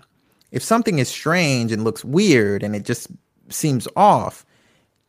If 0.53 0.63
something 0.63 1.01
is 1.01 1.09
strange 1.09 1.73
and 1.73 1.83
looks 1.83 2.05
weird 2.05 2.63
and 2.63 2.77
it 2.77 2.85
just 2.85 3.09
seems 3.49 3.89
off, 3.97 4.45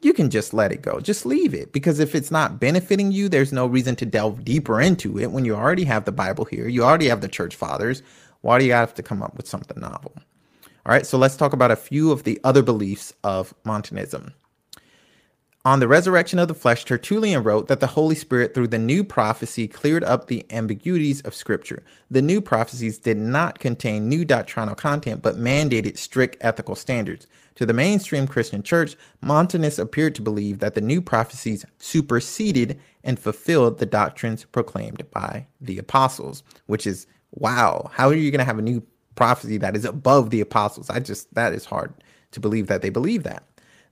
you 0.01 0.13
can 0.13 0.29
just 0.29 0.53
let 0.53 0.71
it 0.71 0.81
go. 0.81 0.99
Just 0.99 1.25
leave 1.25 1.53
it 1.53 1.73
because 1.73 1.99
if 1.99 2.13
it's 2.13 2.31
not 2.31 2.59
benefiting 2.59 3.11
you, 3.11 3.29
there's 3.29 3.51
no 3.51 3.65
reason 3.65 3.95
to 3.97 4.05
delve 4.05 4.45
deeper 4.45 4.79
into 4.79 5.19
it 5.19 5.31
when 5.31 5.43
you 5.43 5.55
already 5.55 5.85
have 5.85 6.05
the 6.05 6.11
Bible 6.11 6.45
here. 6.45 6.67
You 6.67 6.83
already 6.83 7.07
have 7.07 7.21
the 7.21 7.27
church 7.27 7.55
fathers. 7.55 8.03
Why 8.41 8.59
do 8.59 8.65
you 8.65 8.73
have 8.73 8.93
to 8.95 9.03
come 9.03 9.23
up 9.23 9.35
with 9.35 9.47
something 9.47 9.79
novel? 9.79 10.13
All 10.85 10.93
right, 10.93 11.05
so 11.05 11.17
let's 11.17 11.35
talk 11.35 11.51
about 11.51 11.71
a 11.71 11.75
few 11.75 12.11
of 12.11 12.23
the 12.23 12.39
other 12.43 12.61
beliefs 12.61 13.11
of 13.23 13.53
Montanism. 13.65 14.33
On 15.65 15.81
the 15.81 15.87
resurrection 15.89 16.39
of 16.39 16.47
the 16.47 16.53
flesh, 16.53 16.85
Tertullian 16.85 17.43
wrote 17.43 17.67
that 17.67 17.81
the 17.81 17.87
Holy 17.87 18.15
Spirit, 18.15 18.53
through 18.53 18.69
the 18.69 18.77
new 18.77 19.03
prophecy, 19.03 19.67
cleared 19.67 20.03
up 20.05 20.27
the 20.27 20.45
ambiguities 20.49 21.19
of 21.23 21.35
Scripture. 21.35 21.83
The 22.09 22.21
new 22.21 22.39
prophecies 22.39 22.99
did 22.99 23.17
not 23.17 23.59
contain 23.59 24.07
new 24.07 24.23
doctrinal 24.23 24.75
content, 24.75 25.21
but 25.21 25.35
mandated 25.35 25.97
strict 25.97 26.37
ethical 26.39 26.75
standards. 26.75 27.27
To 27.57 27.65
the 27.65 27.73
mainstream 27.73 28.27
Christian 28.27 28.61
church, 28.61 28.95
Montanus 29.23 29.79
appeared 29.79 30.13
to 30.15 30.21
believe 30.21 30.59
that 30.59 30.75
the 30.75 30.81
new 30.81 31.01
prophecies 31.01 31.65
superseded 31.79 32.79
and 33.03 33.19
fulfilled 33.19 33.79
the 33.79 33.85
doctrines 33.87 34.45
proclaimed 34.45 35.03
by 35.09 35.47
the 35.59 35.79
apostles, 35.79 36.43
which 36.67 36.85
is 36.85 37.07
wow. 37.31 37.89
How 37.91 38.09
are 38.09 38.13
you 38.13 38.29
going 38.29 38.39
to 38.39 38.45
have 38.45 38.59
a 38.59 38.61
new 38.61 38.83
prophecy 39.15 39.57
that 39.57 39.75
is 39.75 39.85
above 39.85 40.29
the 40.29 40.39
apostles? 40.39 40.91
I 40.91 40.99
just, 40.99 41.33
that 41.33 41.51
is 41.51 41.65
hard 41.65 41.91
to 42.29 42.39
believe 42.39 42.67
that 42.67 42.83
they 42.83 42.91
believe 42.91 43.23
that. 43.23 43.43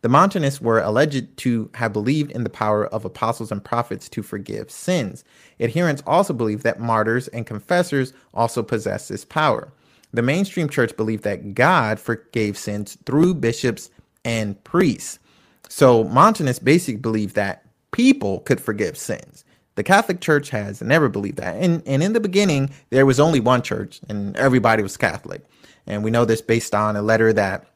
The 0.01 0.09
Montanists 0.09 0.61
were 0.61 0.81
alleged 0.81 1.35
to 1.37 1.71
have 1.73 1.91
believed 1.91 2.29
in 2.33 2.43
the 2.43 2.51
power 2.51 2.85
of 2.85 3.03
apostles 3.03 3.51
and 3.51 3.63
prophets 3.63 4.07
to 4.09 4.21
forgive 4.21 4.69
sins. 4.69 5.23
Adherents 5.59 6.03
also 6.05 6.33
believed 6.33 6.61
that 6.61 6.79
martyrs 6.79 7.29
and 7.29 7.47
confessors 7.47 8.13
also 8.31 8.61
possessed 8.61 9.09
this 9.09 9.25
power. 9.25 9.73
The 10.15 10.21
mainstream 10.21 10.69
church 10.69 10.95
believed 10.95 11.23
that 11.23 11.53
God 11.53 11.99
forgave 11.99 12.57
sins 12.57 12.97
through 13.05 13.35
bishops 13.35 13.89
and 14.23 14.61
priests. 14.63 15.19
So 15.67 16.03
Montanists 16.05 16.63
basically 16.63 17.01
believed 17.01 17.35
that 17.35 17.65
people 17.91 18.39
could 18.41 18.61
forgive 18.61 18.97
sins. 18.97 19.43
The 19.75 19.83
Catholic 19.83 20.21
Church 20.21 20.49
has 20.51 20.81
never 20.81 21.09
believed 21.09 21.37
that. 21.37 21.55
And, 21.57 21.83
and 21.85 22.01
in 22.01 22.13
the 22.13 22.21
beginning, 22.21 22.69
there 22.91 23.05
was 23.05 23.19
only 23.19 23.41
one 23.41 23.61
church 23.61 23.99
and 24.07 24.35
everybody 24.37 24.81
was 24.83 24.95
Catholic. 24.95 25.41
And 25.85 26.03
we 26.03 26.11
know 26.11 26.25
this 26.25 26.41
based 26.41 26.73
on 26.73 26.95
a 26.95 27.01
letter 27.01 27.33
that 27.33 27.67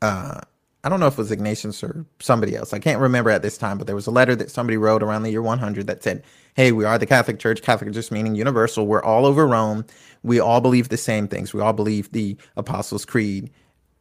uh, 0.00 0.40
I 0.82 0.88
don't 0.88 1.00
know 1.00 1.06
if 1.06 1.14
it 1.14 1.18
was 1.18 1.30
Ignatius 1.30 1.82
or 1.82 2.04
somebody 2.20 2.56
else. 2.56 2.72
I 2.72 2.78
can't 2.78 3.00
remember 3.00 3.30
at 3.30 3.42
this 3.42 3.56
time, 3.58 3.78
but 3.78 3.86
there 3.86 3.96
was 3.96 4.06
a 4.06 4.10
letter 4.10 4.36
that 4.36 4.50
somebody 4.50 4.76
wrote 4.76 5.02
around 5.02 5.22
the 5.22 5.30
year 5.30 5.42
100 5.42 5.86
that 5.86 6.02
said, 6.02 6.22
Hey, 6.56 6.70
we 6.70 6.84
are 6.84 6.98
the 6.98 7.06
Catholic 7.06 7.40
Church. 7.40 7.62
Catholic 7.62 7.90
just 7.90 8.12
meaning 8.12 8.36
universal. 8.36 8.86
We're 8.86 9.02
all 9.02 9.26
over 9.26 9.44
Rome. 9.44 9.84
We 10.22 10.38
all 10.38 10.60
believe 10.60 10.88
the 10.88 10.96
same 10.96 11.26
things. 11.26 11.52
We 11.52 11.60
all 11.60 11.72
believe 11.72 12.12
the 12.12 12.36
Apostles' 12.56 13.04
Creed, 13.04 13.50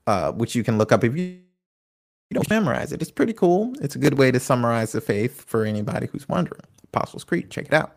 uh, 0.06 0.34
which 0.34 0.54
you 0.54 0.64
can 0.64 0.78
look 0.78 0.92
up 0.92 1.04
if 1.04 1.18
you, 1.18 1.24
you 1.24 2.36
don't 2.36 2.50
memorize 2.52 2.92
it. 2.92 3.02
It's 3.02 3.10
pretty 3.10 3.34
cool. 3.34 3.74
It's 3.82 3.96
a 3.96 3.98
good 3.98 4.20
way 4.20 4.30
to 4.30 4.40
summarize 4.40 4.92
the 4.92 5.02
faith 5.02 5.44
for 5.46 5.66
anybody 5.66 6.06
who's 6.06 6.30
wondering. 6.30 6.62
Apostles' 6.84 7.24
Creed, 7.24 7.50
check 7.50 7.66
it 7.66 7.74
out. 7.74 7.96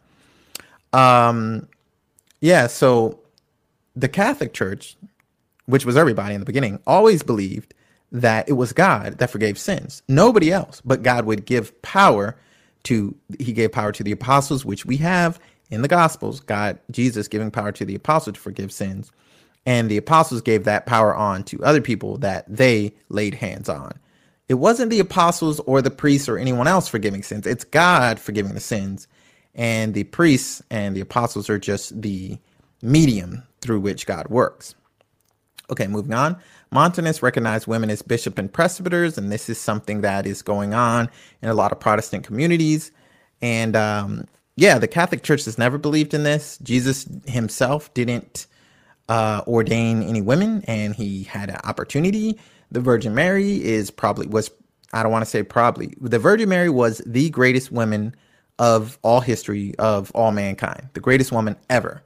Um, 0.94 1.68
yeah, 2.40 2.66
so 2.66 3.20
the 3.94 4.08
Catholic 4.08 4.54
Church, 4.54 4.96
which 5.66 5.84
was 5.84 5.98
everybody 5.98 6.32
in 6.32 6.40
the 6.40 6.46
beginning, 6.46 6.80
always 6.86 7.22
believed 7.22 7.74
that 8.10 8.48
it 8.48 8.54
was 8.54 8.72
God 8.72 9.18
that 9.18 9.28
forgave 9.28 9.58
sins. 9.58 10.02
Nobody 10.08 10.50
else, 10.50 10.80
but 10.82 11.02
God 11.02 11.26
would 11.26 11.44
give 11.44 11.82
power 11.82 12.38
to, 12.86 13.14
he 13.38 13.52
gave 13.52 13.72
power 13.72 13.92
to 13.92 14.02
the 14.02 14.12
apostles, 14.12 14.64
which 14.64 14.86
we 14.86 14.96
have 14.98 15.38
in 15.70 15.82
the 15.82 15.88
Gospels, 15.88 16.40
God, 16.40 16.78
Jesus 16.90 17.28
giving 17.28 17.50
power 17.50 17.72
to 17.72 17.84
the 17.84 17.94
apostles 17.94 18.34
to 18.34 18.40
forgive 18.40 18.72
sins. 18.72 19.10
And 19.64 19.90
the 19.90 19.96
apostles 19.96 20.40
gave 20.42 20.64
that 20.64 20.86
power 20.86 21.14
on 21.14 21.42
to 21.44 21.62
other 21.64 21.80
people 21.80 22.18
that 22.18 22.44
they 22.48 22.94
laid 23.08 23.34
hands 23.34 23.68
on. 23.68 23.92
It 24.48 24.54
wasn't 24.54 24.90
the 24.90 25.00
apostles 25.00 25.58
or 25.60 25.82
the 25.82 25.90
priests 25.90 26.28
or 26.28 26.38
anyone 26.38 26.68
else 26.68 26.86
forgiving 26.86 27.24
sins. 27.24 27.46
It's 27.46 27.64
God 27.64 28.20
forgiving 28.20 28.54
the 28.54 28.60
sins. 28.60 29.08
And 29.56 29.92
the 29.92 30.04
priests 30.04 30.62
and 30.70 30.94
the 30.94 31.00
apostles 31.00 31.50
are 31.50 31.58
just 31.58 32.00
the 32.00 32.38
medium 32.80 33.42
through 33.60 33.80
which 33.80 34.06
God 34.06 34.28
works. 34.28 34.76
Okay, 35.70 35.88
moving 35.88 36.14
on. 36.14 36.36
Montanists 36.76 37.22
recognize 37.22 37.66
women 37.66 37.88
as 37.88 38.02
bishop 38.02 38.36
and 38.36 38.52
presbyters, 38.52 39.16
and 39.16 39.32
this 39.32 39.48
is 39.48 39.58
something 39.58 40.02
that 40.02 40.26
is 40.26 40.42
going 40.42 40.74
on 40.74 41.08
in 41.40 41.48
a 41.48 41.54
lot 41.54 41.72
of 41.72 41.80
Protestant 41.80 42.22
communities. 42.22 42.90
And 43.40 43.74
um, 43.74 44.26
yeah, 44.56 44.78
the 44.78 44.86
Catholic 44.86 45.22
Church 45.22 45.46
has 45.46 45.56
never 45.56 45.78
believed 45.78 46.12
in 46.12 46.22
this. 46.22 46.58
Jesus 46.62 47.08
himself 47.26 47.94
didn't 47.94 48.46
uh, 49.08 49.40
ordain 49.46 50.02
any 50.02 50.20
women, 50.20 50.64
and 50.66 50.94
he 50.94 51.22
had 51.22 51.48
an 51.48 51.56
opportunity. 51.64 52.38
The 52.70 52.82
Virgin 52.82 53.14
Mary 53.14 53.64
is 53.64 53.90
probably 53.90 54.26
was 54.26 54.50
I 54.92 55.02
don't 55.02 55.12
want 55.12 55.24
to 55.24 55.30
say 55.30 55.42
probably 55.42 55.94
the 55.98 56.18
Virgin 56.18 56.50
Mary 56.50 56.68
was 56.68 57.00
the 57.06 57.30
greatest 57.30 57.72
woman 57.72 58.14
of 58.58 58.98
all 59.00 59.22
history 59.22 59.74
of 59.78 60.10
all 60.14 60.30
mankind, 60.30 60.90
the 60.92 61.00
greatest 61.00 61.32
woman 61.32 61.56
ever. 61.70 62.02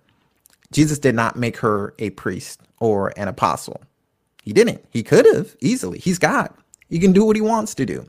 Jesus 0.70 1.00
did 1.00 1.16
not 1.16 1.34
make 1.34 1.56
her 1.56 1.92
a 1.98 2.10
priest 2.10 2.60
or 2.78 3.12
an 3.16 3.26
apostle. 3.26 3.80
He 4.42 4.52
didn't. 4.52 4.84
He 4.90 5.02
could 5.02 5.26
have 5.26 5.56
easily. 5.60 5.98
He's 5.98 6.18
God. 6.18 6.50
He 6.88 6.98
can 6.98 7.12
do 7.12 7.24
what 7.24 7.36
he 7.36 7.42
wants 7.42 7.74
to 7.76 7.86
do, 7.86 8.06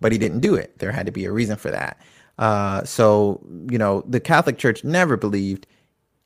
but 0.00 0.12
he 0.12 0.18
didn't 0.18 0.40
do 0.40 0.54
it. 0.54 0.78
There 0.78 0.92
had 0.92 1.06
to 1.06 1.12
be 1.12 1.24
a 1.24 1.32
reason 1.32 1.56
for 1.56 1.70
that. 1.70 1.98
Uh, 2.38 2.84
so, 2.84 3.40
you 3.70 3.78
know, 3.78 4.04
the 4.08 4.20
Catholic 4.20 4.58
Church 4.58 4.84
never 4.84 5.16
believed, 5.16 5.66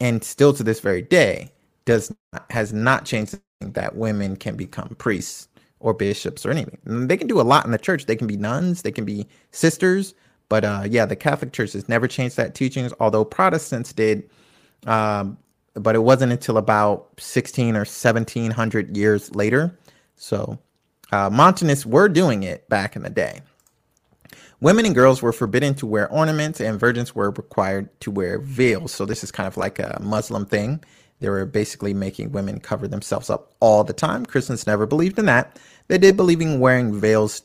and 0.00 0.22
still 0.24 0.52
to 0.54 0.62
this 0.62 0.80
very 0.80 1.02
day, 1.02 1.52
does 1.86 2.14
not, 2.32 2.46
has 2.50 2.72
not 2.72 3.04
changed 3.04 3.38
that 3.60 3.96
women 3.96 4.36
can 4.36 4.56
become 4.56 4.90
priests 4.98 5.48
or 5.80 5.94
bishops 5.94 6.46
or 6.46 6.50
anything. 6.50 6.78
They 7.08 7.16
can 7.16 7.26
do 7.28 7.40
a 7.40 7.42
lot 7.42 7.64
in 7.66 7.72
the 7.72 7.78
church. 7.78 8.06
They 8.06 8.16
can 8.16 8.26
be 8.26 8.36
nuns, 8.36 8.82
they 8.82 8.92
can 8.92 9.04
be 9.04 9.26
sisters, 9.52 10.14
but 10.48 10.64
uh, 10.64 10.84
yeah, 10.88 11.06
the 11.06 11.16
Catholic 11.16 11.52
Church 11.52 11.72
has 11.74 11.88
never 11.88 12.08
changed 12.08 12.36
that 12.36 12.54
teachings. 12.54 12.92
Although 13.00 13.24
Protestants 13.24 13.92
did, 13.92 14.30
um, 14.86 15.38
but 15.74 15.94
it 15.94 16.00
wasn't 16.00 16.32
until 16.32 16.56
about 16.56 17.08
16 17.18 17.74
or 17.76 17.80
1700 17.80 18.96
years 18.96 19.34
later. 19.34 19.76
So 20.16 20.58
uh, 21.12 21.30
Montanists 21.30 21.86
were 21.86 22.08
doing 22.08 22.42
it 22.42 22.68
back 22.68 22.96
in 22.96 23.02
the 23.02 23.10
day. 23.10 23.42
Women 24.60 24.86
and 24.86 24.94
girls 24.94 25.20
were 25.20 25.32
forbidden 25.32 25.74
to 25.74 25.86
wear 25.86 26.08
ornaments, 26.10 26.60
and 26.60 26.80
virgins 26.80 27.14
were 27.14 27.30
required 27.32 27.88
to 28.00 28.10
wear 28.10 28.38
veils. 28.38 28.92
So 28.92 29.04
this 29.04 29.22
is 29.22 29.30
kind 29.30 29.46
of 29.46 29.56
like 29.56 29.78
a 29.78 29.98
Muslim 30.00 30.46
thing. 30.46 30.82
They 31.20 31.28
were 31.28 31.44
basically 31.44 31.92
making 31.92 32.32
women 32.32 32.60
cover 32.60 32.88
themselves 32.88 33.28
up 33.30 33.52
all 33.60 33.84
the 33.84 33.92
time. 33.92 34.24
Christians 34.24 34.66
never 34.66 34.86
believed 34.86 35.18
in 35.18 35.26
that. 35.26 35.58
They 35.88 35.98
did 35.98 36.16
believe 36.16 36.40
in 36.40 36.60
wearing 36.60 36.98
veils 36.98 37.42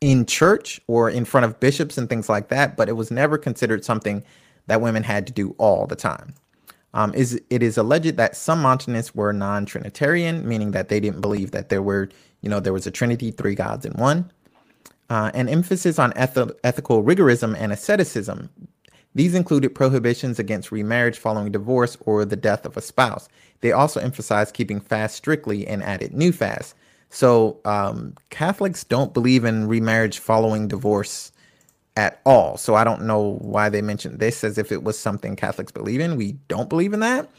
in 0.00 0.26
church 0.26 0.80
or 0.86 1.10
in 1.10 1.24
front 1.24 1.44
of 1.44 1.60
bishops 1.60 1.98
and 1.98 2.08
things 2.08 2.28
like 2.28 2.48
that, 2.48 2.76
but 2.76 2.88
it 2.88 2.92
was 2.92 3.10
never 3.10 3.38
considered 3.38 3.84
something 3.84 4.22
that 4.66 4.80
women 4.80 5.02
had 5.02 5.26
to 5.26 5.32
do 5.32 5.54
all 5.58 5.86
the 5.86 5.96
time. 5.96 6.34
Um, 6.94 7.12
is 7.12 7.40
it 7.50 7.62
is 7.62 7.76
alleged 7.76 8.16
that 8.16 8.36
some 8.36 8.62
Montanists 8.62 9.14
were 9.14 9.32
non-Trinitarian, 9.32 10.48
meaning 10.48 10.70
that 10.70 10.88
they 10.88 11.00
didn't 11.00 11.20
believe 11.20 11.50
that 11.50 11.68
there 11.68 11.82
were, 11.82 12.08
you 12.40 12.48
know, 12.48 12.60
there 12.60 12.72
was 12.72 12.86
a 12.86 12.90
Trinity, 12.90 13.32
three 13.32 13.56
gods 13.56 13.84
in 13.84 13.92
one. 13.94 14.30
Uh, 15.10 15.30
an 15.34 15.48
emphasis 15.48 15.98
on 15.98 16.12
eth- 16.16 16.52
ethical 16.62 17.02
rigorism 17.02 17.54
and 17.58 17.72
asceticism. 17.72 18.48
These 19.14 19.34
included 19.34 19.74
prohibitions 19.74 20.38
against 20.38 20.72
remarriage 20.72 21.18
following 21.18 21.52
divorce 21.52 21.96
or 22.00 22.24
the 22.24 22.36
death 22.36 22.64
of 22.64 22.76
a 22.76 22.80
spouse. 22.80 23.28
They 23.60 23.72
also 23.72 24.00
emphasized 24.00 24.54
keeping 24.54 24.80
fast 24.80 25.16
strictly 25.16 25.66
and 25.66 25.82
added 25.82 26.14
new 26.14 26.32
fasts. 26.32 26.74
So 27.10 27.60
um, 27.64 28.14
Catholics 28.30 28.82
don't 28.82 29.14
believe 29.14 29.44
in 29.44 29.68
remarriage 29.68 30.18
following 30.18 30.68
divorce 30.68 31.32
at 31.96 32.20
all. 32.24 32.56
So 32.56 32.74
I 32.74 32.84
don't 32.84 33.02
know 33.02 33.38
why 33.40 33.68
they 33.68 33.82
mentioned 33.82 34.18
this 34.18 34.42
as 34.44 34.58
if 34.58 34.72
it 34.72 34.82
was 34.82 34.98
something 34.98 35.36
Catholics 35.36 35.72
believe 35.72 36.00
in. 36.00 36.16
We 36.16 36.32
don't 36.48 36.68
believe 36.68 36.92
in 36.92 37.00
that. 37.00 37.30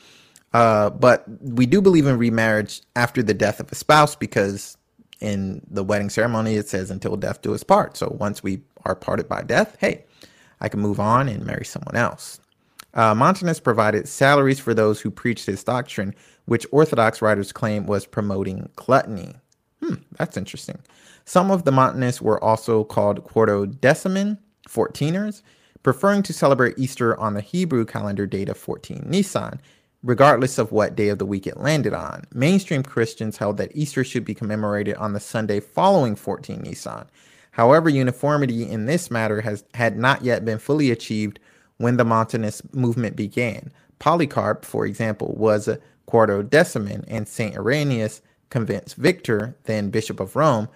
Uh, 0.53 0.89
but 0.89 1.25
we 1.41 1.65
do 1.65 1.81
believe 1.81 2.07
in 2.07 2.17
remarriage 2.17 2.81
after 2.95 3.21
the 3.21 3.33
death 3.33 3.59
of 3.59 3.69
a 3.71 3.75
spouse 3.75 4.15
because 4.15 4.77
in 5.19 5.61
the 5.69 5.83
wedding 5.83 6.09
ceremony 6.09 6.55
it 6.55 6.69
says 6.69 6.89
until 6.89 7.17
death 7.17 7.41
do 7.41 7.53
us 7.53 7.63
part. 7.63 7.97
So 7.97 8.15
once 8.19 8.41
we 8.41 8.61
are 8.85 8.95
parted 8.95 9.27
by 9.27 9.41
death, 9.41 9.75
hey, 9.79 10.05
I 10.61 10.69
can 10.69 10.79
move 10.79 10.99
on 10.99 11.27
and 11.27 11.45
marry 11.45 11.65
someone 11.65 11.95
else. 11.95 12.39
Uh, 12.93 13.13
Montanus 13.13 13.61
provided 13.61 14.07
salaries 14.07 14.59
for 14.59 14.73
those 14.73 15.01
who 15.01 15.11
preached 15.11 15.45
his 15.45 15.63
doctrine, 15.63 16.15
which 16.45 16.65
Orthodox 16.71 17.21
writers 17.21 17.51
claim 17.51 17.85
was 17.85 18.05
promoting 18.05 18.69
gluttony. 18.77 19.35
Hmm, 19.83 19.95
that's 20.17 20.37
interesting. 20.37 20.79
Some 21.25 21.51
of 21.51 21.65
the 21.65 21.71
Montanists 21.71 22.21
were 22.21 22.41
also 22.41 22.85
called 22.85 23.25
Quartodeciman, 23.25 24.37
14ers, 24.67 25.41
preferring 25.83 26.23
to 26.23 26.33
celebrate 26.33 26.79
Easter 26.79 27.19
on 27.19 27.33
the 27.33 27.41
Hebrew 27.41 27.85
calendar 27.85 28.25
date 28.25 28.49
of 28.49 28.57
14 28.57 29.03
Nisan, 29.05 29.61
regardless 30.03 30.57
of 30.57 30.71
what 30.71 30.95
day 30.95 31.09
of 31.09 31.19
the 31.19 31.25
week 31.25 31.47
it 31.47 31.59
landed 31.59 31.93
on. 31.93 32.23
Mainstream 32.33 32.83
Christians 32.83 33.37
held 33.37 33.57
that 33.57 33.75
Easter 33.75 34.03
should 34.03 34.25
be 34.25 34.35
commemorated 34.35 34.95
on 34.95 35.13
the 35.13 35.19
Sunday 35.19 35.59
following 35.59 36.15
14 36.15 36.61
Nisan. 36.61 37.05
However, 37.51 37.89
uniformity 37.89 38.69
in 38.69 38.85
this 38.85 39.09
matter 39.09 39.41
has 39.41 39.63
had 39.73 39.97
not 39.97 40.23
yet 40.23 40.43
been 40.43 40.59
fully 40.59 40.91
achieved 40.91 41.39
when 41.77 41.97
the 41.97 42.05
Montanist 42.05 42.73
movement 42.73 43.15
began. 43.15 43.71
Polycarp, 43.99 44.65
for 44.65 44.85
example, 44.85 45.33
was 45.37 45.67
a 45.67 45.79
quartodeciman, 46.07 47.05
and 47.07 47.27
St. 47.27 47.55
Irenaeus 47.55 48.21
convinced 48.49 48.95
Victor, 48.95 49.55
then 49.63 49.89
Bishop 49.89 50.19
of 50.19 50.35
Rome, 50.35 50.67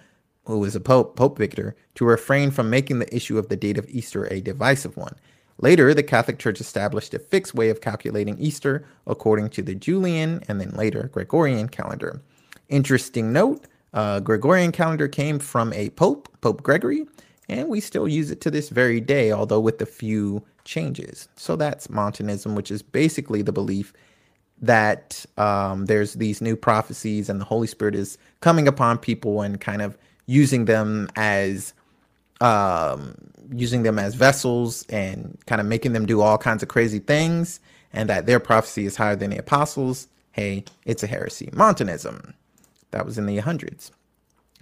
who 0.44 0.58
was 0.58 0.74
a 0.74 0.80
Pope, 0.80 1.16
Pope 1.16 1.38
Victor, 1.38 1.76
to 1.94 2.04
refrain 2.04 2.50
from 2.50 2.70
making 2.70 2.98
the 2.98 3.14
issue 3.14 3.38
of 3.38 3.48
the 3.48 3.56
date 3.56 3.78
of 3.78 3.88
Easter 3.88 4.26
a 4.26 4.40
divisive 4.40 4.96
one. 4.96 5.14
Later, 5.58 5.92
the 5.92 6.02
Catholic 6.02 6.38
Church 6.38 6.60
established 6.60 7.12
a 7.12 7.18
fixed 7.18 7.54
way 7.54 7.68
of 7.68 7.80
calculating 7.82 8.38
Easter 8.38 8.86
according 9.06 9.50
to 9.50 9.62
the 9.62 9.74
Julian 9.74 10.42
and 10.48 10.60
then 10.60 10.70
later 10.70 11.10
Gregorian 11.12 11.68
calendar. 11.68 12.22
Interesting 12.68 13.32
note 13.32 13.66
uh, 13.92 14.20
Gregorian 14.20 14.72
calendar 14.72 15.08
came 15.08 15.38
from 15.38 15.72
a 15.72 15.90
Pope, 15.90 16.28
Pope 16.40 16.62
Gregory, 16.62 17.06
and 17.48 17.68
we 17.68 17.80
still 17.80 18.06
use 18.06 18.30
it 18.30 18.40
to 18.42 18.50
this 18.50 18.68
very 18.68 19.00
day, 19.00 19.32
although 19.32 19.60
with 19.60 19.82
a 19.82 19.86
few 19.86 20.44
changes. 20.64 21.28
So 21.36 21.56
that's 21.56 21.90
Montanism, 21.90 22.54
which 22.54 22.70
is 22.70 22.82
basically 22.82 23.42
the 23.42 23.52
belief 23.52 23.92
that 24.62 25.24
um, 25.38 25.86
there's 25.86 26.14
these 26.14 26.40
new 26.40 26.54
prophecies 26.54 27.28
and 27.28 27.40
the 27.40 27.44
Holy 27.44 27.66
Spirit 27.66 27.94
is 27.94 28.18
coming 28.40 28.68
upon 28.68 28.98
people 28.98 29.42
and 29.42 29.60
kind 29.60 29.82
of 29.82 29.98
using 30.30 30.66
them 30.66 31.08
as 31.16 31.74
um, 32.40 33.14
using 33.52 33.82
them 33.82 33.98
as 33.98 34.14
vessels 34.14 34.86
and 34.88 35.36
kind 35.46 35.60
of 35.60 35.66
making 35.66 35.92
them 35.92 36.06
do 36.06 36.20
all 36.20 36.38
kinds 36.38 36.62
of 36.62 36.68
crazy 36.68 37.00
things, 37.00 37.58
and 37.92 38.08
that 38.08 38.26
their 38.26 38.38
prophecy 38.38 38.86
is 38.86 38.96
higher 38.96 39.16
than 39.16 39.30
the 39.30 39.38
apostles. 39.38 40.06
Hey, 40.30 40.64
it's 40.86 41.02
a 41.02 41.08
heresy. 41.08 41.50
Montanism. 41.52 42.34
That 42.92 43.04
was 43.04 43.18
in 43.18 43.26
the 43.26 43.38
hundreds. 43.38 43.90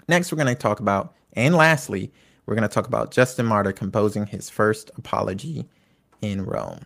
Next, 0.08 0.32
we're 0.32 0.36
going 0.36 0.48
to 0.48 0.54
talk 0.54 0.80
about, 0.80 1.14
and 1.34 1.54
lastly, 1.54 2.10
we're 2.46 2.54
going 2.54 2.68
to 2.68 2.74
talk 2.74 2.86
about 2.86 3.10
Justin 3.10 3.44
Martyr 3.44 3.72
composing 3.72 4.26
his 4.26 4.48
first 4.48 4.90
apology 4.96 5.66
in 6.22 6.44
Rome. 6.46 6.80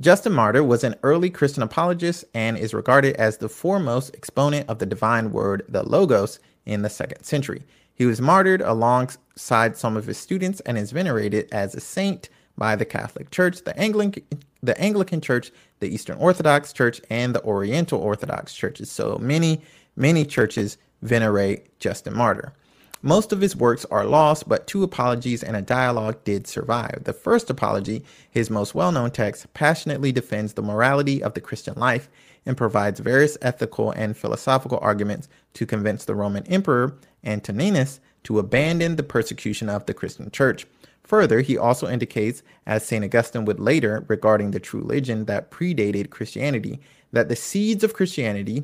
Justin 0.00 0.32
Martyr 0.32 0.64
was 0.64 0.82
an 0.82 0.96
early 1.02 1.30
Christian 1.30 1.62
apologist 1.62 2.24
and 2.34 2.58
is 2.58 2.74
regarded 2.74 3.14
as 3.16 3.36
the 3.36 3.48
foremost 3.48 4.10
exponent 4.14 4.68
of 4.68 4.78
the 4.78 4.86
divine 4.86 5.30
word, 5.30 5.62
the 5.68 5.82
Logos, 5.82 6.40
in 6.66 6.82
the 6.82 6.90
second 6.90 7.24
century. 7.24 7.62
He 7.94 8.06
was 8.06 8.20
martyred 8.20 8.62
alongside 8.62 9.76
some 9.76 9.96
of 9.96 10.06
his 10.06 10.18
students 10.18 10.60
and 10.60 10.78
is 10.78 10.90
venerated 10.90 11.48
as 11.52 11.74
a 11.74 11.80
saint 11.80 12.28
by 12.56 12.76
the 12.76 12.84
Catholic 12.84 13.30
Church, 13.30 13.62
the 13.64 13.78
Anglican, 13.78 14.24
the 14.62 14.78
Anglican 14.80 15.20
Church, 15.20 15.50
the 15.80 15.88
Eastern 15.88 16.16
Orthodox 16.18 16.72
Church, 16.72 17.00
and 17.10 17.34
the 17.34 17.42
Oriental 17.44 18.00
Orthodox 18.00 18.54
churches. 18.54 18.90
So 18.90 19.18
many, 19.18 19.62
many 19.96 20.24
churches 20.24 20.78
venerate 21.02 21.78
Justin 21.78 22.14
Martyr. 22.14 22.52
Most 23.02 23.32
of 23.32 23.40
his 23.40 23.56
works 23.56 23.86
are 23.90 24.04
lost, 24.04 24.46
but 24.46 24.66
two 24.66 24.82
apologies 24.82 25.42
and 25.42 25.56
a 25.56 25.62
dialogue 25.62 26.22
did 26.24 26.46
survive. 26.46 27.04
The 27.04 27.14
first 27.14 27.48
apology, 27.48 28.04
his 28.30 28.50
most 28.50 28.74
well 28.74 28.92
known 28.92 29.10
text, 29.10 29.52
passionately 29.54 30.12
defends 30.12 30.52
the 30.52 30.62
morality 30.62 31.22
of 31.22 31.32
the 31.32 31.40
Christian 31.40 31.74
life 31.76 32.10
and 32.46 32.56
provides 32.56 33.00
various 33.00 33.36
ethical 33.42 33.90
and 33.92 34.16
philosophical 34.16 34.78
arguments 34.82 35.28
to 35.54 35.66
convince 35.66 36.04
the 36.04 36.14
Roman 36.14 36.46
Emperor 36.46 36.96
Antoninus 37.24 38.00
to 38.24 38.38
abandon 38.38 38.96
the 38.96 39.02
persecution 39.02 39.68
of 39.68 39.86
the 39.86 39.94
Christian 39.94 40.30
church. 40.30 40.66
Further, 41.04 41.40
he 41.40 41.58
also 41.58 41.88
indicates, 41.88 42.42
as 42.66 42.86
St. 42.86 43.04
Augustine 43.04 43.44
would 43.44 43.58
later 43.58 44.04
regarding 44.08 44.52
the 44.52 44.60
true 44.60 44.80
religion 44.80 45.24
that 45.24 45.50
predated 45.50 46.10
Christianity, 46.10 46.80
that 47.12 47.28
the 47.28 47.36
seeds 47.36 47.82
of 47.82 47.94
Christianity 47.94 48.62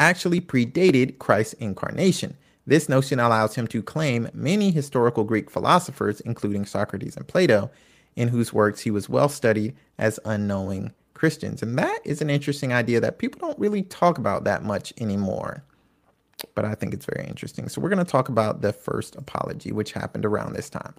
actually 0.00 0.40
predated 0.40 1.18
Christ's 1.18 1.54
incarnation. 1.54 2.36
This 2.66 2.88
notion 2.88 3.18
allows 3.18 3.54
him 3.54 3.66
to 3.68 3.82
claim 3.82 4.30
many 4.32 4.70
historical 4.70 5.24
Greek 5.24 5.50
philosophers, 5.50 6.20
including 6.20 6.64
Socrates 6.64 7.16
and 7.16 7.26
Plato, 7.26 7.70
in 8.16 8.28
whose 8.28 8.52
works 8.52 8.80
he 8.80 8.90
was 8.90 9.08
well 9.08 9.28
studied 9.28 9.74
as 9.98 10.20
unknowing 10.24 10.92
Christians. 11.18 11.62
And 11.62 11.78
that 11.78 12.00
is 12.04 12.22
an 12.22 12.30
interesting 12.30 12.72
idea 12.72 13.00
that 13.00 13.18
people 13.18 13.40
don't 13.40 13.58
really 13.58 13.82
talk 13.82 14.18
about 14.18 14.44
that 14.44 14.62
much 14.62 14.92
anymore. 14.98 15.64
But 16.54 16.64
I 16.64 16.74
think 16.74 16.94
it's 16.94 17.06
very 17.06 17.26
interesting. 17.26 17.68
So 17.68 17.80
we're 17.80 17.88
going 17.88 18.04
to 18.04 18.10
talk 18.10 18.28
about 18.28 18.60
the 18.62 18.72
first 18.72 19.16
apology, 19.16 19.72
which 19.72 19.92
happened 19.92 20.24
around 20.24 20.54
this 20.54 20.70
time. 20.70 20.94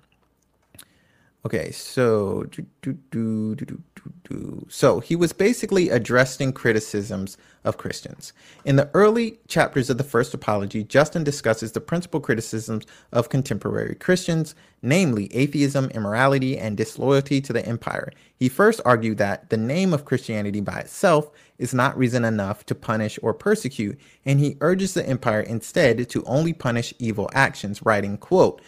Okay, 1.46 1.72
so 1.72 2.44
do, 2.52 2.66
do, 2.82 3.56
do, 3.56 4.66
so 4.68 5.00
he 5.00 5.16
was 5.16 5.32
basically 5.32 5.90
addressing 5.90 6.52
criticisms 6.52 7.38
of 7.64 7.78
Christians. 7.78 8.34
In 8.66 8.76
the 8.76 8.90
early 8.94 9.40
chapters 9.48 9.90
of 9.90 9.98
the 9.98 10.04
First 10.04 10.34
Apology, 10.34 10.84
Justin 10.84 11.24
discusses 11.24 11.72
the 11.72 11.82
principal 11.82 12.20
criticisms 12.20 12.86
of 13.14 13.30
contemporary 13.30 13.96
Christians, 13.96 14.54
namely 14.82 15.34
atheism, 15.34 15.90
immorality, 15.92 16.58
and 16.58 16.76
disloyalty 16.76 17.40
to 17.42 17.54
the 17.54 17.66
empire. 17.66 18.12
He 18.36 18.50
first 18.50 18.82
argued 18.84 19.18
that 19.20 19.50
the 19.50 19.58
name 19.58 19.94
of 19.94 20.06
Christianity 20.06 20.62
by 20.62 20.80
itself 20.80 21.32
is 21.58 21.74
not 21.74 21.98
reason 21.98 22.26
enough 22.26 22.66
to 22.66 22.76
punish 22.76 23.18
or 23.22 23.34
persecute, 23.34 23.98
and 24.26 24.40
he 24.40 24.58
urges 24.60 24.94
the 24.94 25.08
empire 25.08 25.42
instead 25.42 26.10
to 26.10 26.24
only 26.26 26.54
punish 26.54 26.94
evil 27.00 27.30
actions, 27.34 27.86
writing, 27.86 28.18
quote, 28.18 28.62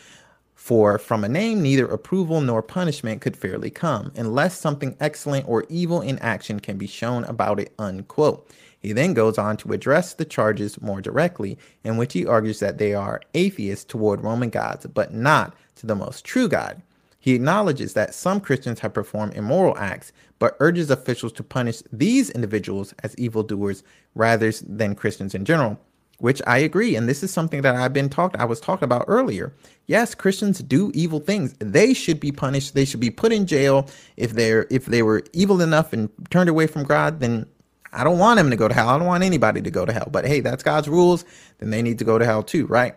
for 0.62 1.00
from 1.00 1.24
a 1.24 1.28
name, 1.28 1.60
neither 1.64 1.88
approval 1.88 2.40
nor 2.40 2.62
punishment 2.62 3.20
could 3.20 3.36
fairly 3.36 3.72
come, 3.72 4.12
unless 4.16 4.60
something 4.60 4.96
excellent 5.00 5.50
or 5.50 5.66
evil 5.70 6.02
in 6.02 6.20
action 6.20 6.60
can 6.60 6.78
be 6.78 6.86
shown 6.86 7.24
about 7.24 7.60
it. 7.60 7.74
Unquote. 7.80 8.48
He 8.80 8.94
then 8.94 9.16
goes 9.16 9.40
on 9.40 9.58
to 9.58 9.74
address 9.74 10.14
the 10.14 10.24
charges 10.24 10.80
more 10.80 11.02
directly, 11.02 11.58
in 11.84 11.98
which 11.98 12.14
he 12.14 12.28
argues 12.28 12.60
that 12.60 12.78
they 12.78 12.94
are 12.94 13.22
atheists 13.34 13.84
toward 13.84 14.22
Roman 14.22 14.52
gods, 14.52 14.86
but 14.86 15.12
not 15.12 15.56
to 15.78 15.88
the 15.88 15.96
most 15.96 16.26
true 16.26 16.48
God. 16.48 16.80
He 17.20 17.34
acknowledges 17.34 17.94
that 17.94 18.14
some 18.14 18.40
Christians 18.40 18.82
have 18.82 18.94
performed 18.94 19.34
immoral 19.34 19.76
acts, 19.80 20.12
but 20.38 20.58
urges 20.60 20.92
officials 20.92 21.34
to 21.34 21.44
punish 21.44 21.82
these 21.92 22.30
individuals 22.30 22.94
as 23.02 23.18
evildoers 23.18 23.84
rather 24.14 24.52
than 24.52 24.94
Christians 24.94 25.34
in 25.34 25.44
general 25.44 25.80
which 26.22 26.42
I 26.46 26.60
agree. 26.60 26.96
And 26.96 27.10
this 27.10 27.24
is 27.24 27.32
something 27.32 27.64
that 27.64 27.76
I've 27.76 27.94
been 27.94 28.08
talked 28.08 28.36
I 28.38 28.46
was 28.46 28.60
talking 28.60 28.86
about 28.86 29.06
earlier. 29.08 29.54
Yes, 29.88 30.14
Christians 30.14 30.60
do 30.60 30.92
evil 30.94 31.20
things. 31.20 31.56
They 31.60 31.96
should 31.96 32.20
be 32.20 32.32
punished. 32.32 32.76
They 32.76 32.86
should 32.86 33.00
be 33.00 33.10
put 33.10 33.34
in 33.34 33.48
jail. 33.48 33.90
If 34.18 34.34
they're 34.34 34.68
if 34.70 34.86
they 34.86 35.02
were 35.02 35.24
evil 35.34 35.62
enough 35.62 35.94
and 35.94 36.10
turned 36.30 36.48
away 36.50 36.68
from 36.68 36.84
God, 36.84 37.20
then 37.20 37.48
I 37.92 38.04
don't 38.04 38.20
want 38.20 38.38
them 38.38 38.52
to 38.52 38.56
go 38.56 38.68
to 38.68 38.74
hell. 38.74 38.90
I 38.90 38.98
don't 39.00 39.08
want 39.08 39.24
anybody 39.24 39.62
to 39.64 39.72
go 39.72 39.84
to 39.84 39.92
hell. 39.92 40.08
But 40.12 40.26
hey, 40.26 40.42
that's 40.42 40.62
God's 40.62 40.88
rules, 40.88 41.26
then 41.58 41.72
they 41.72 41.82
need 41.82 41.98
to 42.00 42.06
go 42.06 42.20
to 42.20 42.26
hell 42.26 42.44
too, 42.44 42.68
right? 42.68 42.96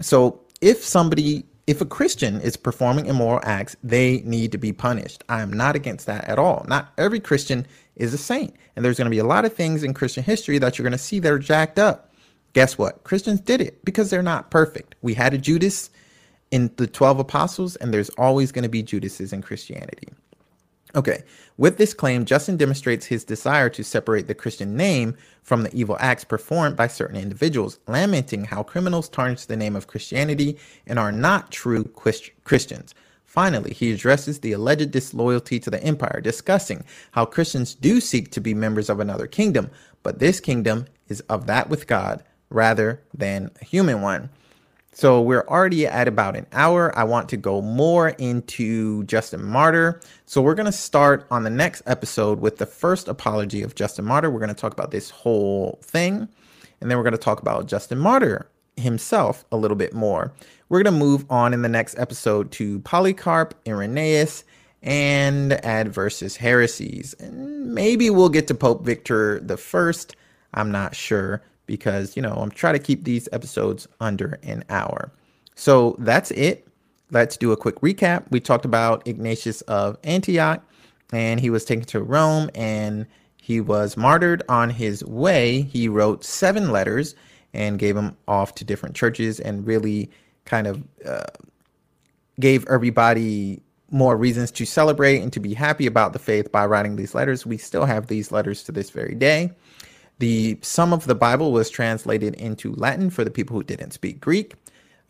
So 0.00 0.40
if 0.62 0.82
somebody 0.82 1.44
if 1.66 1.80
a 1.80 1.86
Christian 1.86 2.40
is 2.40 2.56
performing 2.56 3.06
immoral 3.06 3.40
acts, 3.44 3.76
they 3.84 4.22
need 4.24 4.50
to 4.52 4.58
be 4.58 4.72
punished. 4.72 5.22
I 5.28 5.42
am 5.42 5.52
not 5.52 5.76
against 5.76 6.06
that 6.06 6.24
at 6.24 6.38
all. 6.38 6.64
Not 6.66 6.92
every 6.98 7.20
Christian 7.20 7.66
is 7.96 8.12
a 8.12 8.18
saint. 8.18 8.54
And 8.74 8.84
there's 8.84 8.98
going 8.98 9.06
to 9.06 9.10
be 9.10 9.18
a 9.18 9.24
lot 9.24 9.44
of 9.44 9.54
things 9.54 9.84
in 9.84 9.94
Christian 9.94 10.24
history 10.24 10.58
that 10.58 10.76
you're 10.76 10.84
going 10.84 10.92
to 10.92 10.98
see 10.98 11.20
that 11.20 11.32
are 11.32 11.38
jacked 11.38 11.78
up. 11.78 12.11
Guess 12.52 12.76
what? 12.76 13.04
Christians 13.04 13.40
did 13.40 13.60
it 13.60 13.84
because 13.84 14.10
they're 14.10 14.22
not 14.22 14.50
perfect. 14.50 14.94
We 15.02 15.14
had 15.14 15.32
a 15.34 15.38
Judas 15.38 15.90
in 16.50 16.70
the 16.76 16.86
12 16.86 17.20
apostles, 17.20 17.76
and 17.76 17.92
there's 17.92 18.10
always 18.10 18.52
going 18.52 18.64
to 18.64 18.68
be 18.68 18.82
Judases 18.82 19.32
in 19.32 19.42
Christianity. 19.42 20.08
Okay, 20.94 21.22
with 21.56 21.78
this 21.78 21.94
claim, 21.94 22.26
Justin 22.26 22.58
demonstrates 22.58 23.06
his 23.06 23.24
desire 23.24 23.70
to 23.70 23.82
separate 23.82 24.26
the 24.26 24.34
Christian 24.34 24.76
name 24.76 25.16
from 25.42 25.62
the 25.62 25.74
evil 25.74 25.96
acts 26.00 26.24
performed 26.24 26.76
by 26.76 26.86
certain 26.86 27.16
individuals, 27.16 27.78
lamenting 27.88 28.44
how 28.44 28.62
criminals 28.62 29.08
tarnish 29.08 29.46
the 29.46 29.56
name 29.56 29.74
of 29.74 29.86
Christianity 29.86 30.58
and 30.86 30.98
are 30.98 31.10
not 31.10 31.50
true 31.50 31.84
Christians. 32.44 32.94
Finally, 33.24 33.72
he 33.72 33.90
addresses 33.90 34.40
the 34.40 34.52
alleged 34.52 34.90
disloyalty 34.90 35.58
to 35.58 35.70
the 35.70 35.82
empire, 35.82 36.20
discussing 36.20 36.84
how 37.12 37.24
Christians 37.24 37.74
do 37.74 37.98
seek 37.98 38.30
to 38.30 38.42
be 38.42 38.52
members 38.52 38.90
of 38.90 39.00
another 39.00 39.26
kingdom, 39.26 39.70
but 40.02 40.18
this 40.18 40.40
kingdom 40.40 40.84
is 41.08 41.20
of 41.22 41.46
that 41.46 41.70
with 41.70 41.86
God, 41.86 42.22
rather 42.52 43.02
than 43.14 43.50
a 43.60 43.64
human 43.64 44.00
one. 44.00 44.30
So 44.94 45.22
we're 45.22 45.46
already 45.48 45.86
at 45.86 46.06
about 46.06 46.36
an 46.36 46.46
hour. 46.52 46.96
I 46.96 47.04
want 47.04 47.30
to 47.30 47.38
go 47.38 47.62
more 47.62 48.10
into 48.10 49.04
Justin 49.04 49.42
Martyr. 49.42 50.00
So 50.26 50.42
we're 50.42 50.54
going 50.54 50.66
to 50.66 50.72
start 50.72 51.26
on 51.30 51.44
the 51.44 51.50
next 51.50 51.82
episode 51.86 52.40
with 52.40 52.58
the 52.58 52.66
first 52.66 53.08
apology 53.08 53.62
of 53.62 53.74
Justin 53.74 54.04
Martyr. 54.04 54.30
We're 54.30 54.38
going 54.38 54.54
to 54.54 54.54
talk 54.54 54.74
about 54.74 54.90
this 54.90 55.08
whole 55.08 55.78
thing. 55.82 56.28
And 56.80 56.90
then 56.90 56.98
we're 56.98 57.04
going 57.04 57.12
to 57.12 57.18
talk 57.18 57.40
about 57.40 57.66
Justin 57.66 57.98
Martyr 57.98 58.46
himself 58.76 59.46
a 59.50 59.56
little 59.56 59.78
bit 59.78 59.94
more. 59.94 60.32
We're 60.68 60.82
going 60.82 60.94
to 60.94 61.04
move 61.04 61.24
on 61.30 61.54
in 61.54 61.62
the 61.62 61.68
next 61.70 61.98
episode 61.98 62.50
to 62.52 62.80
Polycarp, 62.80 63.54
Irenaeus, 63.66 64.44
and 64.82 65.52
Adversus 65.52 66.36
Heresies. 66.36 67.14
And 67.14 67.74
maybe 67.74 68.10
we'll 68.10 68.28
get 68.28 68.46
to 68.48 68.54
Pope 68.54 68.84
Victor 68.84 69.40
the 69.40 69.56
First. 69.56 70.16
I'm 70.52 70.70
not 70.70 70.94
sure 70.94 71.42
because, 71.72 72.16
you 72.16 72.20
know, 72.20 72.34
I'm 72.34 72.50
trying 72.50 72.74
to 72.74 72.78
keep 72.78 73.04
these 73.04 73.30
episodes 73.32 73.88
under 73.98 74.38
an 74.42 74.62
hour. 74.68 75.10
So 75.54 75.96
that's 76.00 76.30
it. 76.32 76.68
Let's 77.12 77.38
do 77.38 77.50
a 77.50 77.56
quick 77.56 77.76
recap. 77.76 78.30
We 78.30 78.40
talked 78.40 78.66
about 78.66 79.08
Ignatius 79.08 79.62
of 79.62 79.96
Antioch, 80.04 80.62
and 81.14 81.40
he 81.40 81.48
was 81.48 81.64
taken 81.64 81.86
to 81.86 82.02
Rome 82.02 82.50
and 82.54 83.06
he 83.38 83.62
was 83.62 83.96
martyred 83.96 84.42
on 84.50 84.68
his 84.68 85.02
way. 85.06 85.62
He 85.62 85.88
wrote 85.88 86.24
seven 86.24 86.72
letters 86.72 87.14
and 87.54 87.78
gave 87.78 87.94
them 87.94 88.18
off 88.28 88.54
to 88.56 88.64
different 88.66 88.94
churches 88.94 89.40
and 89.40 89.66
really 89.66 90.10
kind 90.44 90.66
of 90.66 90.82
uh, 91.06 91.24
gave 92.38 92.66
everybody 92.68 93.62
more 93.90 94.14
reasons 94.14 94.50
to 94.50 94.66
celebrate 94.66 95.20
and 95.20 95.32
to 95.32 95.40
be 95.40 95.54
happy 95.54 95.86
about 95.86 96.12
the 96.12 96.18
faith 96.18 96.52
by 96.52 96.66
writing 96.66 96.96
these 96.96 97.14
letters. 97.14 97.46
We 97.46 97.56
still 97.56 97.86
have 97.86 98.08
these 98.08 98.30
letters 98.30 98.62
to 98.64 98.72
this 98.72 98.90
very 98.90 99.14
day. 99.14 99.52
The 100.22 100.56
some 100.62 100.92
of 100.92 101.06
the 101.06 101.16
Bible 101.16 101.50
was 101.50 101.68
translated 101.68 102.36
into 102.36 102.72
Latin 102.74 103.10
for 103.10 103.24
the 103.24 103.30
people 103.30 103.56
who 103.56 103.64
didn't 103.64 103.90
speak 103.90 104.20
Greek. 104.20 104.54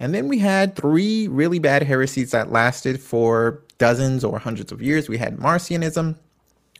And 0.00 0.14
then 0.14 0.26
we 0.26 0.38
had 0.38 0.74
three 0.74 1.28
really 1.28 1.58
bad 1.58 1.82
heresies 1.82 2.30
that 2.30 2.50
lasted 2.50 2.98
for 2.98 3.60
dozens 3.76 4.24
or 4.24 4.38
hundreds 4.38 4.72
of 4.72 4.80
years. 4.80 5.10
We 5.10 5.18
had 5.18 5.36
Marcionism, 5.36 6.16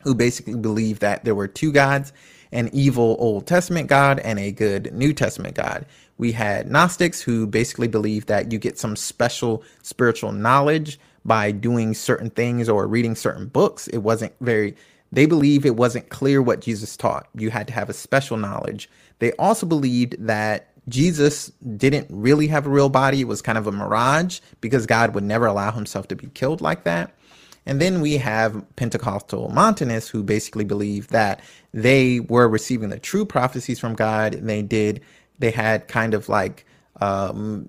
who 0.02 0.14
basically 0.14 0.54
believed 0.54 1.02
that 1.02 1.26
there 1.26 1.34
were 1.34 1.46
two 1.46 1.72
gods 1.72 2.14
an 2.52 2.70
evil 2.72 3.16
Old 3.18 3.46
Testament 3.46 3.88
God 3.88 4.18
and 4.20 4.38
a 4.38 4.50
good 4.50 4.94
New 4.94 5.12
Testament 5.12 5.54
God. 5.54 5.84
We 6.16 6.32
had 6.32 6.70
Gnostics, 6.70 7.20
who 7.20 7.46
basically 7.46 7.88
believed 7.88 8.28
that 8.28 8.50
you 8.50 8.58
get 8.58 8.78
some 8.78 8.96
special 8.96 9.62
spiritual 9.82 10.32
knowledge 10.32 10.98
by 11.26 11.50
doing 11.50 11.92
certain 11.92 12.30
things 12.30 12.66
or 12.66 12.86
reading 12.86 13.14
certain 13.14 13.48
books. 13.48 13.88
It 13.88 13.98
wasn't 13.98 14.32
very 14.40 14.74
they 15.12 15.26
believe 15.26 15.64
it 15.64 15.76
wasn't 15.76 16.08
clear 16.08 16.42
what 16.42 16.60
Jesus 16.60 16.96
taught. 16.96 17.28
You 17.34 17.50
had 17.50 17.66
to 17.68 17.72
have 17.72 17.90
a 17.90 17.94
special 17.94 18.36
knowledge. 18.38 18.88
They 19.18 19.32
also 19.32 19.66
believed 19.66 20.16
that 20.18 20.72
Jesus 20.88 21.52
didn't 21.76 22.08
really 22.10 22.48
have 22.48 22.66
a 22.66 22.70
real 22.70 22.88
body. 22.88 23.20
It 23.20 23.28
was 23.28 23.42
kind 23.42 23.58
of 23.58 23.66
a 23.66 23.72
mirage 23.72 24.40
because 24.60 24.86
God 24.86 25.14
would 25.14 25.22
never 25.22 25.46
allow 25.46 25.70
himself 25.70 26.08
to 26.08 26.16
be 26.16 26.26
killed 26.28 26.60
like 26.60 26.84
that. 26.84 27.14
And 27.64 27.80
then 27.80 28.00
we 28.00 28.16
have 28.16 28.64
Pentecostal 28.74 29.48
Montanists 29.50 30.10
who 30.10 30.24
basically 30.24 30.64
believe 30.64 31.08
that 31.08 31.40
they 31.72 32.20
were 32.20 32.48
receiving 32.48 32.88
the 32.88 32.98
true 32.98 33.24
prophecies 33.24 33.78
from 33.78 33.94
God. 33.94 34.34
And 34.34 34.48
they 34.48 34.62
did, 34.62 35.00
they 35.38 35.52
had 35.52 35.86
kind 35.86 36.14
of 36.14 36.28
like 36.28 36.66
um, 37.00 37.68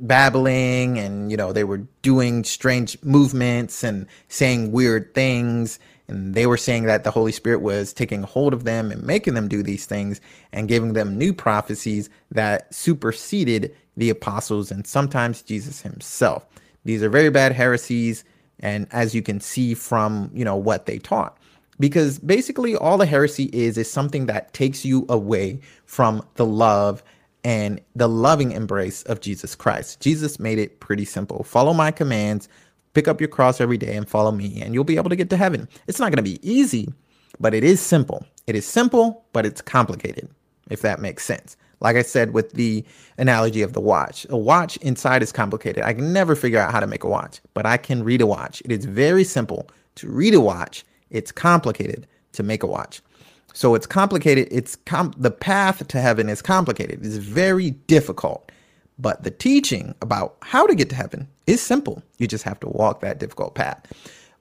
babbling 0.00 0.98
and, 0.98 1.30
you 1.30 1.36
know, 1.36 1.52
they 1.52 1.62
were 1.62 1.86
doing 2.02 2.42
strange 2.42 3.00
movements 3.04 3.84
and 3.84 4.06
saying 4.26 4.72
weird 4.72 5.14
things. 5.14 5.78
And 6.12 6.34
they 6.34 6.46
were 6.46 6.58
saying 6.58 6.84
that 6.84 7.04
the 7.04 7.10
Holy 7.10 7.32
Spirit 7.32 7.62
was 7.62 7.94
taking 7.94 8.22
hold 8.22 8.52
of 8.52 8.64
them 8.64 8.90
and 8.90 9.02
making 9.02 9.32
them 9.32 9.48
do 9.48 9.62
these 9.62 9.86
things 9.86 10.20
and 10.52 10.68
giving 10.68 10.92
them 10.92 11.16
new 11.16 11.32
prophecies 11.32 12.10
that 12.30 12.72
superseded 12.72 13.74
the 13.96 14.10
apostles 14.10 14.70
and 14.70 14.86
sometimes 14.86 15.40
Jesus 15.40 15.80
himself. 15.80 16.46
These 16.84 17.02
are 17.02 17.08
very 17.08 17.30
bad 17.30 17.52
heresies. 17.52 18.24
And 18.60 18.86
as 18.90 19.14
you 19.14 19.22
can 19.22 19.40
see 19.40 19.72
from, 19.72 20.30
you 20.34 20.44
know, 20.44 20.54
what 20.54 20.84
they 20.84 20.98
taught, 20.98 21.38
because 21.80 22.18
basically 22.18 22.76
all 22.76 22.98
the 22.98 23.06
heresy 23.06 23.44
is, 23.52 23.78
is 23.78 23.90
something 23.90 24.26
that 24.26 24.52
takes 24.52 24.84
you 24.84 25.06
away 25.08 25.60
from 25.86 26.22
the 26.34 26.46
love 26.46 27.02
and 27.42 27.80
the 27.96 28.08
loving 28.08 28.52
embrace 28.52 29.02
of 29.04 29.20
Jesus 29.20 29.54
Christ. 29.54 30.00
Jesus 30.00 30.38
made 30.38 30.58
it 30.58 30.78
pretty 30.78 31.06
simple. 31.06 31.42
Follow 31.42 31.72
my 31.72 31.90
commands, 31.90 32.48
Pick 32.94 33.08
up 33.08 33.20
your 33.20 33.28
cross 33.28 33.60
every 33.60 33.78
day 33.78 33.96
and 33.96 34.08
follow 34.08 34.32
me, 34.32 34.60
and 34.60 34.74
you'll 34.74 34.84
be 34.84 34.96
able 34.96 35.10
to 35.10 35.16
get 35.16 35.30
to 35.30 35.36
heaven. 35.36 35.68
It's 35.86 35.98
not 35.98 36.12
going 36.12 36.22
to 36.24 36.30
be 36.30 36.38
easy, 36.48 36.92
but 37.40 37.54
it 37.54 37.64
is 37.64 37.80
simple. 37.80 38.26
It 38.46 38.54
is 38.54 38.66
simple, 38.66 39.24
but 39.32 39.46
it's 39.46 39.62
complicated, 39.62 40.28
if 40.70 40.82
that 40.82 41.00
makes 41.00 41.24
sense. 41.24 41.56
Like 41.80 41.96
I 41.96 42.02
said 42.02 42.32
with 42.32 42.52
the 42.52 42.84
analogy 43.18 43.62
of 43.62 43.72
the 43.72 43.80
watch, 43.80 44.26
a 44.30 44.36
watch 44.36 44.76
inside 44.78 45.22
is 45.22 45.32
complicated. 45.32 45.82
I 45.82 45.94
can 45.94 46.12
never 46.12 46.36
figure 46.36 46.60
out 46.60 46.70
how 46.70 46.80
to 46.80 46.86
make 46.86 47.02
a 47.02 47.08
watch, 47.08 47.40
but 47.54 47.66
I 47.66 47.76
can 47.76 48.04
read 48.04 48.20
a 48.20 48.26
watch. 48.26 48.62
It 48.64 48.70
is 48.70 48.84
very 48.84 49.24
simple 49.24 49.68
to 49.96 50.08
read 50.08 50.34
a 50.34 50.40
watch. 50.40 50.84
It's 51.10 51.32
complicated 51.32 52.06
to 52.32 52.42
make 52.42 52.62
a 52.62 52.68
watch. 52.68 53.02
So 53.52 53.74
it's 53.74 53.86
complicated. 53.86 54.48
It's 54.50 54.76
com- 54.76 55.12
the 55.16 55.30
path 55.30 55.86
to 55.88 56.00
heaven 56.00 56.28
is 56.28 56.40
complicated. 56.40 57.04
It's 57.04 57.16
very 57.16 57.70
difficult, 57.70 58.50
But 59.02 59.24
the 59.24 59.30
teaching 59.30 59.94
about 60.00 60.36
how 60.40 60.66
to 60.66 60.74
get 60.74 60.88
to 60.90 60.94
heaven 60.94 61.28
is 61.46 61.60
simple. 61.60 62.02
You 62.18 62.28
just 62.28 62.44
have 62.44 62.60
to 62.60 62.68
walk 62.68 63.00
that 63.00 63.18
difficult 63.18 63.54
path. 63.54 63.84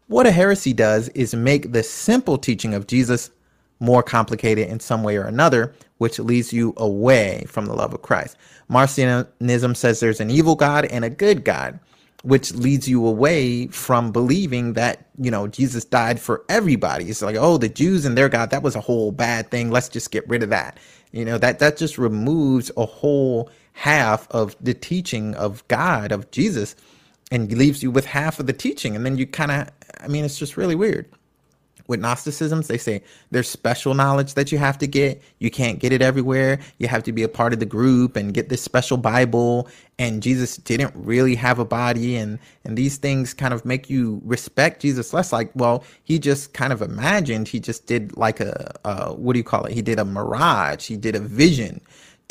What 0.07 0.28
a 0.28 0.32
heresy 0.32 0.72
does 0.72 1.09
is 1.09 1.34
make 1.34 1.72
the 1.72 1.84
simple 1.84 2.38
teaching 2.38 2.74
of 2.74 2.88
Jesus 2.88 3.32
more 3.80 4.03
complicated 4.03 4.68
in 4.68 4.80
some 4.80 5.01
way 5.01 5.18
or 5.18 5.24
another, 5.24 5.74
which 5.97 6.20
leads 6.20 6.53
you 6.53 6.74
away 6.78 7.43
from 7.47 7.66
the 7.66 7.74
love 7.74 7.93
of 7.93 8.03
Christ. 8.03 8.38
Marcionism 8.70 9.76
says 9.76 9.99
there's 9.99 10.22
an 10.22 10.30
evil 10.30 10.55
God 10.55 10.86
and 10.86 11.03
a 11.03 11.09
good 11.09 11.43
God, 11.43 11.80
which 12.24 12.53
leads 12.53 12.88
you 12.88 13.07
away 13.07 13.66
from 13.68 14.12
believing 14.12 14.74
that, 14.74 15.07
you 15.18 15.32
know, 15.32 15.47
Jesus 15.47 15.84
died 15.84 16.20
for 16.20 16.45
everybody. 16.49 17.05
It's 17.05 17.24
like, 17.24 17.36
oh, 17.36 17.57
the 17.57 17.70
Jews 17.70 18.05
and 18.05 18.16
their 18.16 18.30
God, 18.30 18.51
that 18.51 18.62
was 18.62 18.76
a 18.76 18.82
whole 18.82 19.12
bad 19.12 19.49
thing. 19.49 19.72
Let's 19.72 19.89
just 19.89 20.12
get 20.12 20.28
rid 20.30 20.43
of 20.43 20.51
that. 20.51 20.78
You 21.12 21.26
know, 21.26 21.39
that 21.39 21.57
that 21.59 21.78
just 21.78 21.97
removes 21.97 22.70
a 22.78 22.86
whole 22.86 23.49
half 23.74 24.30
of 24.32 24.56
the 24.62 24.74
teaching 24.74 25.36
of 25.36 25.68
God, 25.68 26.12
of 26.12 26.32
Jesus, 26.32 26.76
and 27.32 27.52
leaves 27.52 27.82
you 27.82 27.92
with 27.92 28.06
half 28.06 28.40
of 28.40 28.48
the 28.48 28.54
teaching. 28.54 28.96
And 28.96 29.06
then 29.06 29.18
you 29.18 29.26
kind 29.28 29.52
of, 29.52 29.70
I 30.00 30.08
mean, 30.08 30.26
it's 30.26 30.38
just 30.38 30.58
really 30.58 30.76
weird 30.76 31.08
with 31.92 32.00
Gnosticisms, 32.00 32.68
they 32.68 32.78
say 32.78 33.04
there's 33.32 33.50
special 33.50 33.94
knowledge 33.94 34.34
that 34.36 34.52
you 34.52 34.58
have 34.58 34.78
to 34.80 34.88
get. 34.88 35.22
You 35.40 35.52
can't 35.52 35.78
get 35.78 35.92
it 35.92 36.02
everywhere. 36.02 36.60
You 36.80 36.88
have 36.88 37.04
to 37.04 37.12
be 37.12 37.22
a 37.22 37.28
part 37.28 37.54
of 37.54 37.60
the 37.60 37.66
group 37.66 38.16
and 38.16 38.34
get 38.34 38.50
this 38.50 38.64
special 38.64 38.98
Bible. 38.98 39.68
And 40.00 40.24
Jesus 40.24 40.58
didn't 40.58 40.94
really 40.96 41.36
have 41.36 41.60
a 41.60 41.66
body, 41.66 42.16
and 42.16 42.40
and 42.64 42.78
these 42.78 42.98
things 42.98 43.34
kind 43.34 43.54
of 43.54 43.66
make 43.66 43.90
you 43.90 44.22
respect 44.24 44.82
Jesus 44.82 45.14
less. 45.14 45.32
Like, 45.34 45.52
well, 45.54 45.84
he 46.04 46.18
just 46.18 46.54
kind 46.54 46.74
of 46.74 46.82
imagined. 46.82 47.50
He 47.50 47.60
just 47.60 47.86
did 47.86 48.16
like 48.18 48.40
a, 48.40 48.74
a 48.86 49.14
what 49.14 49.34
do 49.34 49.40
you 49.40 49.44
call 49.44 49.66
it? 49.66 49.74
He 49.74 49.82
did 49.82 50.00
a 50.00 50.06
mirage. 50.06 50.88
He 50.88 50.98
did 50.98 51.16
a 51.16 51.20
vision. 51.20 51.82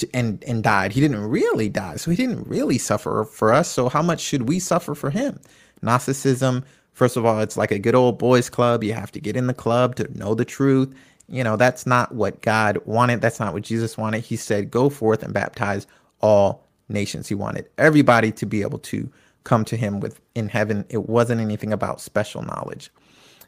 To, 0.01 0.09
and 0.15 0.45
and 0.45 0.63
died. 0.63 0.93
He 0.93 1.01
didn't 1.01 1.23
really 1.29 1.69
die, 1.71 1.97
so 1.97 2.11
he 2.11 2.17
didn't 2.17 2.47
really 2.47 2.79
suffer 2.79 3.25
for 3.25 3.53
us. 3.53 3.69
So 3.69 3.89
how 3.89 4.03
much 4.03 4.21
should 4.21 4.49
we 4.49 4.59
suffer 4.59 4.95
for 4.95 5.11
him? 5.11 5.41
Gnosticism 5.83 6.65
First 6.93 7.17
of 7.17 7.25
all, 7.25 7.41
it's 7.41 7.57
like 7.57 7.71
a 7.71 7.79
good 7.79 7.95
old 7.95 8.19
boys 8.19 8.51
club. 8.51 8.85
You 8.85 8.93
have 8.93 9.13
to 9.13 9.21
get 9.21 9.37
in 9.37 9.47
the 9.47 9.55
club 9.55 9.97
to 9.97 10.19
know 10.19 10.35
the 10.35 10.45
truth. 10.45 10.95
You 11.29 11.45
know, 11.45 11.57
that's 11.57 11.87
not 11.87 12.15
what 12.15 12.43
God 12.43 12.79
wanted. 12.85 13.21
That's 13.23 13.41
not 13.41 13.55
what 13.55 13.63
Jesus 13.63 13.97
wanted. 13.97 14.23
He 14.23 14.37
said, 14.37 14.71
go 14.71 14.91
forth 14.91 15.23
and 15.23 15.33
baptize 15.33 15.87
all 16.21 16.67
nations. 16.91 17.29
He 17.29 17.35
wanted 17.35 17.69
everybody 17.79 18.33
to 18.33 18.47
be 18.47 18.63
able 18.63 18.81
to 18.81 19.11
come 19.45 19.65
to 19.65 19.77
him 19.77 20.01
with 20.01 20.21
in 20.35 20.49
heaven. 20.49 20.85
It 20.91 21.09
wasn't 21.09 21.41
anything 21.41 21.73
about 21.73 22.01
special 22.01 22.43
knowledge. 22.43 22.91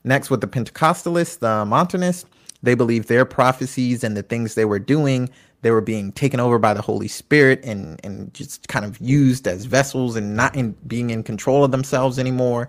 Next, 0.04 0.30
with 0.30 0.40
the 0.40 0.46
Pentecostalists, 0.46 1.40
the 1.40 1.64
Montanists, 1.66 2.24
they 2.62 2.74
believed 2.74 3.08
their 3.08 3.24
prophecies 3.24 4.02
and 4.02 4.16
the 4.16 4.22
things 4.22 4.54
they 4.54 4.64
were 4.64 4.78
doing, 4.78 5.28
they 5.62 5.70
were 5.70 5.80
being 5.80 6.12
taken 6.12 6.40
over 6.40 6.58
by 6.58 6.74
the 6.74 6.82
Holy 6.82 7.08
Spirit 7.08 7.64
and, 7.64 8.00
and 8.04 8.32
just 8.34 8.68
kind 8.68 8.84
of 8.84 9.00
used 9.00 9.48
as 9.48 9.64
vessels 9.64 10.16
and 10.16 10.36
not 10.36 10.54
in 10.54 10.72
being 10.86 11.10
in 11.10 11.22
control 11.22 11.64
of 11.64 11.70
themselves 11.70 12.18
anymore. 12.18 12.68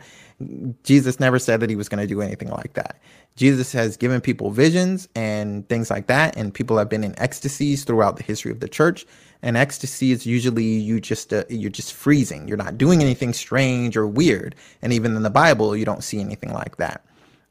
Jesus 0.84 1.20
never 1.20 1.40
said 1.40 1.60
that 1.60 1.70
he 1.70 1.76
was 1.76 1.90
going 1.90 2.02
to 2.02 2.08
do 2.08 2.22
anything 2.22 2.50
like 2.50 2.74
that. 2.74 3.00
Jesus 3.36 3.72
has 3.72 3.98
given 3.98 4.22
people 4.22 4.52
visions 4.52 5.08
and 5.16 5.68
things 5.68 5.90
like 5.90 6.06
that, 6.08 6.38
and 6.38 6.54
people 6.54 6.78
have 6.78 6.90
been 6.90 7.04
in 7.04 7.18
ecstasies 7.20 7.84
throughout 7.84 8.18
the 8.18 8.24
history 8.24 8.52
of 8.52 8.60
the 8.60 8.68
church. 8.68 9.06
And 9.42 9.58
ecstasy 9.58 10.12
is 10.12 10.26
usually 10.26 10.64
you 10.64 11.02
just 11.02 11.34
uh, 11.34 11.44
you're 11.50 11.70
just 11.70 11.94
freezing. 11.94 12.48
You're 12.48 12.58
not 12.58 12.78
doing 12.78 13.02
anything 13.02 13.34
strange 13.34 13.98
or 13.98 14.08
weird. 14.08 14.56
And 14.82 14.94
even 14.94 15.16
in 15.16 15.24
the 15.24 15.30
Bible, 15.30 15.76
you 15.76 15.84
don't 15.84 16.04
see 16.04 16.22
anything 16.22 16.54
like 16.54 16.78
that. 16.78 17.04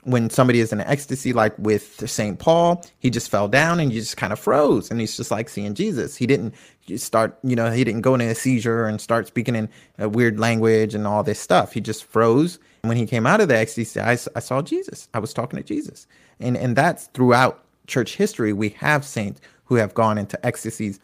When 0.05 0.31
somebody 0.31 0.59
is 0.59 0.73
in 0.73 0.81
ecstasy, 0.81 1.33
like 1.33 1.57
with 1.59 2.09
St. 2.11 2.39
Paul, 2.39 2.85
he 2.99 3.09
just 3.09 3.31
fell 3.31 3.47
down 3.47 3.79
and 3.79 3.93
you 3.93 4.01
just 4.01 4.17
kind 4.17 4.33
of 4.33 4.39
froze, 4.39 4.91
and 4.91 4.99
he's 4.99 5.17
just 5.17 5.31
like 5.31 5.49
seeing 5.49 5.75
Jesus. 5.75 6.17
He 6.17 6.27
didn't 6.27 6.55
start, 6.97 7.39
you 7.45 7.55
know, 7.55 7.71
he 7.71 7.85
didn't 7.85 8.01
go 8.01 8.15
into 8.15 8.29
a 8.29 8.35
seizure 8.35 8.87
and 8.87 9.01
start 9.01 9.29
speaking 9.29 9.55
in 9.55 9.69
a 9.99 10.09
weird 10.09 10.41
language 10.41 10.95
and 10.95 11.07
all 11.07 11.23
this 11.23 11.39
stuff. 11.39 11.73
He 11.73 11.81
just 11.81 12.05
froze 12.05 12.59
when 12.83 12.97
he 12.97 13.07
came 13.07 13.27
out 13.27 13.41
of 13.41 13.49
the 13.49 13.57
ecstasy, 13.57 14.01
I, 14.01 14.13
I 14.13 14.41
saw 14.41 14.61
Jesus. 14.61 15.09
I 15.15 15.21
was 15.21 15.33
talking 15.33 15.57
to 15.57 15.63
Jesus. 15.63 16.07
And, 16.41 16.57
and 16.57 16.75
that's 16.75 17.07
throughout 17.09 17.65
church 17.87 18.17
history. 18.17 18.53
We 18.53 18.71
have 18.71 19.05
saints 19.05 19.41
who 19.65 19.77
have 19.77 19.95
gone 19.95 20.19
into 20.19 20.45
ecstasies. 20.45 20.99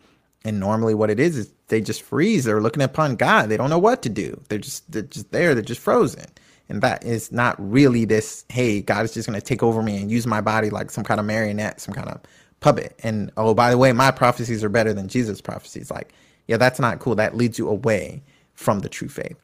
And 0.45 0.61
normally 0.61 0.95
what 0.95 1.11
it 1.11 1.21
is 1.21 1.37
is 1.37 1.53
they 1.69 1.81
just 1.81 2.03
freeze. 2.03 2.45
They're 2.45 2.61
looking 2.61 2.83
upon 2.83 3.17
God. 3.17 3.49
They 3.49 3.57
don't 3.57 3.71
know 3.71 3.79
what 3.79 4.03
to 4.03 4.09
do. 4.09 4.41
They're 4.49 4.59
just 4.59 4.91
they're 4.91 5.03
just 5.03 5.31
there. 5.31 5.55
They're 5.55 5.63
just 5.63 5.81
frozen. 5.81 6.27
And 6.69 6.83
that 6.83 7.05
is 7.05 7.33
not 7.33 7.57
really 7.59 8.05
this, 8.05 8.45
hey, 8.49 8.83
God 8.83 9.05
is 9.05 9.15
just 9.15 9.29
going 9.29 9.39
to 9.39 9.45
take 9.45 9.63
over 9.63 9.83
me 9.83 9.97
and 10.01 10.11
use 10.11 10.27
my 10.27 10.41
body 10.41 10.71
like 10.71 10.91
some 10.91 11.05
kind 11.05 11.19
of 11.19 11.27
marionette, 11.27 11.81
some 11.81 11.95
kind 11.95 12.09
of 12.09 12.21
puppet. 12.61 12.99
And 13.03 13.31
oh, 13.37 13.55
by 13.55 13.71
the 13.71 13.79
way, 13.79 13.93
my 13.93 14.11
prophecies 14.11 14.63
are 14.63 14.69
better 14.69 14.93
than 14.93 15.09
Jesus' 15.09 15.41
prophecies. 15.41 15.91
Like, 15.91 16.13
yeah, 16.47 16.57
that's 16.57 16.79
not 16.79 16.99
cool. 16.99 17.15
That 17.15 17.37
leads 17.37 17.59
you 17.59 17.69
away 17.69 18.23
from 18.55 18.81
the 18.81 18.89
true 18.89 19.09
faith. 19.09 19.37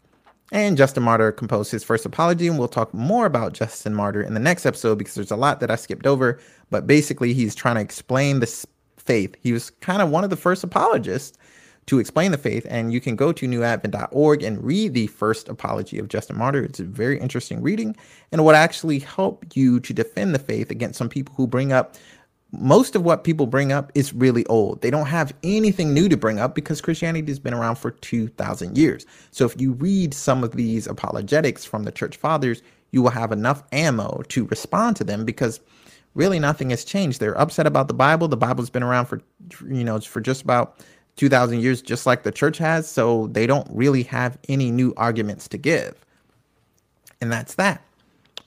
And 0.53 0.77
Justin 0.77 1.03
Martyr 1.03 1.33
composed 1.33 1.72
his 1.72 1.83
first 1.83 2.05
apology, 2.05 2.47
and 2.47 2.59
we'll 2.59 2.68
talk 2.68 2.93
more 2.93 3.27
about 3.27 3.55
Justin 3.55 3.95
Martyr 3.95 4.22
in 4.22 4.35
the 4.35 4.41
next 4.41 4.66
episode 4.66 4.99
because 4.99 5.14
there's 5.14 5.31
a 5.31 5.37
lot 5.37 5.61
that 5.61 5.70
I 5.70 5.77
skipped 5.77 6.07
over. 6.07 6.39
But 6.70 6.87
basically, 6.87 7.33
he's 7.33 7.55
trying 7.55 7.77
to 7.77 7.81
explain 7.81 8.41
the 8.41 8.66
faith. 8.97 9.35
He 9.41 9.53
was 9.53 9.70
kind 9.70 10.03
of 10.03 10.11
one 10.11 10.25
of 10.25 10.31
the 10.31 10.37
first 10.37 10.62
apologists 10.62 11.39
to 11.87 11.99
explain 11.99 12.30
the 12.30 12.39
faith, 12.39 12.66
and 12.68 12.93
you 12.93 13.01
can 13.01 13.16
go 13.16 13.32
to 13.32 13.47
newadvent.org 13.47 14.43
and 14.43 14.64
read 14.64 14.95
the 14.95 15.07
first 15.09 15.49
apology 15.49 15.99
of 15.99 16.09
Justin 16.09 16.39
Martyr. 16.39 16.62
It's 16.62 16.80
a 16.80 16.85
very 16.85 17.20
interesting 17.20 17.62
reading, 17.62 17.97
and 18.32 18.41
it 18.41 18.45
would 18.45 18.55
actually 18.55 19.01
help 19.01 19.45
you 19.55 19.80
to 19.80 19.93
defend 19.93 20.35
the 20.35 20.39
faith 20.39 20.70
against 20.70 20.99
some 20.99 21.09
people 21.09 21.35
who 21.37 21.47
bring 21.47 21.72
up 21.72 21.97
most 22.61 22.95
of 22.95 23.03
what 23.03 23.24
people 23.24 23.47
bring 23.47 23.72
up 23.72 23.91
is 23.95 24.12
really 24.12 24.47
old. 24.47 24.80
They 24.80 24.91
don't 24.91 25.07
have 25.07 25.35
anything 25.43 25.93
new 25.93 26.09
to 26.09 26.16
bring 26.16 26.39
up 26.39 26.55
because 26.55 26.80
Christianity 26.80 27.30
has 27.30 27.39
been 27.39 27.55
around 27.55 27.76
for 27.76 27.91
2,000 27.91 28.78
years. 28.78 29.07
So 29.30 29.45
if 29.45 29.61
you 29.61 29.72
read 29.72 30.14
some 30.14 30.45
of 30.45 30.53
these 30.53 30.87
apologetics 30.87 31.64
from 31.64 31.82
the 31.82 31.93
church 31.93 32.16
fathers, 32.16 32.62
you 32.93 33.03
will 33.03 33.11
have 33.11 33.32
enough 33.32 33.64
ammo 33.72 34.22
to 34.28 34.47
respond 34.47 34.97
to 34.97 35.05
them 35.05 35.24
because 35.24 35.61
really 36.14 36.39
nothing 36.39 36.70
has 36.70 36.85
changed. 36.85 37.18
They're 37.20 37.39
upset 37.39 37.66
about 37.66 37.89
the 37.89 37.95
Bible. 37.95 38.28
The 38.28 38.37
Bible's 38.37 38.70
been 38.70 38.85
around 38.85 39.07
for, 39.07 39.20
you 39.68 39.85
know, 39.85 39.99
for 40.01 40.20
just 40.20 40.43
about 40.43 40.78
2,000 41.16 41.60
years, 41.60 41.80
just 41.80 42.06
like 42.06 42.22
the 42.22 42.32
church 42.32 42.58
has. 42.58 42.88
So 42.88 43.28
they 43.28 43.46
don't 43.46 43.68
really 43.70 44.02
have 44.04 44.38
any 44.48 44.70
new 44.70 44.92
arguments 44.96 45.48
to 45.48 45.58
give. 45.58 46.04
And 47.20 47.30
that's 47.32 47.54
that 47.54 47.82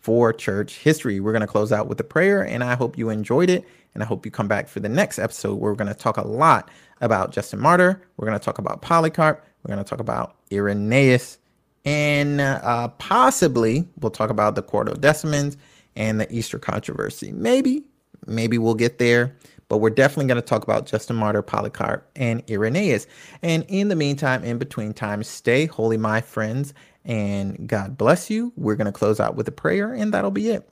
for 0.02 0.32
church 0.32 0.76
history. 0.76 1.20
We're 1.20 1.32
going 1.32 1.42
to 1.42 1.48
close 1.48 1.72
out 1.72 1.88
with 1.88 2.00
a 2.00 2.04
prayer, 2.04 2.42
and 2.42 2.64
I 2.64 2.76
hope 2.76 2.98
you 2.98 3.10
enjoyed 3.10 3.50
it. 3.50 3.66
And 3.94 4.04
I 4.04 4.06
hope 4.06 4.26
you 4.26 4.32
come 4.32 4.48
back 4.48 4.68
for 4.68 4.80
the 4.80 4.90
next 4.90 5.18
episode 5.18 5.56
where 5.56 5.72
we're 5.72 5.76
going 5.76 5.88
to 5.88 5.94
talk 5.94 6.18
a 6.18 6.28
lot 6.28 6.70
about 7.02 7.32
Justin 7.32 7.60
Martyr. 7.60 8.02
We're 8.16 8.28
going 8.28 8.38
to 8.38 8.46
talk 8.46 8.60
about 8.60 8.82
Polycarp. 8.82 9.44
We're 9.64 9.74
going 9.74 9.84
to 9.84 9.90
talk 9.90 10.00
about 10.00 10.36
Irenaeus. 10.52 11.40
And 11.84 12.42
uh, 12.42 12.90
possibly 13.00 13.88
we'll 14.00 14.12
talk 14.12 14.30
about 14.30 14.56
the 14.56 14.62
Quarto 14.62 14.94
Quartodecimans 14.94 15.58
and 15.96 16.22
the 16.22 16.32
Easter 16.32 16.60
controversy. 16.60 17.32
Maybe, 17.32 17.84
maybe 18.26 18.58
we'll 18.58 18.76
get 18.76 19.00
there. 19.00 19.36
But 19.70 19.78
we're 19.78 19.90
definitely 19.90 20.28
going 20.28 20.42
to 20.42 20.48
talk 20.48 20.64
about 20.64 20.86
Justin 20.86 21.16
Martyr, 21.16 21.42
Polycarp, 21.42 22.10
and 22.16 22.44
Irenaeus. 22.50 23.08
And 23.42 23.66
in 23.68 23.90
the 23.90 23.96
meantime, 23.96 24.44
in 24.44 24.58
between 24.58 24.94
time, 24.94 25.24
stay 25.24 25.66
holy, 25.66 25.98
my 25.98 26.22
friends, 26.22 26.74
and 27.04 27.68
God 27.68 27.98
bless 27.98 28.30
you. 28.30 28.54
We're 28.56 28.76
going 28.76 28.86
to 28.86 28.92
close 28.92 29.20
out 29.20 29.36
with 29.36 29.48
a 29.48 29.52
prayer, 29.52 29.94
and 29.94 30.14
that'll 30.14 30.32
be 30.32 30.50
it. 30.50 30.70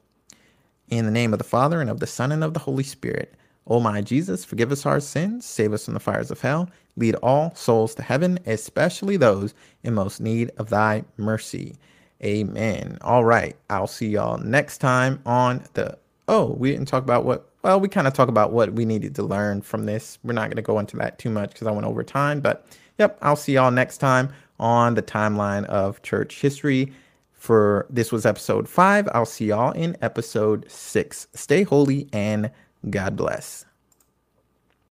In 0.90 1.06
the 1.06 1.12
name 1.12 1.34
of 1.34 1.40
the 1.40 1.46
Father, 1.46 1.82
and 1.82 1.90
of 1.90 2.00
the 2.00 2.08
Son, 2.08 2.32
and 2.32 2.44
of 2.44 2.54
the 2.54 2.60
Holy 2.60 2.84
Spirit. 2.84 3.34
O 3.68 3.80
my 3.80 4.02
Jesus, 4.02 4.46
forgive 4.46 4.72
us 4.72 4.86
our 4.86 5.00
sins, 5.00 5.46
save 5.46 5.74
us 5.74 5.86
from 5.86 5.96
the 5.96 6.00
fires 6.00 6.30
of 6.30 6.40
hell, 6.40 6.70
lead 6.98 7.16
all 7.16 7.54
souls 7.56 7.96
to 7.96 8.04
heaven, 8.04 8.38
especially 8.46 9.18
those 9.18 9.56
in 9.84 9.96
most 9.96 10.22
need 10.22 10.52
of 10.58 10.70
thy 10.70 11.04
mercy. 11.18 11.76
Amen. 12.24 12.98
All 13.02 13.26
right. 13.26 13.56
I'll 13.70 13.88
see 13.88 14.10
y'all 14.10 14.38
next 14.38 14.78
time 14.78 15.22
on 15.26 15.64
the. 15.74 15.98
Oh, 16.28 16.56
we 16.58 16.72
didn't 16.72 16.88
talk 16.88 17.04
about 17.04 17.26
what. 17.26 17.50
Well, 17.62 17.80
we 17.80 17.88
kind 17.88 18.08
of 18.08 18.14
talk 18.14 18.30
about 18.30 18.52
what 18.52 18.74
we 18.74 18.86
needed 18.86 19.16
to 19.16 19.24
learn 19.24 19.62
from 19.62 19.86
this. 19.86 20.20
We're 20.24 20.34
not 20.34 20.50
going 20.50 20.58
to 20.58 20.62
go 20.62 20.78
into 20.78 20.98
that 20.98 21.18
too 21.18 21.32
much 21.32 21.52
because 21.52 21.68
I 21.68 21.72
went 21.72 21.88
over 21.88 22.04
time. 22.04 22.40
But 22.40 22.68
yep, 23.00 23.18
I'll 23.22 23.36
see 23.36 23.54
y'all 23.54 23.72
next 23.72 23.98
time 23.98 24.32
on 24.60 24.94
the 24.94 25.02
timeline 25.02 25.66
of 25.66 26.02
church 26.04 26.40
history 26.42 26.94
for 27.34 27.86
this 27.90 28.12
was 28.12 28.26
episode 28.26 28.68
five. 28.70 29.08
I'll 29.14 29.26
see 29.26 29.46
y'all 29.46 29.72
in 29.72 29.98
episode 30.02 30.70
six. 30.70 31.28
Stay 31.34 31.64
holy 31.64 32.08
and 32.14 32.52
God 32.90 33.16
bless. 33.16 33.65